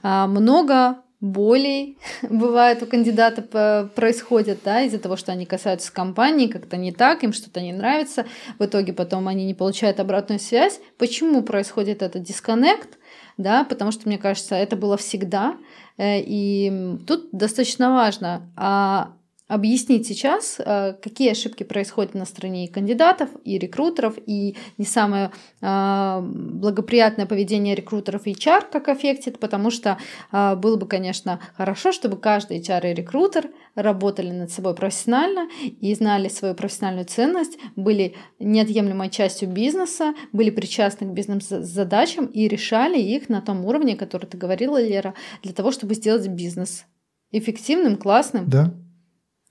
[0.04, 1.98] А, много болей
[2.30, 7.32] бывает у кандидата происходит, да, из-за того, что они касаются компании, как-то не так, им
[7.32, 8.26] что-то не нравится,
[8.58, 10.82] в итоге потом они не получают обратную связь.
[10.98, 12.99] Почему происходит этот дисконнект?
[13.40, 15.56] Да, потому что, мне кажется, это было всегда,
[15.98, 19.14] э, и тут достаточно важно, а
[19.50, 25.32] объяснить сейчас, э, какие ошибки происходят на стороне и кандидатов, и рекрутеров, и не самое
[25.62, 29.98] э, благоприятное поведение рекрутеров и HR как аффектит, потому что
[30.32, 35.96] э, было бы, конечно, хорошо, чтобы каждый HR и рекрутер работали над собой профессионально и
[35.96, 43.30] знали свою профессиональную ценность, были неотъемлемой частью бизнеса, были причастны к бизнес-задачам и решали их
[43.30, 46.86] на том уровне, который ты говорила, Лера, для того, чтобы сделать бизнес
[47.32, 48.48] эффективным, классным.
[48.48, 48.74] Да,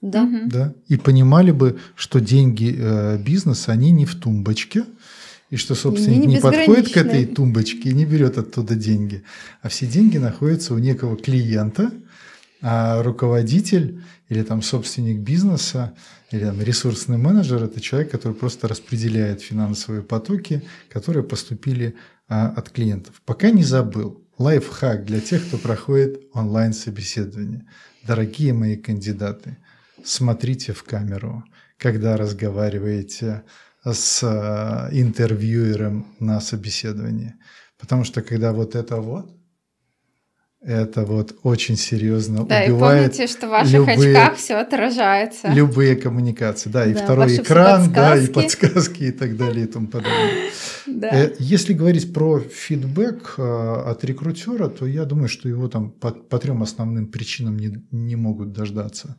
[0.01, 0.23] да.
[0.23, 0.49] Угу.
[0.49, 0.73] да.
[0.87, 4.85] И понимали бы, что деньги э, бизнеса, они не в тумбочке,
[5.49, 9.23] и что собственник не, не подходит к этой тумбочке и не берет оттуда деньги,
[9.61, 11.91] а все деньги находятся у некого клиента,
[12.61, 15.95] а руководитель или там собственник бизнеса
[16.31, 21.95] или там, ресурсный менеджер– это человек, который просто распределяет финансовые потоки, которые поступили
[22.27, 23.21] а, от клиентов.
[23.25, 27.65] Пока не забыл, лайфхак для тех, кто проходит онлайн-собеседование.
[28.05, 29.57] Дорогие мои кандидаты–
[30.03, 31.43] смотрите в камеру,
[31.77, 33.43] когда разговариваете
[33.83, 37.35] с э, интервьюером на собеседовании.
[37.79, 39.31] Потому что когда вот это вот,
[40.61, 43.13] это вот очень серьезно да, убивает.
[43.13, 45.47] и помните, что в ваших любые, очках все отражается.
[45.53, 49.87] Любые коммуникации, да, и да, второй экран, да, и подсказки и так далее и тому
[49.87, 50.31] подобное.
[50.91, 51.07] Да.
[51.11, 56.09] Э, если говорить про фидбэк э, от рекрутера, то я думаю, что его там по,
[56.09, 59.15] по трем основным причинам не, не могут дождаться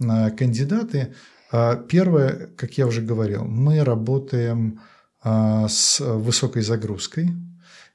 [0.00, 1.14] кандидаты.
[1.52, 4.80] А, первое, как я уже говорил, мы работаем
[5.22, 7.28] а, с высокой загрузкой.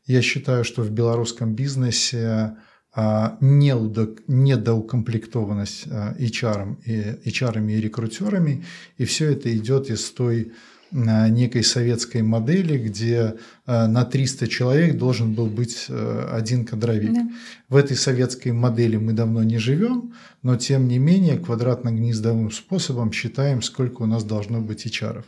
[0.06, 2.58] Я считаю, что в белорусском бизнесе
[2.94, 8.64] а, недоукомплектованность HR, и, HR и рекрутерами,
[8.98, 10.52] и все это идет из той
[10.92, 13.36] некой советской модели, где
[13.66, 17.14] э, на 300 человек должен был быть э, один кадровик.
[17.14, 17.30] Да.
[17.70, 20.14] В этой советской модели мы давно не живем,
[20.44, 25.24] но тем не менее квадратно-гнездовым способом считаем, сколько у нас должно быть HR.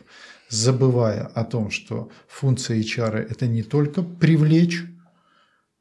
[0.48, 4.84] Забывая о том, что функция HR– это не только привлечь,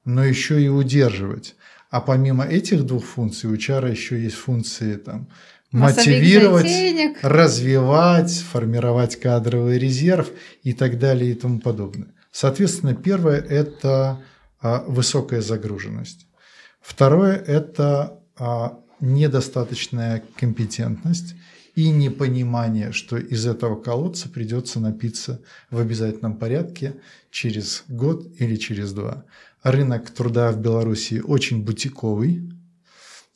[0.04, 1.56] но еще и удерживать.
[1.90, 5.30] А помимо этих двух функций у HR еще есть функции там,
[5.72, 6.66] мотивировать,
[7.22, 10.30] развивать, формировать кадровый резерв
[10.64, 12.14] и так далее и тому подобное.
[12.32, 14.22] Соответственно, первое– это
[14.62, 16.28] а, высокая загруженность.
[16.82, 21.36] Второе– это а, недостаточная компетентность
[21.76, 26.96] и непонимание, что из этого колодца придется напиться в обязательном порядке
[27.30, 29.26] через год или через два.
[29.64, 32.50] Рынок труда в Беларуси очень бутиковый,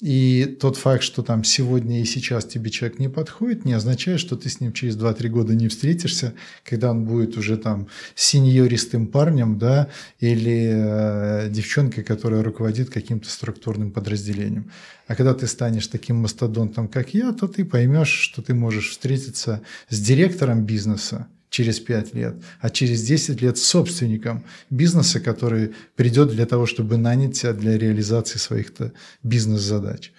[0.02, 4.36] и тот факт, что там сегодня и сейчас тебе человек не подходит, не означает, что
[4.36, 6.34] ты с ним через 2-3 года не встретишься,
[6.64, 13.91] когда он будет уже там сеньористым парнем, да, или э, девчонкой, которая руководит каким-то структурным
[13.91, 14.72] подразделением.
[15.06, 19.61] А когда ты станешь таким мастодонтом, как я, то ты поймешь, что ты можешь встретиться
[19.90, 26.45] с директором бизнеса, через 5 лет, а через 10 лет собственником бизнеса, который придет для
[26.45, 30.14] того, чтобы нанять тебя для реализации своих-то бизнес-задач.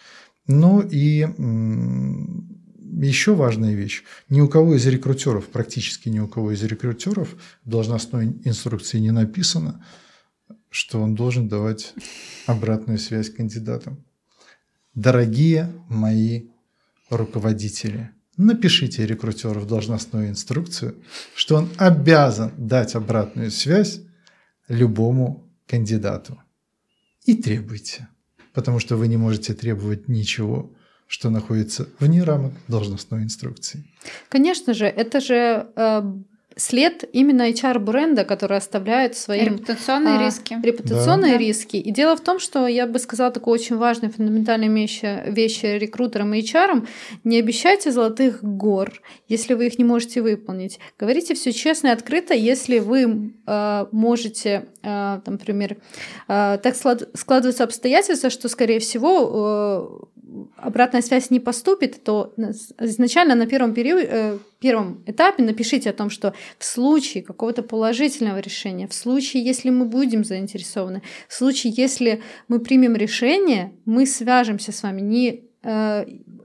[0.46, 1.26] Ну и
[3.00, 4.04] еще важная вещь.
[4.28, 7.34] Ни у кого из рекрутеров, практически ни у кого из рекрутеров
[7.64, 9.82] должностной инструкции не написано,
[10.68, 11.94] что он должен давать
[12.46, 14.04] обратную связь кандидатам.
[14.94, 16.50] Дорогие мои
[17.08, 20.96] руководители– напишите рекрутеру в должностную инструкцию,
[21.34, 24.00] что он обязан дать обратную связь
[24.68, 26.40] любому кандидату.
[27.24, 28.08] И требуйте.
[28.52, 30.70] потому что вы не можете требовать ничего,
[31.06, 33.84] что находится вне рамок должностной инструкции.
[34.28, 36.02] Конечно же, это же э,
[36.56, 39.54] след именно HR-бренда, который оставляет своим...
[39.54, 40.58] Репутационные а, риски.
[40.62, 41.38] Репутационные да.
[41.38, 41.76] риски.
[41.76, 46.34] И дело в том, что я бы сказала такую очень важную фундаментальную вещь, вещь рекрутерам
[46.34, 46.86] и HR.
[47.24, 50.78] Не обещайте золотых гор, если вы их не можете выполнить.
[50.98, 55.78] Говорите все честно и открыто, если вы э, можете, э, там, например,
[56.28, 60.11] э, так склад, складываются обстоятельства, что, скорее всего, э,
[60.56, 62.34] обратная связь не поступит, то
[62.80, 68.38] изначально на первом, периоде, э, первом этапе напишите о том, что в случае какого-то положительного
[68.38, 74.72] решения, в случае, если мы будем заинтересованы, в случае, если мы примем решение, мы свяжемся
[74.72, 75.00] с вами.
[75.00, 76.04] Не э,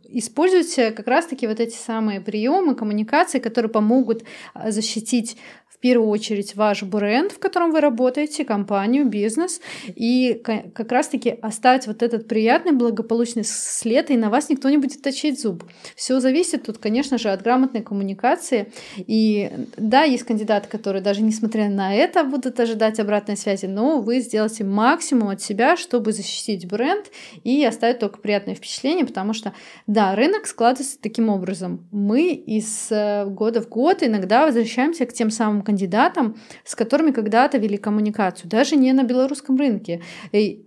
[0.09, 4.23] используйте как раз-таки вот эти самые приемы коммуникации, которые помогут
[4.55, 5.37] э, защитить
[5.77, 11.85] в первую очередь ваш бренд, в котором вы работаете, компанию, бизнес, и как раз-таки оставить
[11.85, 15.63] вот этот приятный, благополучный след, и на вас никто не будет точить зуб.
[15.95, 18.71] Все зависит тут, конечно же, от грамотной коммуникации.
[18.97, 24.19] И да, есть кандидаты, которые даже несмотря на это будут ожидать обратной связи, но вы
[24.19, 27.05] сделаете максимум от себя, чтобы защитить бренд
[27.43, 29.53] и оставить только приятное впечатление, потому что,
[29.85, 31.87] да, рынок складывается таким образом.
[31.91, 37.57] Мы из э, года в год иногда возвращаемся к тем самым кандидатам, с которыми когда-то
[37.57, 40.01] вели коммуникацию, даже не на белорусском рынке.
[40.31, 40.65] И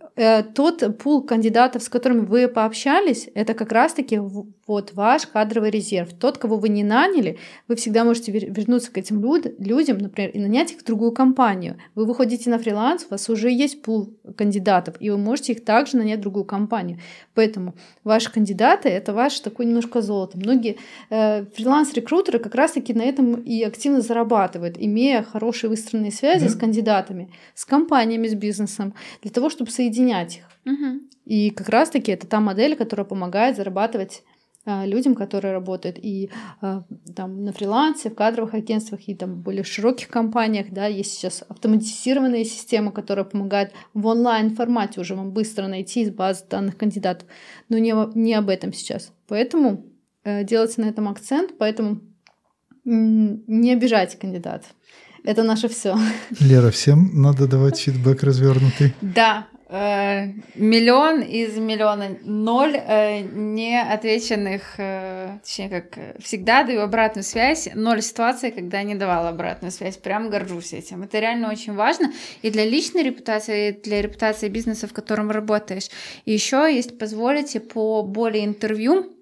[0.55, 6.13] тот пул кандидатов, с которыми вы пообщались, это как раз-таки вот ваш кадровый резерв.
[6.13, 7.39] Тот, кого вы не наняли,
[7.69, 11.79] вы всегда можете вернуться к этим люд- людям, например, и нанять их в другую компанию.
[11.95, 15.97] Вы выходите на фриланс, у вас уже есть пул кандидатов, и вы можете их также
[15.97, 16.99] нанять в другую компанию.
[17.35, 17.75] Поэтому
[18.05, 20.37] ваши кандидаты— это ваш такой немножко золото.
[20.37, 20.77] Многие
[21.09, 26.51] э, фриланс-рекрутеры как раз-таки на этом и активно зарабатывают, имея хорошие выстроенные связи да.
[26.51, 28.93] с кандидатами, с компаниями, с бизнесом,
[29.23, 30.45] для того, чтобы соединять объединять их.
[30.67, 31.01] Угу.
[31.27, 34.23] И как раз-таки это та модель, которая помогает зарабатывать
[34.67, 36.31] а, людям, которые работают и
[36.61, 36.85] а,
[37.17, 41.45] там на фрилансе, в кадровых агентствах и там в более широких компаниях, да, есть сейчас
[41.49, 47.29] автоматизированные системы, которые помогают в онлайн формате уже вам быстро найти из базы данных кандидатов,
[47.69, 49.13] но не, не об этом сейчас.
[49.29, 49.87] Поэтому
[50.25, 52.01] э, делайте на этом акцент, поэтому
[52.85, 54.75] не обижайте кандидатов.
[55.23, 55.97] Это наше все.
[56.41, 58.95] Лера, всем надо давать фидбэк развернутый.
[59.03, 67.69] Да, Э, миллион из миллиона ноль э, неотвеченных, э, точнее, как всегда даю обратную связь,
[67.75, 69.97] ноль ситуаций, когда не давала обратную связь.
[69.97, 71.05] Прям горжусь этим.
[71.05, 75.89] Это реально очень важно и для личной репутации, и для репутации бизнеса, в котором работаешь.
[76.25, 79.20] И еще, если позволите, по более интервью,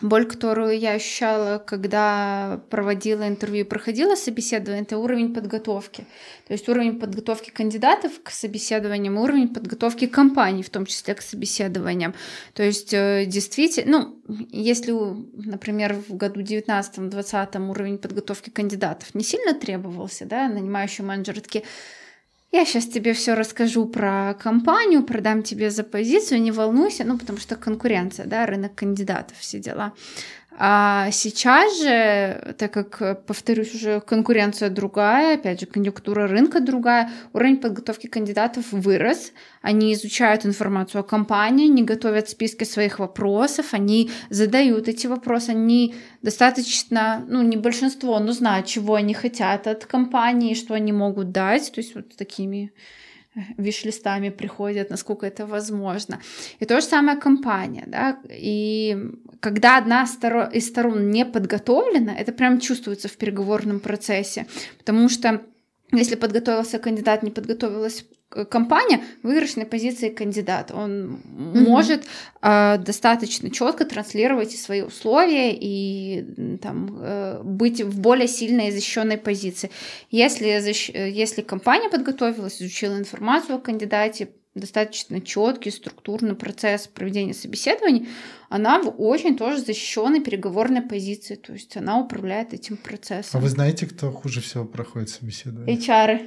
[0.00, 6.04] Боль, которую я ощущала, когда проводила интервью, проходила собеседование, это уровень подготовки.
[6.46, 12.14] То есть уровень подготовки кандидатов к собеседованиям, уровень подготовки компаний, в том числе к собеседованиям.
[12.54, 19.52] То есть э, действительно, ну, если, например, в году 19-20 уровень подготовки кандидатов не сильно
[19.52, 21.64] требовался, да, нанимающий менеджер такие,
[22.58, 27.38] я сейчас тебе все расскажу про компанию, продам тебе за позицию, не волнуйся, ну, потому
[27.38, 29.92] что конкуренция, да, рынок кандидатов, все дела.
[30.60, 37.58] А сейчас же, так как, повторюсь, уже конкуренция другая, опять же, конъюнктура рынка другая, уровень
[37.58, 39.32] подготовки кандидатов вырос,
[39.62, 45.94] они изучают информацию о компании, они готовят списки своих вопросов, они задают эти вопросы, они
[46.22, 51.70] достаточно, ну, не большинство, но знают, чего они хотят от компании, что они могут дать,
[51.70, 52.72] то есть вот такими
[53.56, 56.20] виш-листами приходят, насколько это возможно.
[56.60, 58.96] И то же самое компания, да, и
[59.40, 60.04] когда одна
[60.52, 64.46] из сторон не подготовлена, это прям чувствуется в переговорном процессе,
[64.78, 65.40] потому что
[65.92, 68.04] если подготовился кандидат, не подготовилась
[68.50, 70.74] компания, выигрышной позиции кандидата.
[70.74, 71.60] Он mm-hmm.
[71.60, 72.04] может
[72.42, 79.16] э, достаточно четко транслировать свои условия и там, э, быть в более сильной и защищенной
[79.16, 79.70] позиции.
[80.10, 80.90] Если, защ...
[80.90, 88.08] если компания подготовилась, изучила информацию о кандидате, достаточно четкий, структурный процесс проведения собеседований,
[88.48, 93.40] она в очень тоже защищенной переговорной позиции, то есть она управляет этим процессом.
[93.40, 95.76] А вы знаете, кто хуже всего проходит собеседование?
[95.76, 96.26] HR.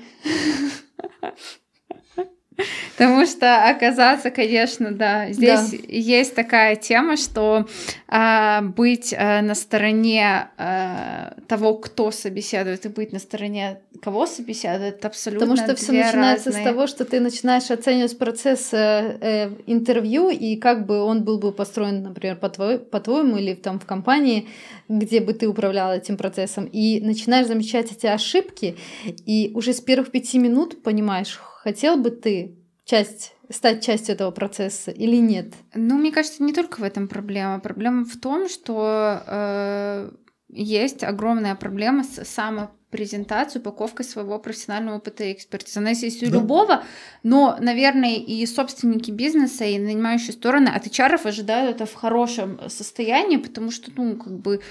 [2.98, 5.78] Потому что оказаться, конечно, да, здесь да.
[5.88, 7.68] есть такая тема, что
[8.08, 14.96] э, быть э, на стороне э, того, кто собеседует, и быть на стороне кого собеседует,
[14.96, 16.64] это абсолютно Потому что все начинается разные...
[16.64, 21.40] с того, что ты начинаешь оценивать процесс э, э, интервью и как бы он был
[21.40, 24.48] бы построен, например, по твой, по-твоему или там в компании,
[24.90, 28.76] где бы ты управляла этим процессом, и начинаешь замечать эти ошибки,
[29.26, 32.56] и уже с первых пяти минут понимаешь, хотел бы ты
[32.86, 35.54] часть, стать частью этого процесса или нет?
[35.74, 37.60] Ну, мне кажется, не только в этом проблема.
[37.60, 40.12] Проблема в том, что э,
[40.50, 45.80] есть огромная проблема с самопрезентацией, упаковкой своего профессионального опыта и экспертизы.
[45.80, 46.32] Она есть у да.
[46.32, 46.84] любого,
[47.22, 53.38] но, наверное, и собственники бизнеса, и нанимающие стороны от HR ожидают это в хорошем состоянии,
[53.38, 54.62] потому что, ну, как бы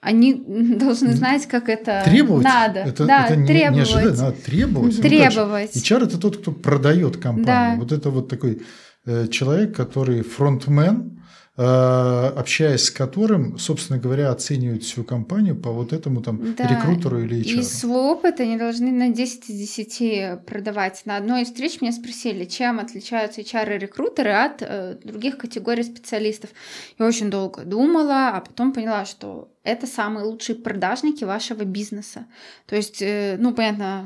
[0.00, 0.34] они
[0.78, 2.44] должны знать, как это требовать.
[2.44, 2.80] надо.
[2.80, 3.74] Это, да, это требовать.
[3.74, 5.00] Не, ожидать, надо требовать.
[5.00, 5.70] Требовать.
[5.74, 7.46] Ну, HR это тот, кто продает компанию.
[7.46, 7.74] Да.
[7.78, 8.62] Вот это вот такой
[9.06, 11.18] э, человек, который фронтмен,
[11.60, 16.68] Э, общаясь с которым, собственно говоря, оценивают всю компанию по вот этому там да.
[16.68, 17.58] рекрутеру или HR.
[17.58, 21.02] И свой опыт они должны на 10 из 10 продавать.
[21.04, 25.82] На одной из встреч меня спросили, чем отличаются HR и рекрутеры от э, других категорий
[25.82, 26.50] специалистов.
[26.96, 32.26] Я очень долго думала, а потом поняла, что это самые лучшие продажники вашего бизнеса.
[32.66, 34.04] То есть, э, ну, понятно,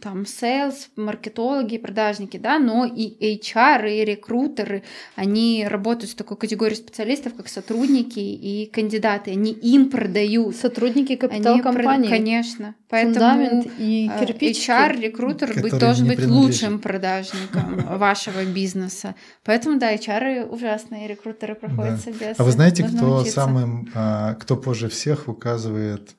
[0.00, 4.82] там sales, маркетологи, продажники, да, но и HR, и рекрутеры,
[5.16, 9.32] они работают с такой категорией специалистов, как сотрудники и кандидаты.
[9.32, 10.56] Они им продают.
[10.56, 12.08] Сотрудники капитал компании.
[12.08, 12.18] Прод...
[12.18, 12.74] Конечно.
[12.88, 14.70] Поэтому Фундамент и э, кирпичики.
[14.70, 19.14] HR, рекрутер быть, должен быть лучшим продажником вашего бизнеса.
[19.44, 22.12] Поэтому, да, HR ужасные, рекрутеры проходят да.
[22.12, 22.36] собес.
[22.38, 26.14] А вы знаете, кто самым, а, кто позже всех указывает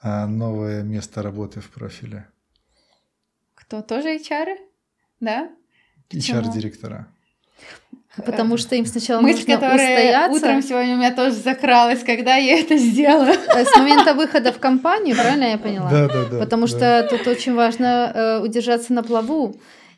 [0.00, 2.28] а, новое место работы в профиле?
[3.56, 3.82] Кто?
[3.82, 4.58] Тоже HR?
[5.18, 5.50] Да?
[6.10, 7.08] HR-директора.
[8.24, 10.36] Потому что им сначала Мысль, нужно которая устояться.
[10.36, 13.34] утром сегодня у меня тоже закралась, когда я это сделаю.
[13.48, 15.90] Э, с момента выхода в компанию, правильно я поняла?
[15.90, 16.38] Да, да, да.
[16.38, 16.68] Потому да.
[16.68, 19.56] что тут очень важно э, удержаться на плаву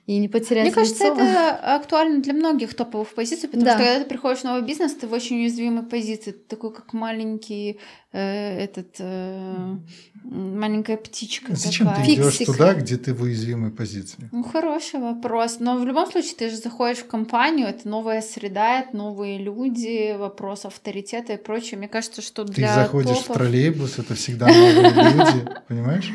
[0.09, 1.21] и не потерять Мне кажется, лицо.
[1.21, 3.75] это актуально для многих топовых позиций, потому да.
[3.75, 6.95] что когда ты приходишь в новый бизнес, ты в очень уязвимой позиции, ты такой как
[6.95, 7.79] маленький
[8.13, 9.77] э, этот э,
[10.25, 11.55] маленькая птичка.
[11.55, 12.07] Зачем такая.
[12.07, 14.31] ты идешь туда, где ты в уязвимой позиции?
[14.33, 18.81] Ну хороший вопрос, но в любом случае ты же заходишь в компанию, это новая среда,
[18.81, 21.77] это новые люди, вопрос авторитета и прочее.
[21.77, 23.37] Мне кажется, что для ты заходишь топов...
[23.37, 26.11] в троллейбус, это всегда новые люди, понимаешь?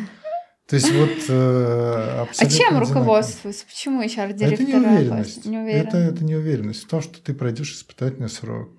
[0.74, 3.64] То есть вот э, абсолютно А чем руководствуется?
[3.68, 4.54] Почему HR-директора?
[4.54, 5.46] Это неуверенность.
[5.46, 8.70] Не это, это неуверенность в том, что ты пройдешь испытательный срок.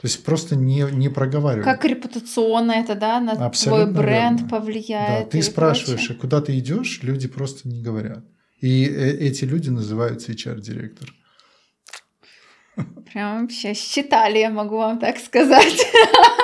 [0.00, 1.62] То есть просто не, не проговаривай.
[1.62, 4.48] Как репутационно это, да, на Абсолютно твой бренд верно.
[4.48, 5.24] повлияет.
[5.24, 8.24] Да, ты спрашиваешь, и куда ты идешь, люди просто не говорят.
[8.62, 11.12] И э, эти люди называются HR-директор.
[13.12, 15.86] Прям вообще считали, я могу вам так сказать.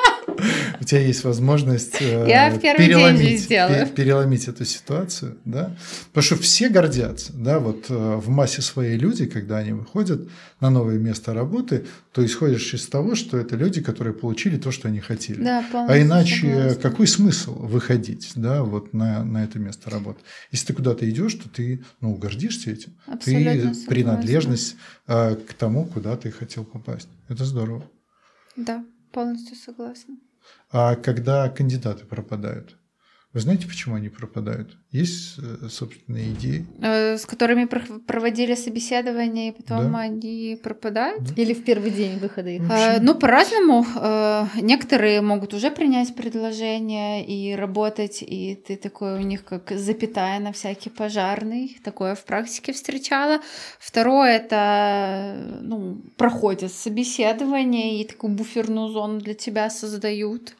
[0.80, 5.76] у тебя есть возможность Я в переломить, переломить эту ситуацию, да,
[6.08, 10.28] потому что все гордятся, да, вот э, в массе своей люди, когда они выходят
[10.60, 14.88] на новое место работы, то исходишь из того, что это люди, которые получили то, что
[14.88, 15.42] они хотели.
[15.42, 16.82] Да, а иначе согласна.
[16.82, 20.20] какой смысл выходить, да, вот на, на это место работы?
[20.50, 22.96] Если ты куда-то идешь, то ты, ну, гордишься этим.
[23.06, 23.86] Абсолютно ты согласна.
[23.88, 27.08] принадлежность а, к тому, куда ты хотел попасть.
[27.28, 27.84] Это здорово.
[28.56, 30.16] Да, полностью согласна.
[30.70, 32.77] А когда кандидаты пропадают,
[33.38, 34.76] вы знаете, почему они пропадают?
[34.90, 36.66] Есть э, собственные идеи?
[36.82, 40.00] Э, с которыми проводили собеседование, и потом да.
[40.00, 41.22] они пропадают?
[41.22, 41.40] Да.
[41.40, 42.62] Или в первый день выхода их?
[42.68, 43.86] А, ну, по-разному.
[44.60, 50.50] Некоторые могут уже принять предложение и работать, и ты такой у них как запятая на
[50.50, 51.78] всякий пожарный.
[51.84, 53.40] Такое в практике встречала.
[53.78, 60.56] Второе— это ну, проходят собеседование и такую буферную зону для тебя создают.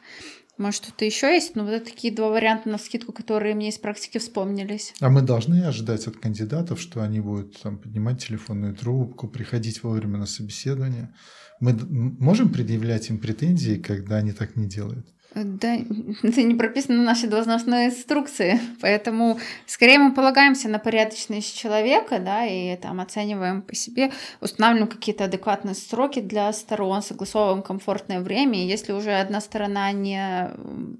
[0.59, 1.55] Может, что-то еще есть?
[1.55, 4.93] Ну, вот такие два варианта на скидку, которые мне из практики вспомнились.
[4.99, 10.17] А мы должны ожидать от кандидатов, что они будут там, поднимать телефонную трубку, приходить вовремя
[10.17, 11.15] на собеседование.
[11.61, 11.73] Мы
[12.19, 15.07] можем предъявлять им претензии, когда они так не делают?
[15.35, 15.75] Да,
[16.23, 22.45] это не прописано в нашей должностной инструкции, поэтому скорее мы полагаемся на порядочность человека, да,
[22.45, 24.11] и там оцениваем по себе,
[24.41, 30.49] устанавливаем какие-то адекватные сроки для сторон, согласовываем комфортное время, и если уже одна сторона не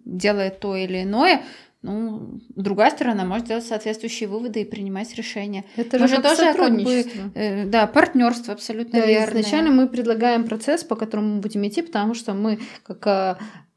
[0.06, 1.41] делает то или иное,
[1.81, 5.64] ну, другая сторона может делать соответствующие выводы и принимать решения.
[5.77, 9.39] Это же, же тоже как бы, э, да, партнерство абсолютно да, верно.
[9.39, 13.69] Изначально мы предлагаем процесс, по которому мы будем идти, потому что мы как а, Э,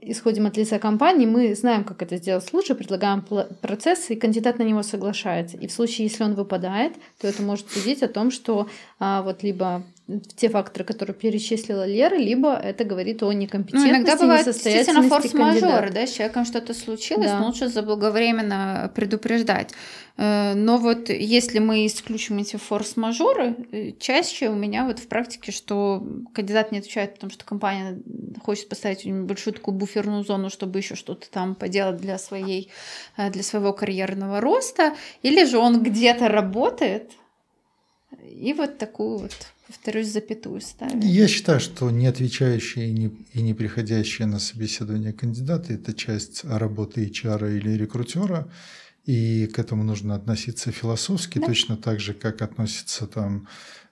[0.00, 3.22] исходим от лица компании, мы знаем, как это сделать лучше, предлагаем
[3.60, 5.56] процесс, и кандидат на него соглашается.
[5.56, 8.68] И в случае, если он выпадает, то это может судить о том, что
[8.98, 9.84] а, вот либо
[10.36, 15.90] те факторы, которые перечислила Лера, либо это говорит о некомпетентности, ну, иногда бывает действительно форс-мажор,
[15.92, 17.40] да, с человеком что-то случилось, да.
[17.40, 19.74] но лучше заблаговременно предупреждать.
[20.16, 25.52] Э, но вот если мы исключим эти форс-мажоры, э, чаще у меня вот в практике,
[25.52, 26.02] что
[26.32, 28.00] кандидат не отвечает, потому что компания
[28.42, 32.70] хочет поставить большую такую буферную зону, чтобы еще что-то там поделать для, своей,
[33.18, 37.12] э, для своего карьерного роста, или же он где-то работает,
[38.22, 39.32] и вот такую вот,
[39.68, 41.00] повторюсь, запятую ставим.
[41.00, 46.44] Я считаю, что не отвечающие и не, и не приходящие на собеседование кандидаты– это часть
[46.44, 48.50] работы HR или рекрутера,
[49.04, 51.46] и к этому нужно относиться философски, да.
[51.46, 53.46] точно так же, как относится там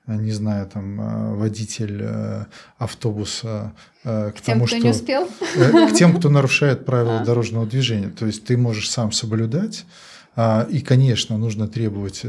[0.07, 2.44] не знаю, там э, водитель э,
[2.78, 3.74] автобуса
[4.05, 7.24] э, к, к тем, тому, кто что, не успел, к тем, кто нарушает правила а.
[7.24, 8.11] дорожного движения.
[8.11, 9.85] То есть ты можешь сам соблюдать,
[10.36, 12.23] а, и, конечно, нужно требовать,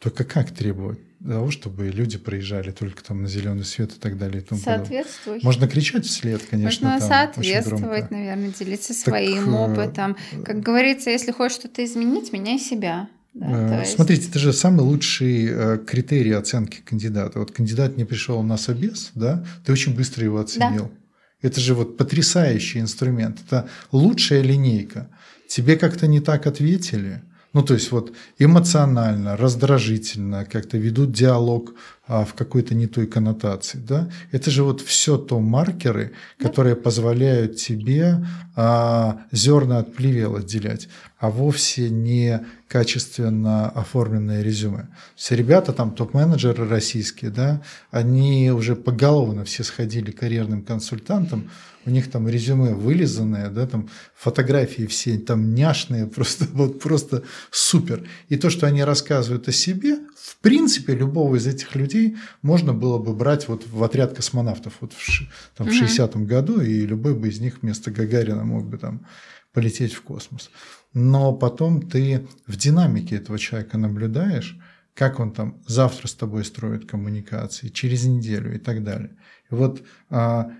[0.00, 0.98] только как требовать?
[1.22, 4.40] Того, чтобы люди проезжали только там на зеленый свет и так далее.
[4.40, 5.42] И тому Соответствовать.
[5.42, 6.88] Можно кричать вслед, конечно.
[6.88, 10.16] Можно там, соответствовать, наверное, делиться своим так, опытом.
[10.44, 13.08] Как говорится, если хочешь что-то изменить, меняй себя.
[13.34, 13.94] Да, э, есть...
[13.94, 17.38] Смотрите, это же самый лучший э, критерий оценки кандидата.
[17.38, 20.84] Вот кандидат не пришел на собес, да, ты очень быстро его оценил.
[20.84, 21.48] Да.
[21.48, 23.38] Это же вот потрясающий инструмент.
[23.46, 25.08] Это лучшая линейка.
[25.48, 27.22] Тебе как-то не так ответили.
[27.54, 31.74] Ну, то есть вот эмоционально, раздражительно, как-то ведут диалог
[32.06, 33.78] а, в какой-то не той коннотации.
[33.78, 34.10] Да?
[34.32, 36.82] Это же вот все то маркеры, которые да.
[36.82, 40.88] позволяют тебе а, зерна от плевел отделять,
[41.18, 44.88] а вовсе не качественно оформленное резюме.
[45.16, 51.50] Все ребята, там топ-менеджеры российские, да, они уже поголовно все сходили карьерным консультантам,
[51.86, 58.06] у них там резюме вылизанное, да, там фотографии все там няшные, просто вот просто супер.
[58.28, 62.98] И то, что они рассказывают о себе, в принципе, любого из этих людей можно было
[62.98, 67.28] бы брать вот в отряд космонавтов вот в, там, в 60-м году, и любой бы
[67.28, 69.06] из них вместо Гагарина мог бы там
[69.52, 70.50] полететь в космос.
[70.94, 74.58] Но потом ты в динамике этого человека наблюдаешь,
[74.94, 79.16] как он там завтра с тобой строит коммуникации, через неделю и так далее.
[79.50, 80.50] И вот а,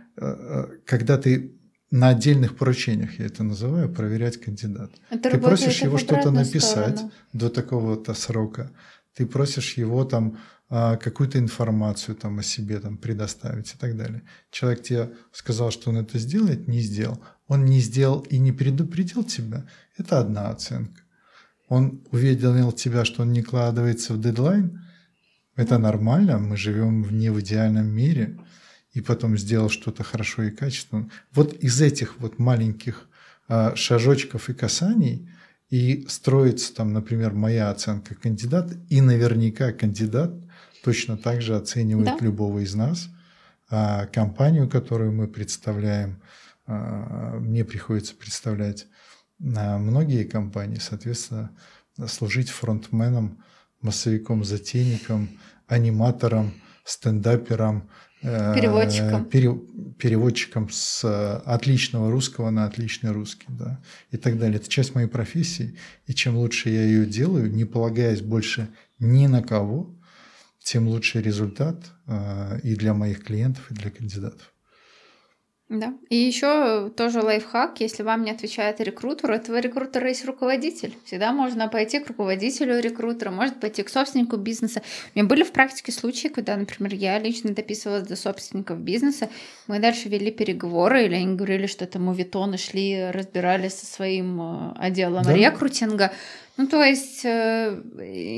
[0.84, 1.58] когда ты
[1.90, 4.92] на отдельных поручениях, я это называю, проверять кандидата.
[5.10, 7.12] Это ты просишь его что-то написать сторону.
[7.32, 8.70] до такого-то срока,
[9.14, 10.38] ты просишь его там
[10.68, 14.22] а, какую-то информацию там о себе там предоставить и так далее.
[14.50, 17.22] Человек тебе сказал, что он это сделает, не сделал.
[17.48, 19.66] Он не сделал и не предупредил тебя.
[19.96, 21.02] Это одна оценка.
[21.68, 24.80] Он уведомил тебя, что он не кладывается в дедлайн.
[25.56, 28.38] Это нормально, мы живем в не в идеальном мире
[28.92, 31.10] и потом сделал что-то хорошо и качественно.
[31.32, 33.08] Вот из этих вот маленьких
[33.48, 35.28] а, шажочков и касаний
[35.70, 40.32] и строится там, например, моя оценка кандидата, и наверняка кандидат
[40.82, 42.24] точно так же оценивает да.
[42.24, 43.08] любого из нас.
[43.70, 46.22] А компанию, которую мы представляем,
[46.68, 48.86] мне приходится представлять
[49.38, 51.50] многие компании, соответственно,
[52.06, 53.42] служить фронтменом,
[53.80, 55.30] массовиком-затейником,
[55.66, 56.52] аниматором,
[56.84, 57.88] стендапером,
[58.22, 59.24] Э, переводчиком.
[59.26, 59.54] Пере,
[59.98, 61.04] переводчиком с
[61.44, 63.80] отличного русского на отличный русский, да,
[64.10, 64.56] и так далее.
[64.56, 65.76] Это часть моей профессии,
[66.06, 68.68] и чем лучше я ее делаю, не полагаясь больше
[68.98, 69.94] ни на кого,
[70.62, 74.52] тем лучший результат э, и для моих клиентов, и для кандидатов.
[75.68, 75.92] Да.
[76.08, 80.96] И еще тоже лайфхак, если вам не отвечает рекрутер, у этого рекрутера есть руководитель.
[81.04, 84.82] Всегда можно пойти к руководителю рекрутера, может пойти к собственнику бизнеса.
[85.14, 89.28] У меня были в практике случаи, когда, например, я лично дописывалась до собственников бизнеса,
[89.66, 94.72] мы дальше вели переговоры, или они говорили, что это мувитоны шли, разбирались со своим э,
[94.78, 95.34] отделом да?
[95.34, 96.12] рекрутинга.
[96.58, 97.80] Ну, то есть э,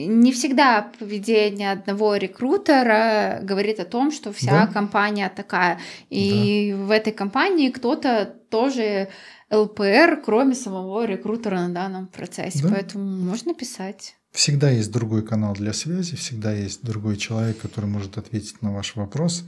[0.06, 4.66] не всегда поведение одного рекрутера говорит о том, что вся да?
[4.66, 5.80] компания такая.
[6.10, 6.84] И да.
[6.84, 9.08] в этой компании кто-то тоже
[9.50, 12.62] ЛПР, кроме самого рекрутера на данном процессе.
[12.62, 12.68] Да?
[12.74, 14.16] Поэтому можно писать.
[14.32, 18.96] Всегда есть другой канал для связи, всегда есть другой человек, который может ответить на ваш
[18.96, 19.44] вопрос.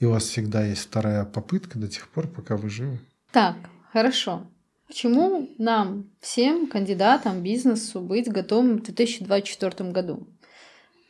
[0.00, 2.98] И у вас всегда есть вторая попытка до тех пор, пока вы живы.
[3.30, 3.54] Так,
[3.92, 4.42] хорошо.
[4.86, 10.26] Почему нам, всем кандидатам, бизнесу быть готовым в 2024 году?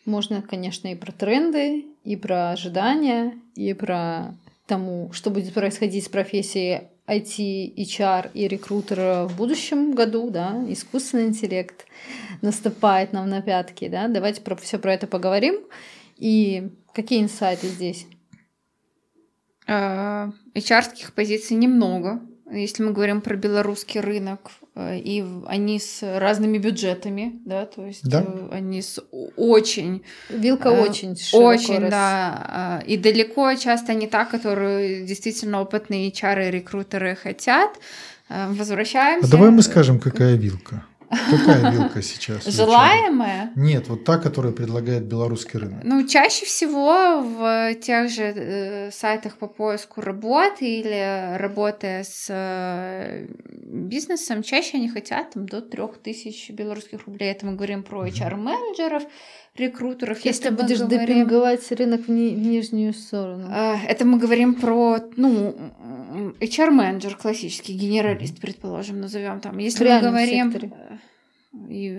[0.07, 4.35] Можно, конечно, и про тренды, и про ожидания, и про
[4.67, 11.27] тому, что будет происходить с профессией IT, HR и рекрутера в будущем году, да, искусственный
[11.27, 11.87] интеллект
[12.43, 15.61] наступает нам на пятки, да, давайте про все про это поговорим.
[16.17, 18.07] И какие инсайты здесь?
[19.69, 22.21] HR-ских позиций немного,
[22.51, 28.09] если мы говорим про белорусский рынок, э, и они с разными бюджетами, да, то есть
[28.09, 28.23] да.
[28.23, 29.01] Э, они с
[29.37, 30.03] очень...
[30.29, 31.91] Вилка э, очень Очень, рас...
[31.91, 32.83] да.
[32.87, 37.79] И далеко часто не та, которую действительно опытные HR и рекрутеры хотят.
[38.29, 39.29] Возвращаемся.
[39.29, 40.85] А давай мы скажем, какая вилка.
[41.11, 42.45] Какая вилка сейчас?
[42.47, 43.53] Желаемая?
[43.57, 45.81] Нет, вот та, которая предлагает белорусский рынок.
[45.85, 53.27] Ну, чаще всего в тех же э, сайтах по поиску работы или работая с э,
[53.49, 57.31] бизнесом, чаще они хотят там, до 3000 белорусских рублей.
[57.31, 59.03] Это мы говорим про HR-менеджеров,
[59.59, 60.19] рекрутеров.
[60.19, 61.07] Если, Если ты будешь говорим...
[61.07, 63.47] демпинговать рынок в, ни- в нижнюю сторону.
[63.51, 65.55] А, это мы говорим про, ну,
[66.41, 69.59] HR-менеджер классический, генералист, предположим, назовем там.
[69.59, 70.53] Если мы говорим...
[70.53, 70.73] Секторе.
[70.73, 70.97] Э,
[71.69, 71.99] и,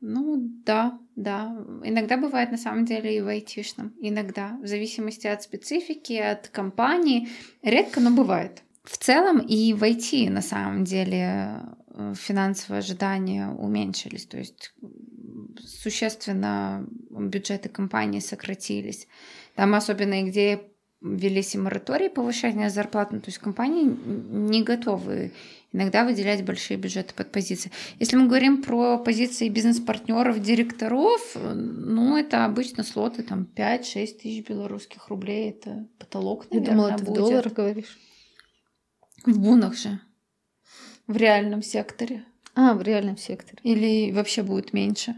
[0.00, 1.56] ну, да, да.
[1.84, 3.92] Иногда бывает на самом деле и в айтишном.
[4.00, 4.58] Иногда.
[4.62, 7.28] В зависимости от специфики, от компании.
[7.62, 8.62] Редко, но бывает.
[8.84, 11.62] В целом и в IT на самом деле
[11.94, 14.26] э, финансовые ожидания уменьшились.
[14.26, 14.72] То есть
[15.64, 19.08] существенно бюджеты компании сократились.
[19.54, 20.62] Там особенно где
[21.00, 25.32] велись и моратории повышения зарплат, ну, то есть компании не готовы
[25.72, 27.70] иногда выделять большие бюджеты под позиции.
[27.98, 33.80] Если мы говорим про позиции бизнес-партнеров, директоров, ну, это обычно слоты там 5-6
[34.18, 37.16] тысяч белорусских рублей, это потолок, наверное, Я думала, ты будет.
[37.16, 37.98] в долларах говоришь.
[39.24, 40.00] В бунах же.
[41.06, 42.24] В реальном секторе.
[42.54, 43.58] А, в реальном секторе.
[43.62, 45.14] Или вообще будет меньше?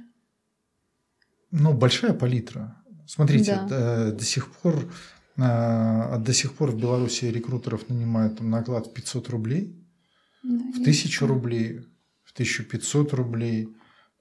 [1.53, 2.77] Ну, большая палитра.
[3.07, 3.67] Смотрите, да.
[3.67, 4.91] до, до сих пор
[5.37, 9.77] э, до сих пор в Беларуси рекрутеров нанимают там, на оклад в 500 рублей,
[10.43, 11.81] да, в 1000 рублей,
[12.25, 13.69] в 1500 рублей,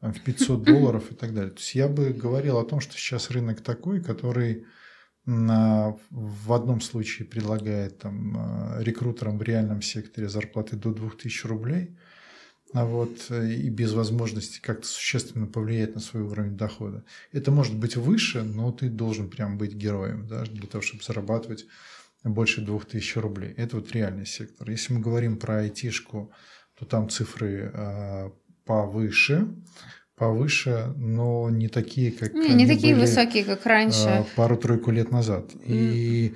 [0.02, 1.52] в 500 долларов и так далее.
[1.52, 4.66] То есть я бы говорил о том, что сейчас рынок такой, который
[5.26, 11.98] на, в одном случае предлагает там, э, рекрутерам в реальном секторе зарплаты до 2000 рублей–
[12.73, 17.03] а вот, э, и без возможности как-то существенно повлиять на свой уровень дохода.
[17.31, 21.65] Это может быть выше, но ты должен прям быть героем да, для того, чтобы зарабатывать
[22.23, 23.53] больше 2000 рублей.
[23.57, 24.69] Это вот реальный сектор.
[24.69, 26.31] Если мы говорим про айтишку,
[26.80, 28.30] то там цифры э,
[28.65, 29.48] повыше,
[30.15, 34.07] повыше, но не такие, как не, не такие были, высокие, как раньше.
[34.07, 35.52] Э, пару-тройку лет назад.
[35.56, 35.64] Mm.
[35.68, 36.35] И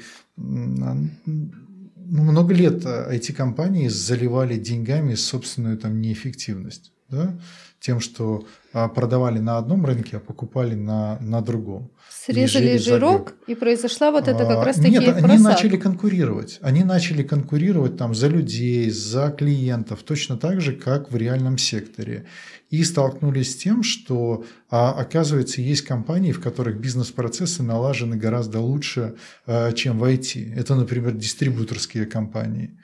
[2.06, 6.92] ну, много лет IT-компании заливали деньгами собственную там неэффективность.
[7.10, 7.38] Да?
[7.80, 11.92] Тем, что а, продавали на одном рынке, а покупали на, на другом.
[12.10, 15.32] Срезали жирок, и произошла вот это как раз таки Нет, просадка.
[15.32, 16.60] они начали конкурировать.
[16.62, 22.26] Они начали конкурировать там за людей, за клиентов, точно так же, как в реальном секторе
[22.70, 29.16] и столкнулись с тем, что, а, оказывается, есть компании, в которых бизнес-процессы налажены гораздо лучше,
[29.46, 30.54] а, чем в IT.
[30.56, 32.78] Это, например, дистрибьюторские компании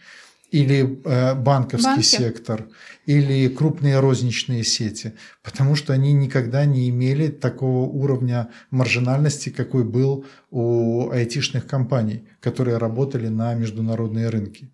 [0.52, 2.03] или э, банковский Банки.
[2.03, 2.68] сектор,
[3.06, 5.14] или крупные розничные сети,
[5.44, 12.78] потому что они никогда не имели такого уровня маржинальности, какой был у айтишных компаний, которые
[12.78, 14.72] работали на международные рынки.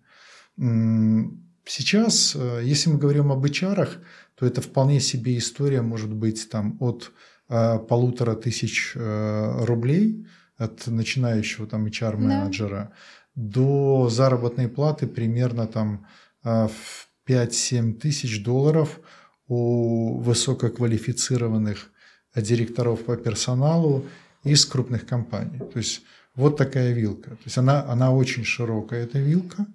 [1.64, 3.88] Сейчас, э, если мы говорим об HR,
[4.34, 7.12] то это вполне себе история может быть там от
[7.48, 10.26] э, полутора тысяч э, рублей
[10.56, 12.92] от начинающего там HR-менеджера да.
[13.38, 16.06] До заработной платы примерно там
[16.42, 18.98] э, в 5-7 тысяч долларов
[19.46, 21.90] у высококвалифицированных
[22.34, 24.04] директоров по персоналу
[24.42, 25.58] из крупных компаний.
[25.58, 26.02] То есть
[26.34, 27.30] вот такая вилка.
[27.30, 29.66] То есть она, она очень широкая, эта вилка,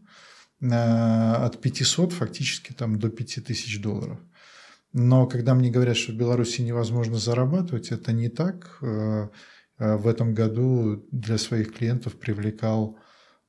[0.62, 4.20] от 500 фактически там до 5000 долларов.
[4.92, 8.78] Но когда мне говорят, что в Беларуси невозможно зарабатывать, это не так.
[8.82, 9.30] Э,
[9.80, 12.98] э, в этом году для своих клиентов привлекал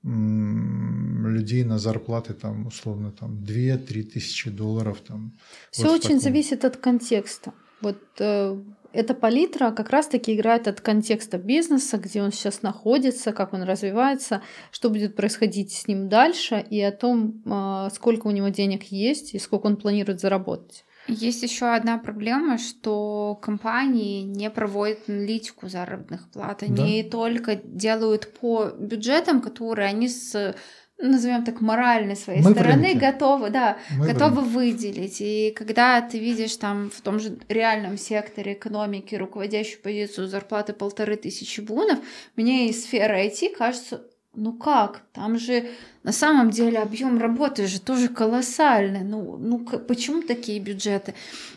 [0.05, 5.33] людей на зарплаты там условно там 2-3 тысячи долларов там.
[5.71, 7.53] Все вот очень зависит от контекста.
[7.81, 8.57] Вот э,
[8.93, 14.43] эта палитра как раз-таки играет от контекста бизнеса, где он сейчас находится, как он развивается,
[14.71, 19.35] что будет происходить с ним дальше и о том, э, сколько у него денег есть
[19.35, 20.85] и сколько он планирует заработать.
[21.07, 26.63] Есть еще одна проблема, что компании не проводят аналитику заработных плат.
[26.63, 27.11] Они да.
[27.11, 30.55] только делают по бюджетам, которые они с
[30.99, 35.21] назовем так, моральной своей Мы стороны готовы, да, Мы готовы выделить.
[35.21, 41.17] И когда ты видишь там в том же реальном секторе экономики руководящую позицию зарплаты полторы
[41.17, 41.99] тысячи бунов,
[42.37, 44.05] мне из сферы IT кажется,
[44.37, 45.03] ну как?
[45.13, 45.71] Там же
[46.03, 49.03] на самом деле объем работы же тоже колоссальный.
[49.03, 51.15] Ну, ну почему такие бюджеты?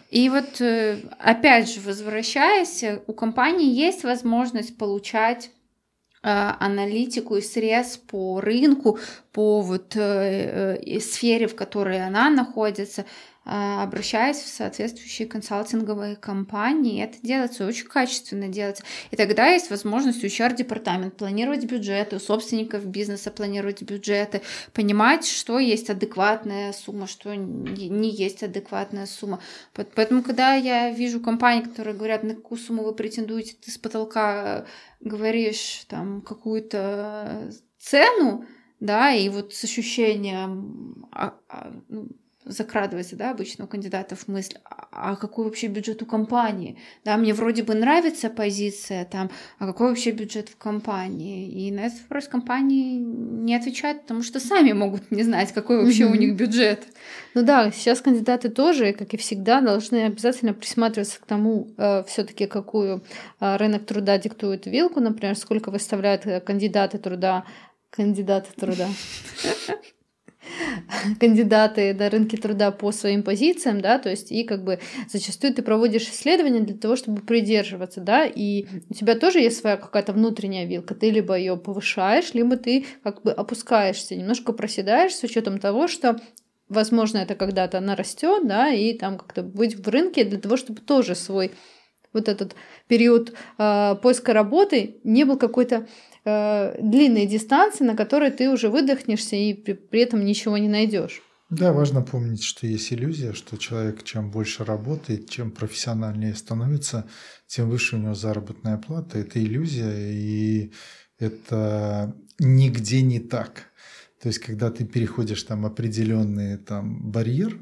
[0.09, 5.51] И вот э, опять же, возвращаясь, у компании есть возможность получать
[6.23, 6.29] э,
[6.59, 8.99] аналитику и срез по рынку,
[9.37, 13.05] по вот э, э, сфере, в которой она находится,
[13.45, 17.03] а, обращаясь в соответствующие консалтинговые компании.
[17.03, 18.83] Это делается очень качественно делается.
[19.11, 24.41] И тогда есть возможность у HR-департамент планировать бюджеты, у собственников бизнеса планировать бюджеты,
[24.73, 29.39] понимать, что есть адекватная сумма, что не есть адекватная сумма.
[29.93, 34.65] Поэтому, когда я вижу компании, которые говорят, на какую сумму вы претендуете, ты с потолка
[34.99, 38.43] говоришь там какую-то цену,
[38.79, 42.09] да, и вот с ощущением а, а, ну,
[42.47, 46.77] закрадывается, да, обычно у кандидатов мысль, а, а какой вообще бюджет у компании?
[47.03, 49.29] Да, мне вроде бы нравится позиция там,
[49.59, 51.49] а какой вообще бюджет в компании?
[51.49, 56.03] И на этот вопрос компании не отвечают, потому что сами могут не знать, какой вообще
[56.03, 56.11] mm-hmm.
[56.11, 56.87] у них бюджет.
[57.33, 62.47] Ну да, сейчас кандидаты тоже, как и всегда, должны обязательно присматриваться к тому, э, все-таки
[62.47, 63.03] какую
[63.39, 67.45] э, рынок труда диктует вилку, например, сколько выставляют э, кандидаты труда,
[67.89, 68.87] кандидаты труда.
[71.19, 75.61] Кандидаты на рынке труда по своим позициям, да, то есть и как бы зачастую ты
[75.61, 80.65] проводишь исследования для того, чтобы придерживаться, да, и у тебя тоже есть своя какая-то внутренняя
[80.65, 85.87] вилка, ты либо ее повышаешь, либо ты как бы опускаешься, немножко проседаешь с учетом того,
[85.87, 86.17] что
[86.69, 90.81] возможно, это когда-то она растет, да, и там как-то быть в рынке для того, чтобы
[90.81, 91.51] тоже свой
[92.13, 92.55] вот этот
[92.87, 95.87] период э, поиска работы не был какой-то
[96.27, 101.21] э, длинной дистанции, на которой ты уже выдохнешься и при, при этом ничего не найдешь.
[101.49, 107.07] Да, важно помнить, что есть иллюзия, что человек чем больше работает, чем профессиональнее становится,
[107.47, 109.19] тем выше у него заработная плата.
[109.19, 110.73] Это иллюзия, и
[111.19, 113.71] это нигде не так.
[114.21, 117.57] То есть, когда ты переходишь там определенный там барьер,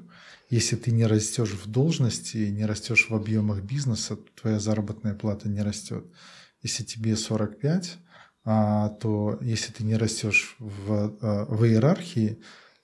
[0.49, 5.61] если ты не растешь в должности, не растешь в объемах бизнеса, твоя заработная плата не
[5.61, 6.05] растет.
[6.61, 8.04] Если тебе 45, а,
[8.45, 12.37] то если ты не растешь в, а, в иерархии,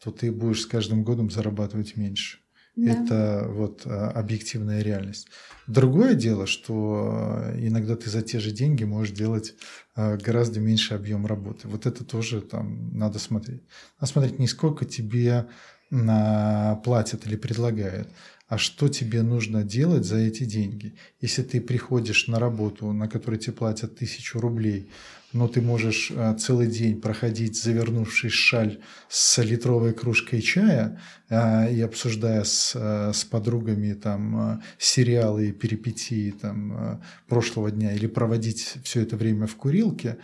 [0.04, 2.40] то ты будешь с каждым годом зарабатывать меньше.
[2.76, 2.92] Да.
[2.92, 5.28] Это вот а, объективная реальность.
[5.68, 9.54] Другое дело, что иногда ты за те же деньги можешь делать
[9.96, 11.68] гораздо меньше объем работы.
[11.68, 13.62] Вот это тоже там надо смотреть.
[14.00, 15.48] Надо смотреть не сколько тебе
[15.90, 18.10] платят или предлагают,
[18.48, 20.96] а что тебе нужно делать за эти деньги.
[21.20, 24.90] Если ты приходишь на работу, на которой тебе платят тысячу рублей,
[25.34, 31.00] но ты можешь э, целый день проходить, завернувшись шаль с литровой кружкой чая
[31.30, 38.08] э, и обсуждая с, э, с подругами там сериалы и перипетии там, прошлого дня или
[38.08, 40.18] проводить все это время в курилке,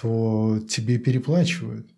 [0.00, 1.91] то тебе переплачивают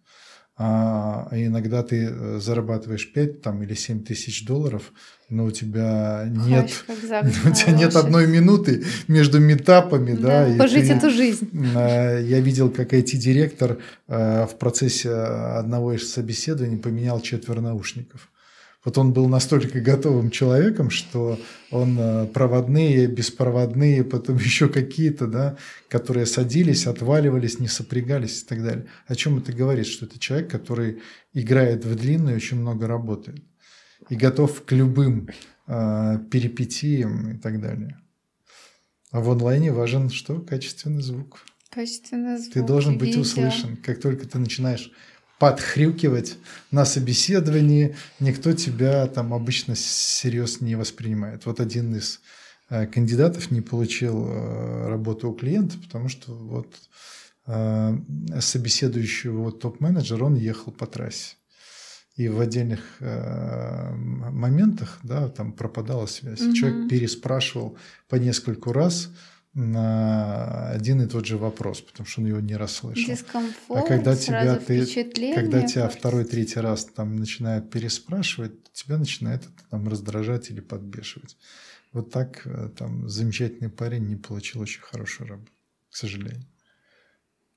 [0.56, 4.92] а иногда ты зарабатываешь 5 там, или 7 тысяч долларов,
[5.28, 10.94] но у тебя нет, у тебя нет одной минуты между метапами, да, да пожить ты,
[10.94, 11.50] эту жизнь.
[11.74, 18.30] А, я видел, как IT-директор а, в процессе одного из собеседований поменял четверо наушников.
[18.84, 21.38] Вот он был настолько готовым человеком, что
[21.70, 25.56] он э, проводные, беспроводные, потом еще какие-то, да,
[25.88, 28.86] которые садились, отваливались, не сопрягались и так далее.
[29.06, 29.86] О чем это говорит?
[29.86, 31.00] Что это человек, который
[31.32, 33.42] играет в длинную, очень много работает
[34.08, 35.28] и готов к любым
[35.66, 37.98] э, перипетиям и так далее.
[39.10, 40.40] А в онлайне важен что?
[40.40, 41.44] Качественный звук.
[41.70, 42.52] Качественный звук.
[42.52, 43.22] Ты должен быть видео.
[43.22, 43.76] услышан.
[43.76, 44.90] Как только ты начинаешь
[45.38, 46.36] подхрюкивать
[46.70, 51.46] на собеседовании, никто тебя там обычно всерьез не воспринимает.
[51.46, 52.20] Вот один из
[52.70, 56.68] э, кандидатов не получил э, работу у клиента, потому что вот
[57.46, 57.98] э,
[58.40, 61.36] собеседующий вот топ-менеджер, он ехал по трассе.
[62.16, 66.42] И в отдельных моментах, да, там пропадала связь.
[66.42, 66.54] Угу.
[66.54, 67.76] Человек переспрашивал
[68.08, 69.10] по нескольку раз,
[69.54, 73.06] на один и тот же вопрос, потому что он его не расслышал.
[73.06, 74.84] Дискомфорт, а когда тебя ты,
[75.34, 81.36] когда тебя второй, третий раз там начинают переспрашивать, тебя начинает это там раздражать или подбешивать.
[81.92, 85.52] Вот так э, там замечательный парень не получил очень хорошую работу,
[85.90, 86.44] к сожалению.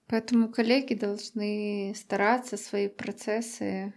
[0.05, 3.93] Поэтому коллеги должны стараться свои процессы.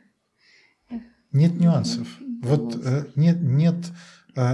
[1.32, 2.09] Нет нюансов.
[2.43, 3.77] Вот э, нет, нет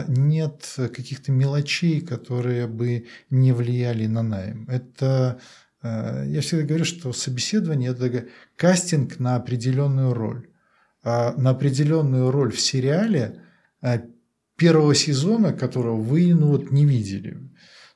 [0.09, 4.69] нет каких-то мелочей, которые бы не влияли на найм.
[4.69, 5.40] Это
[5.82, 8.27] э, я всегда говорю, что собеседование– это
[8.57, 10.48] кастинг на определенную роль.
[11.03, 13.40] А на определенную роль в сериале
[14.57, 17.45] первого сезона, которого вы ну, вот, не видели.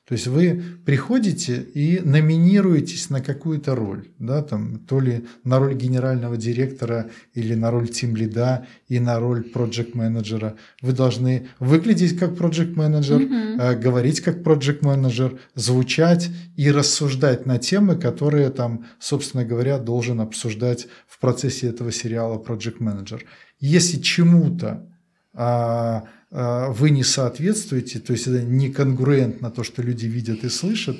[0.07, 5.75] То есть вы приходите и номинируетесь на какую-то роль, да, там, то ли на роль
[5.75, 10.55] генерального директора или на роль тим-лида и на роль проект-менеджера.
[10.81, 13.79] Вы должны выглядеть как проект-менеджер, mm-hmm.
[13.79, 21.19] говорить как проект-менеджер, звучать и рассуждать на темы, которые там, собственно говоря, должен обсуждать в
[21.19, 23.23] процессе этого сериала проект-менеджер.
[23.59, 24.89] Если чему-то
[25.33, 30.49] а, а, вы не соответствуете, то есть это не конгруентно то, что люди видят и
[30.49, 30.97] слышат,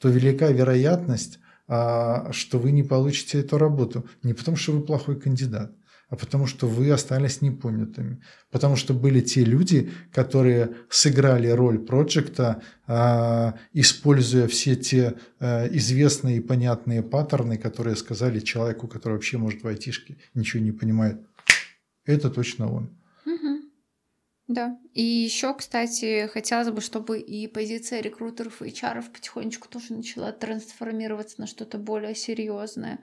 [0.00, 1.38] то велика вероятность,
[1.68, 4.04] а, что вы не получите эту работу.
[4.22, 5.72] Не потому, что вы плохой кандидат,
[6.08, 8.22] а потому что вы остались непонятыми.
[8.50, 16.40] Потому что были те люди, которые сыграли роль проекта, а, используя все те известные и
[16.40, 21.20] понятные паттерны, которые сказали человеку, который вообще может в айтишке ничего не понимает.
[22.04, 22.99] Это точно он.
[24.50, 24.76] Да.
[24.94, 31.40] И еще, кстати, хотелось бы, чтобы и позиция рекрутеров и HR потихонечку тоже начала трансформироваться
[31.40, 32.98] на что-то более серьезное.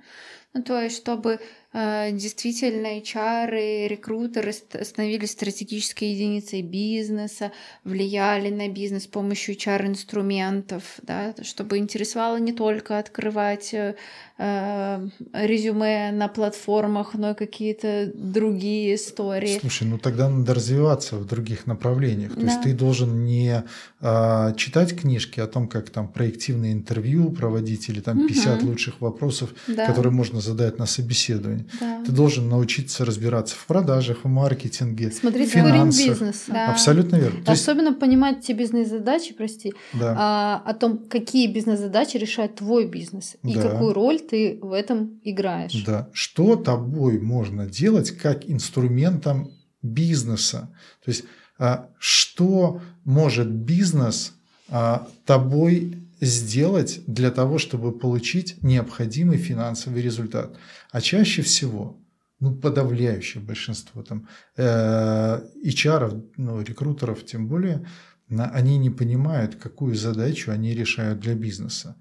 [0.58, 1.40] Ну, то есть, чтобы
[1.74, 7.52] э, действительно HR и рекрутеры становились стратегической единицей бизнеса,
[7.84, 13.96] влияли на бизнес с помощью HR-инструментов, да, чтобы интересовало не только открывать э,
[14.38, 19.60] э, резюме на платформах, но и какие-то другие истории.
[19.60, 22.34] Слушай, ну тогда надо развиваться в других направлениях.
[22.34, 22.48] То да.
[22.48, 23.64] есть ты должен не
[24.02, 28.68] э, читать книжки о том, как там проективные интервью проводить или там 50 угу.
[28.72, 29.86] лучших вопросов, да.
[29.86, 31.66] которые можно задать на собеседовании.
[31.80, 32.04] Да.
[32.06, 36.08] Ты должен научиться разбираться в продажах, в маркетинге, Смотреть финансах.
[36.08, 36.52] бизнеса.
[36.52, 36.72] Да.
[36.72, 37.44] Абсолютно верно.
[37.44, 38.00] То Особенно есть...
[38.00, 40.16] понимать те бизнес-задачи, прости, да.
[40.18, 43.62] а, о том, какие бизнес-задачи решает твой бизнес и да.
[43.62, 45.84] какую роль ты в этом играешь.
[45.86, 46.10] Да.
[46.14, 49.52] Что тобой можно делать как инструментом
[49.82, 50.70] бизнеса?
[51.04, 51.26] То есть
[51.60, 54.34] а, что может бизнес
[54.70, 60.58] а, тобой сделать для того, чтобы получить необходимый финансовый результат.
[60.92, 62.00] А чаще всего,
[62.40, 67.86] ну, подавляющее большинство там э, HR, ну, рекрутеров тем более,
[68.30, 71.96] они не понимают, какую задачу они решают для бизнеса.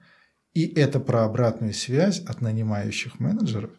[0.55, 3.71] И это про обратную связь от нанимающих менеджеров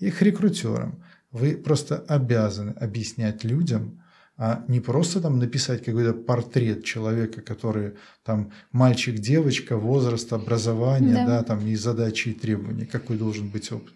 [0.00, 1.04] их рекрутерам.
[1.30, 4.02] Вы просто обязаны объяснять людям,
[4.42, 7.92] а не просто там написать какой-то портрет человека, который
[8.24, 11.26] там мальчик, девочка, возраст, образование, да.
[11.26, 13.92] да, там и задачи и требования, какой должен быть опыт.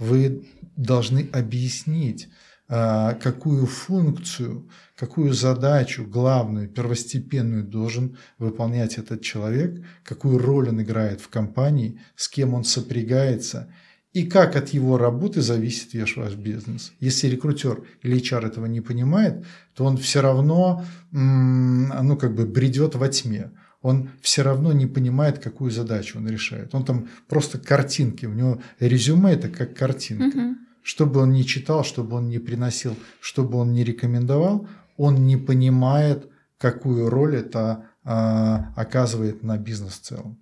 [0.00, 2.28] Вы должны объяснить,
[2.68, 11.20] а, какую функцию, какую задачу главную, первостепенную должен выполнять этот человек, какую роль он играет
[11.20, 13.72] в компании, с кем он сопрягается–
[14.14, 16.92] и как от его работы зависит весь ваш бизнес.
[17.00, 22.94] Если рекрутер или HR этого не понимает, то он все равно ну, как бы бредет
[22.94, 23.50] во тьме.
[23.82, 26.74] Он все равно не понимает, какую задачу он решает.
[26.74, 30.38] Он там просто картинки, у него резюме это как картинка.
[30.38, 30.56] Угу.
[30.82, 35.36] Что бы он ни читал, чтобы он не приносил, чтобы он не рекомендовал, он не
[35.36, 40.38] понимает, какую роль это а, оказывает на бизнес в целом.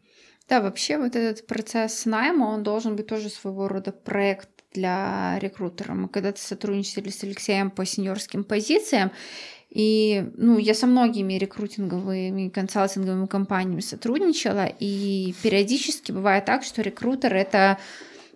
[0.53, 5.95] Да, вообще вот этот процесс найма, он должен быть тоже своего рода проект для рекрутера.
[5.95, 9.13] Мы когда-то сотрудничали с Алексеем по сеньорским позициям,
[9.71, 17.35] и ну, я со многими рекрутинговыми консалтинговыми компаниями сотрудничала, и периодически бывает так, что рекрутер
[17.35, 17.79] это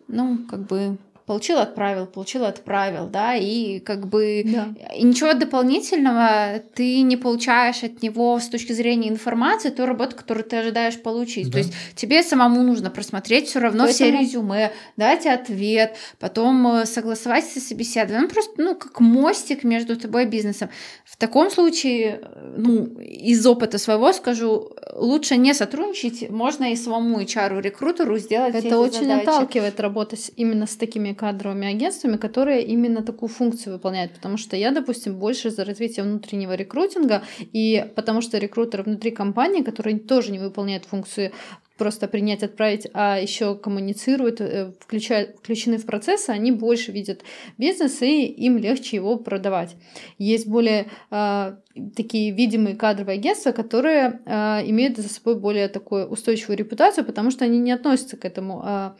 [0.08, 4.68] ну, как бы получил, отправил, получил, отправил, да, и как бы да.
[4.94, 10.44] и ничего дополнительного ты не получаешь от него с точки зрения информации, той работы, которую
[10.44, 11.46] ты ожидаешь получить.
[11.46, 11.52] Да.
[11.52, 14.10] То есть тебе самому нужно просмотреть все равно Поэтому...
[14.10, 18.22] все резюме, дать ответ, потом э, согласовать со собеседованием.
[18.22, 20.68] Ну, просто, ну, как мостик между тобой и бизнесом.
[21.04, 27.20] В таком случае, э, ну, из опыта своего скажу, лучше не сотрудничать, можно и самому
[27.20, 29.22] HR-рекрутеру сделать Это очень задачи.
[29.22, 34.12] отталкивает работать именно с такими кадровыми агентствами, которые именно такую функцию выполняют.
[34.12, 37.22] Потому что я, допустим, больше за развитие внутреннего рекрутинга,
[37.52, 41.32] и потому что рекрутеры внутри компании, которые тоже не выполняют функцию
[41.76, 47.22] просто принять, отправить, а еще коммуницируют, э, включают, включены в процессы, они больше видят
[47.58, 49.76] бизнес, и им легче его продавать.
[50.18, 51.56] Есть более э,
[51.94, 57.44] такие видимые кадровые агентства, которые э, имеют за собой более такую устойчивую репутацию, потому что
[57.44, 58.90] они не относятся к этому э,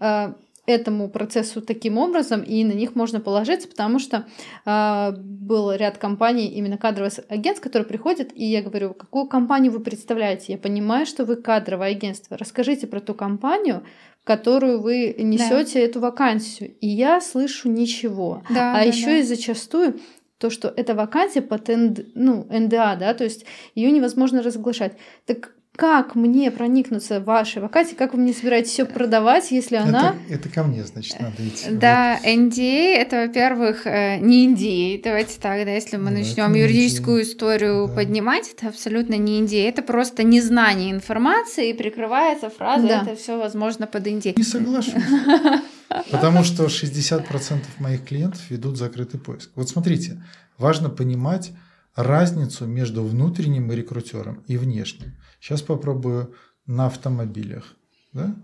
[0.00, 0.32] э,
[0.66, 4.26] этому процессу таким образом, и на них можно положиться, потому что
[4.64, 9.80] э, был ряд компаний, именно кадровых агентств, которые приходят, и я говорю, какую компанию вы
[9.80, 10.52] представляете?
[10.52, 12.36] Я понимаю, что вы кадровое агентство.
[12.36, 13.84] Расскажите про ту компанию,
[14.20, 15.84] в которую вы несете да.
[15.84, 16.74] эту вакансию.
[16.80, 18.42] И я слышу ничего.
[18.50, 19.18] Да, а да, еще да.
[19.18, 20.00] и зачастую
[20.38, 24.96] то, что эта вакансия под НД, ну, НДА, да, то есть ее невозможно разглашать.
[25.24, 30.16] Так как мне проникнуться в вашей вакансией, как вы мне собираетесь все продавать, если она...
[30.28, 31.70] Это, это ко мне, значит, надо идти.
[31.70, 35.02] Да, NDA а— это, во-первых, э, не NDA, а.
[35.04, 37.20] давайте так, да, если мы да, начнем юридическую NDA.
[37.20, 37.22] А.
[37.24, 37.94] историю да.
[37.94, 43.02] поднимать, это абсолютно не NDA, это просто незнание информации, и прикрывается фраза, да.
[43.02, 44.34] это все возможно под NDA.
[44.36, 44.94] Не соглашусь.
[46.10, 49.50] Потому что 60% моих клиентов ведут закрытый поиск.
[49.54, 50.22] Вот смотрите,
[50.58, 51.52] важно понимать
[51.94, 55.14] разницу между внутренним рекрутером и внешним.
[55.46, 56.34] Сейчас попробую
[56.66, 57.76] на автомобилях.
[58.12, 58.34] Да?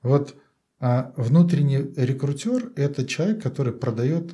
[0.00, 0.36] Вот
[0.78, 4.32] а внутренний рекрутер– это человек, который продает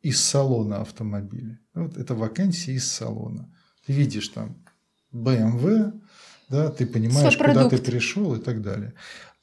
[0.00, 1.58] из салона автомобиля.
[1.74, 3.54] Вот это вакансия из салона.
[3.84, 4.64] Ты видишь там
[5.12, 6.00] BMW,
[6.48, 8.94] да, ты понимаешь, куда ты пришел и так далее.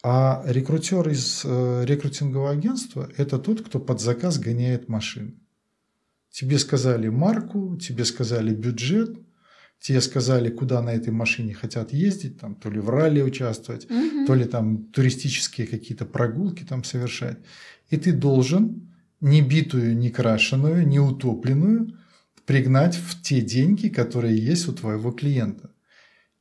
[0.02, 5.36] А рекрутер из э, рекрутингового агентства– это тот, кто под заказ гоняет машины.
[6.32, 9.20] Тебе сказали марку, тебе сказали бюджет,
[9.80, 14.26] тебе сказали, куда на этой машине хотят ездить, там, то ли в ралли участвовать, Мгм.
[14.26, 17.38] то ли там туристические какие-то прогулки там совершать.
[17.90, 21.98] И ты должен не битую, не крашеную, не утопленную
[22.46, 25.70] пригнать в те деньги, которые есть у твоего клиента.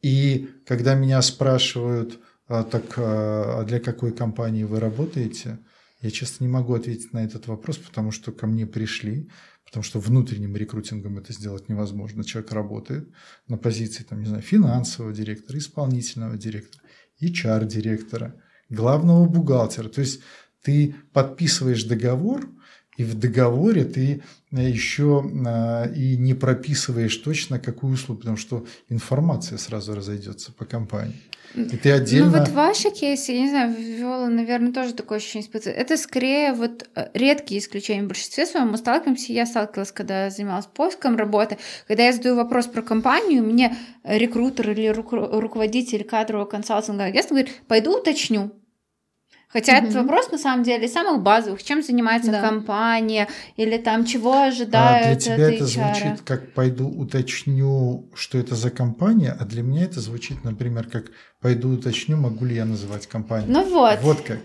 [0.02, 5.58] И когда меня спрашивают, а, так а для какой компании вы работаете,
[6.00, 9.28] я честно не могу ответить на этот вопрос, потому что ко мне пришли,
[9.66, 12.24] потому что внутренним рекрутингом это сделать невозможно.
[12.24, 13.08] Человек работает
[13.48, 16.82] на позиции, там, не знаю, финансового директора, исполнительного директора,
[17.20, 18.34] HR-директора,
[18.70, 19.88] главного бухгалтера.
[19.88, 20.20] То есть
[20.62, 22.48] ты подписываешь договор,
[22.96, 29.58] и в договоре ты еще а, и не прописываешь точно, какую услугу, потому что информация
[29.58, 31.20] сразу разойдется по компании.
[31.54, 32.30] И ты отдельно...
[32.30, 35.78] Ну вот ваши кейсы, я не знаю, Виола, наверное, тоже такое ощущение испытывает.
[35.78, 38.02] Это скорее вот э, редкие исключения.
[38.02, 42.66] В большинстве своем мы сталкиваемся, я сталкивалась, когда занималась поиском работы, когда я задаю вопрос
[42.66, 48.52] про компанию, мне рекрутер или ру- руководитель кадрового консалтинга агентства говорит, пойду уточню.
[49.56, 50.02] Хотя этот Мгм.
[50.02, 52.42] вопрос на самом деле из самых базовых, чем занимается Да.
[52.42, 53.26] компания,
[53.56, 55.66] или там чего А ожидают для тебя это HR.
[55.66, 61.04] звучит как пойду уточню, что это за компания, а для меня это звучит, например, как
[61.40, 63.50] пойду уточню, могу ли я называть компанию.
[63.50, 63.98] Ну вот.
[64.02, 64.40] Вот как.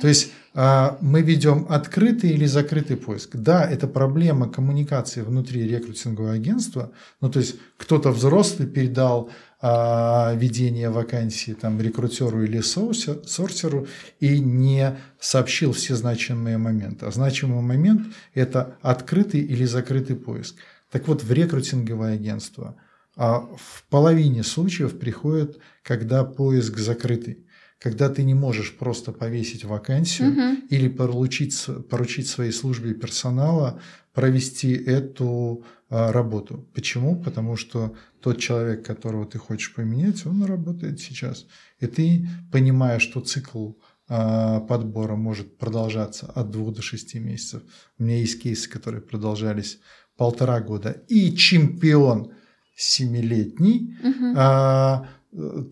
[0.00, 3.36] То есть а, мы ведем открытый или закрытый поиск.
[3.36, 6.90] Да, это проблема коммуникации внутри рекрутингового агентства.
[7.20, 9.30] Ну, то есть кто-то взрослый передал
[9.68, 13.88] а, ведение вакансии там, рекрутеру или сорсеру
[14.20, 17.06] и не сообщил все значимые моменты.
[17.06, 18.02] А значимый момент–
[18.34, 20.54] это открытый или закрытый поиск.
[20.92, 22.76] Так вот, в рекрутинговое агентство
[23.16, 27.42] а, в половине случаев приходит, когда поиск закрытый
[27.78, 30.56] когда ты не можешь просто повесить вакансию Мгм.
[30.70, 31.54] или поручить,
[31.90, 33.80] поручить своей службе персонала
[34.14, 36.66] провести эту а, работу.
[36.74, 37.22] Почему?
[37.22, 37.94] Потому что
[38.26, 41.46] тот человек, которого ты хочешь поменять, он работает сейчас.
[41.78, 43.74] И ты, понимая, что цикл
[44.08, 47.62] а, подбора может продолжаться от двух до шести месяцев.
[48.00, 49.78] У меня есть кейсы, которые продолжались
[50.16, 50.90] полтора года.
[51.06, 52.32] И чемпион
[52.74, 54.34] семилетний, Мгм.
[54.36, 55.08] а,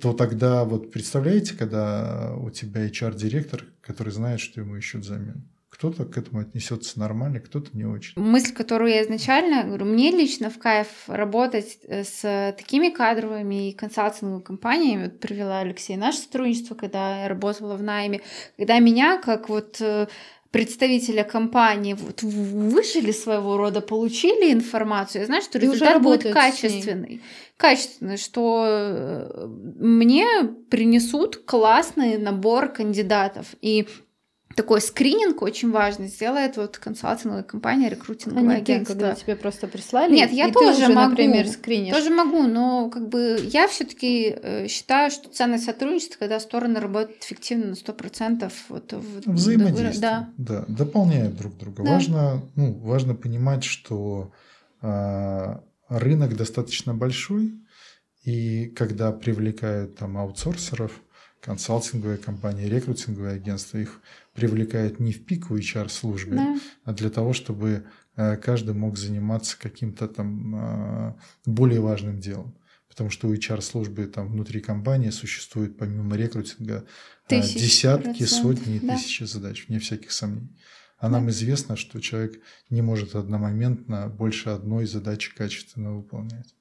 [0.01, 5.43] то тогда вот представляете, когда у тебя HR-директор, который знает, что ему ищут замену.
[5.75, 8.13] Кто-то к этому отнесется нормально, кто-то не очень.
[8.21, 13.73] мысль, которую я изначально говорю, мне лично в кайф работать э, с такими кадровыми и
[13.73, 18.21] консалтинговыми компаниями, вот привела Алексей наше сотрудничество, когда я работала в найме,
[18.57, 20.07] когда меня как вот э,
[20.53, 27.21] представителя компании вот выжили своего рода, получили информацию, я знаю, что результат будет качественный.
[27.57, 30.27] Качественный, что э, мне
[30.71, 33.57] принесут классный набор кандидатов.
[33.61, 33.89] И
[34.55, 38.95] такой скрининг очень важный сделает вот консалтинговая компания, А рекрутинговое не ты, агентство.
[38.95, 40.15] когда тебе просто прислали.
[40.15, 41.11] Нет, я и тоже ты уже, могу.
[41.11, 41.95] например, скринишь.
[41.95, 44.37] Тоже могу, но как бы я все-таки
[44.69, 48.53] считаю, что ценность сотрудничества, когда стороны работают эффективно на 100%.
[48.69, 50.01] Вот, в- Взаимодействие.
[50.01, 50.29] Да.
[50.39, 51.83] да, дополняют друг друга.
[51.85, 51.91] Да.
[51.93, 54.33] Важно, ну, важно понимать, что
[54.83, 57.55] а, рынок достаточно большой,
[58.23, 61.01] и когда привлекают там аутсорсеров,
[61.41, 64.01] консалтинговые компании, рекрутинговые агентства, их
[64.35, 66.59] привлекают не в пику HR-службе, Да.
[66.85, 67.87] а для того, чтобы
[68.17, 71.15] э, каждый мог заниматься каким-то там э,
[71.47, 72.55] более важным делом.
[72.89, 78.77] Потому что у HR-службы там внутри компании существует помимо рекрутинга э, Тысячи десятки, процентов, сотни
[78.77, 78.97] и да.
[78.97, 80.57] тысячи задач, вне всяких сомнений.
[80.99, 82.41] А нам известно, что человек
[82.71, 86.55] не может одномоментно больше одной задачи качественно выполнять.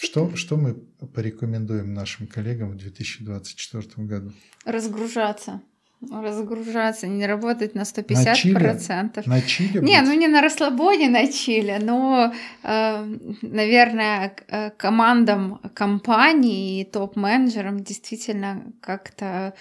[0.00, 0.74] Что, что мы
[1.14, 4.32] порекомендуем нашим коллегам в 2024 году?
[4.64, 5.60] Разгружаться.
[6.08, 8.34] Разгружаться, не работать на На 150%.
[8.36, 8.78] чиле?
[9.26, 9.78] На чили?
[9.80, 10.08] Не, быть?
[10.08, 18.72] ну не на расслабоне на Чили, но, э, наверное, э, командам компаний и топ-менеджерам действительно
[18.80, 19.54] как-то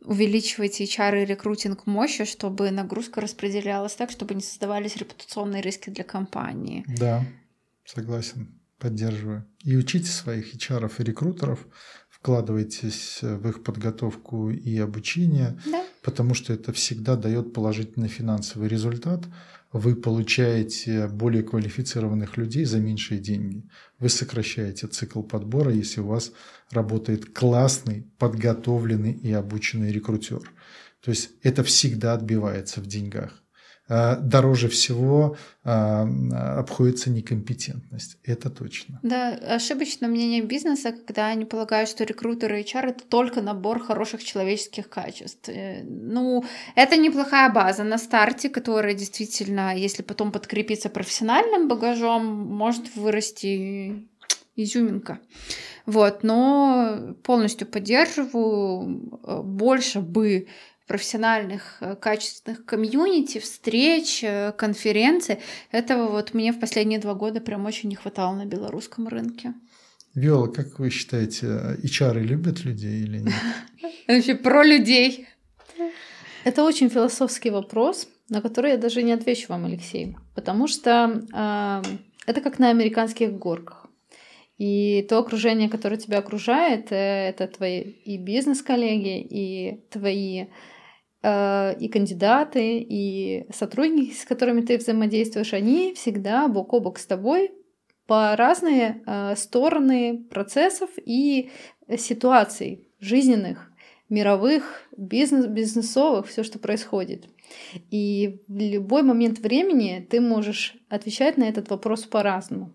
[0.00, 6.02] увеличивать HR и рекрутинг мощи, чтобы нагрузка распределялась так, чтобы не создавались репутационные риски для
[6.04, 6.84] компании.
[6.88, 7.24] Да,
[7.84, 9.46] согласен, поддерживаю.
[9.62, 11.66] И учите своих HR и рекрутеров,
[12.10, 15.82] вкладывайтесь в их подготовку и обучение, Да.
[16.02, 19.24] потому что это всегда дает положительный финансовый результат.
[19.72, 23.64] Вы получаете более квалифицированных людей за меньшие деньги.
[23.98, 26.32] Вы сокращаете цикл подбора, если у вас
[26.70, 30.42] работает классный, подготовленный и обученный рекрутер.
[31.00, 33.43] То есть это всегда отбивается в деньгах.
[33.88, 38.18] Э, дороже всего э, обходится некомпетентность.
[38.24, 39.00] Это точно.
[39.02, 44.22] Да, ошибочное мнение бизнеса, когда они полагают, что рекрутеры и HR это только набор хороших
[44.24, 45.50] человеческих качеств.
[45.84, 46.44] Ну,
[46.74, 54.08] это неплохая база на старте, которая действительно, если потом подкрепиться профессиональным багажом, может вырасти
[54.56, 55.18] изюминка.
[55.86, 59.18] Вот, но полностью поддерживаю.
[59.22, 60.46] Э, больше бы
[60.86, 65.38] профессиональных, э, качественных комьюнити, встреч, э, конференций.
[65.70, 69.54] Этого вот мне в последние два года прям очень не хватало на белорусском рынке.
[70.14, 71.46] Виола, как вы считаете,
[71.82, 73.34] HR любят людей или нет?
[74.08, 75.26] Вообще про людей.
[76.44, 81.82] Это очень философский вопрос, на который я даже не отвечу вам, Алексей, потому что э,
[82.26, 83.86] это как на американских горках.
[84.58, 90.46] И то окружение, которое тебя окружает, э, это твои и бизнес-коллеги, и твои э,
[91.24, 97.50] и кандидаты, и сотрудники, с которыми ты взаимодействуешь, они всегда бок о бок с тобой
[98.06, 101.50] по разные э, стороны процессов и
[101.96, 103.70] ситуаций жизненных,
[104.08, 107.26] мировых, бизнес, бизнесовых, все, что происходит.
[107.90, 112.72] И в любой момент времени ты можешь отвечать на этот вопрос по-разному.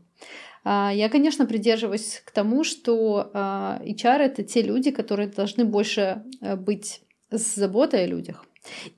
[0.63, 6.23] А, я, конечно, придерживаюсь к тому, что а, HR— это те люди, которые должны больше
[6.41, 7.01] э, быть
[7.31, 8.45] с заботой о людях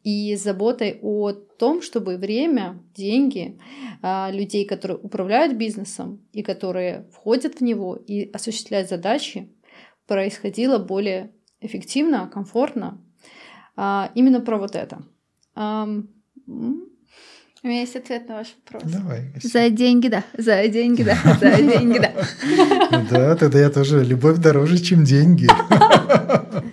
[0.04, 3.60] и с заботой о том, чтобы время, деньги
[4.02, 9.50] а, людей, которые управляют бизнесом и которые входят в него и осуществляют задачи,
[10.08, 13.00] происходило более эффективно, комфортно.
[13.78, 15.04] Именно про вот это.
[17.64, 18.92] У меня есть ответ на ваш вопрос.
[18.92, 19.32] Давай.
[19.42, 20.24] За деньги, да.
[20.36, 21.16] За деньги, да.
[21.40, 22.12] За деньги, да.
[23.10, 24.04] Да, тогда я тоже.
[24.04, 25.48] Любовь дороже, чем деньги.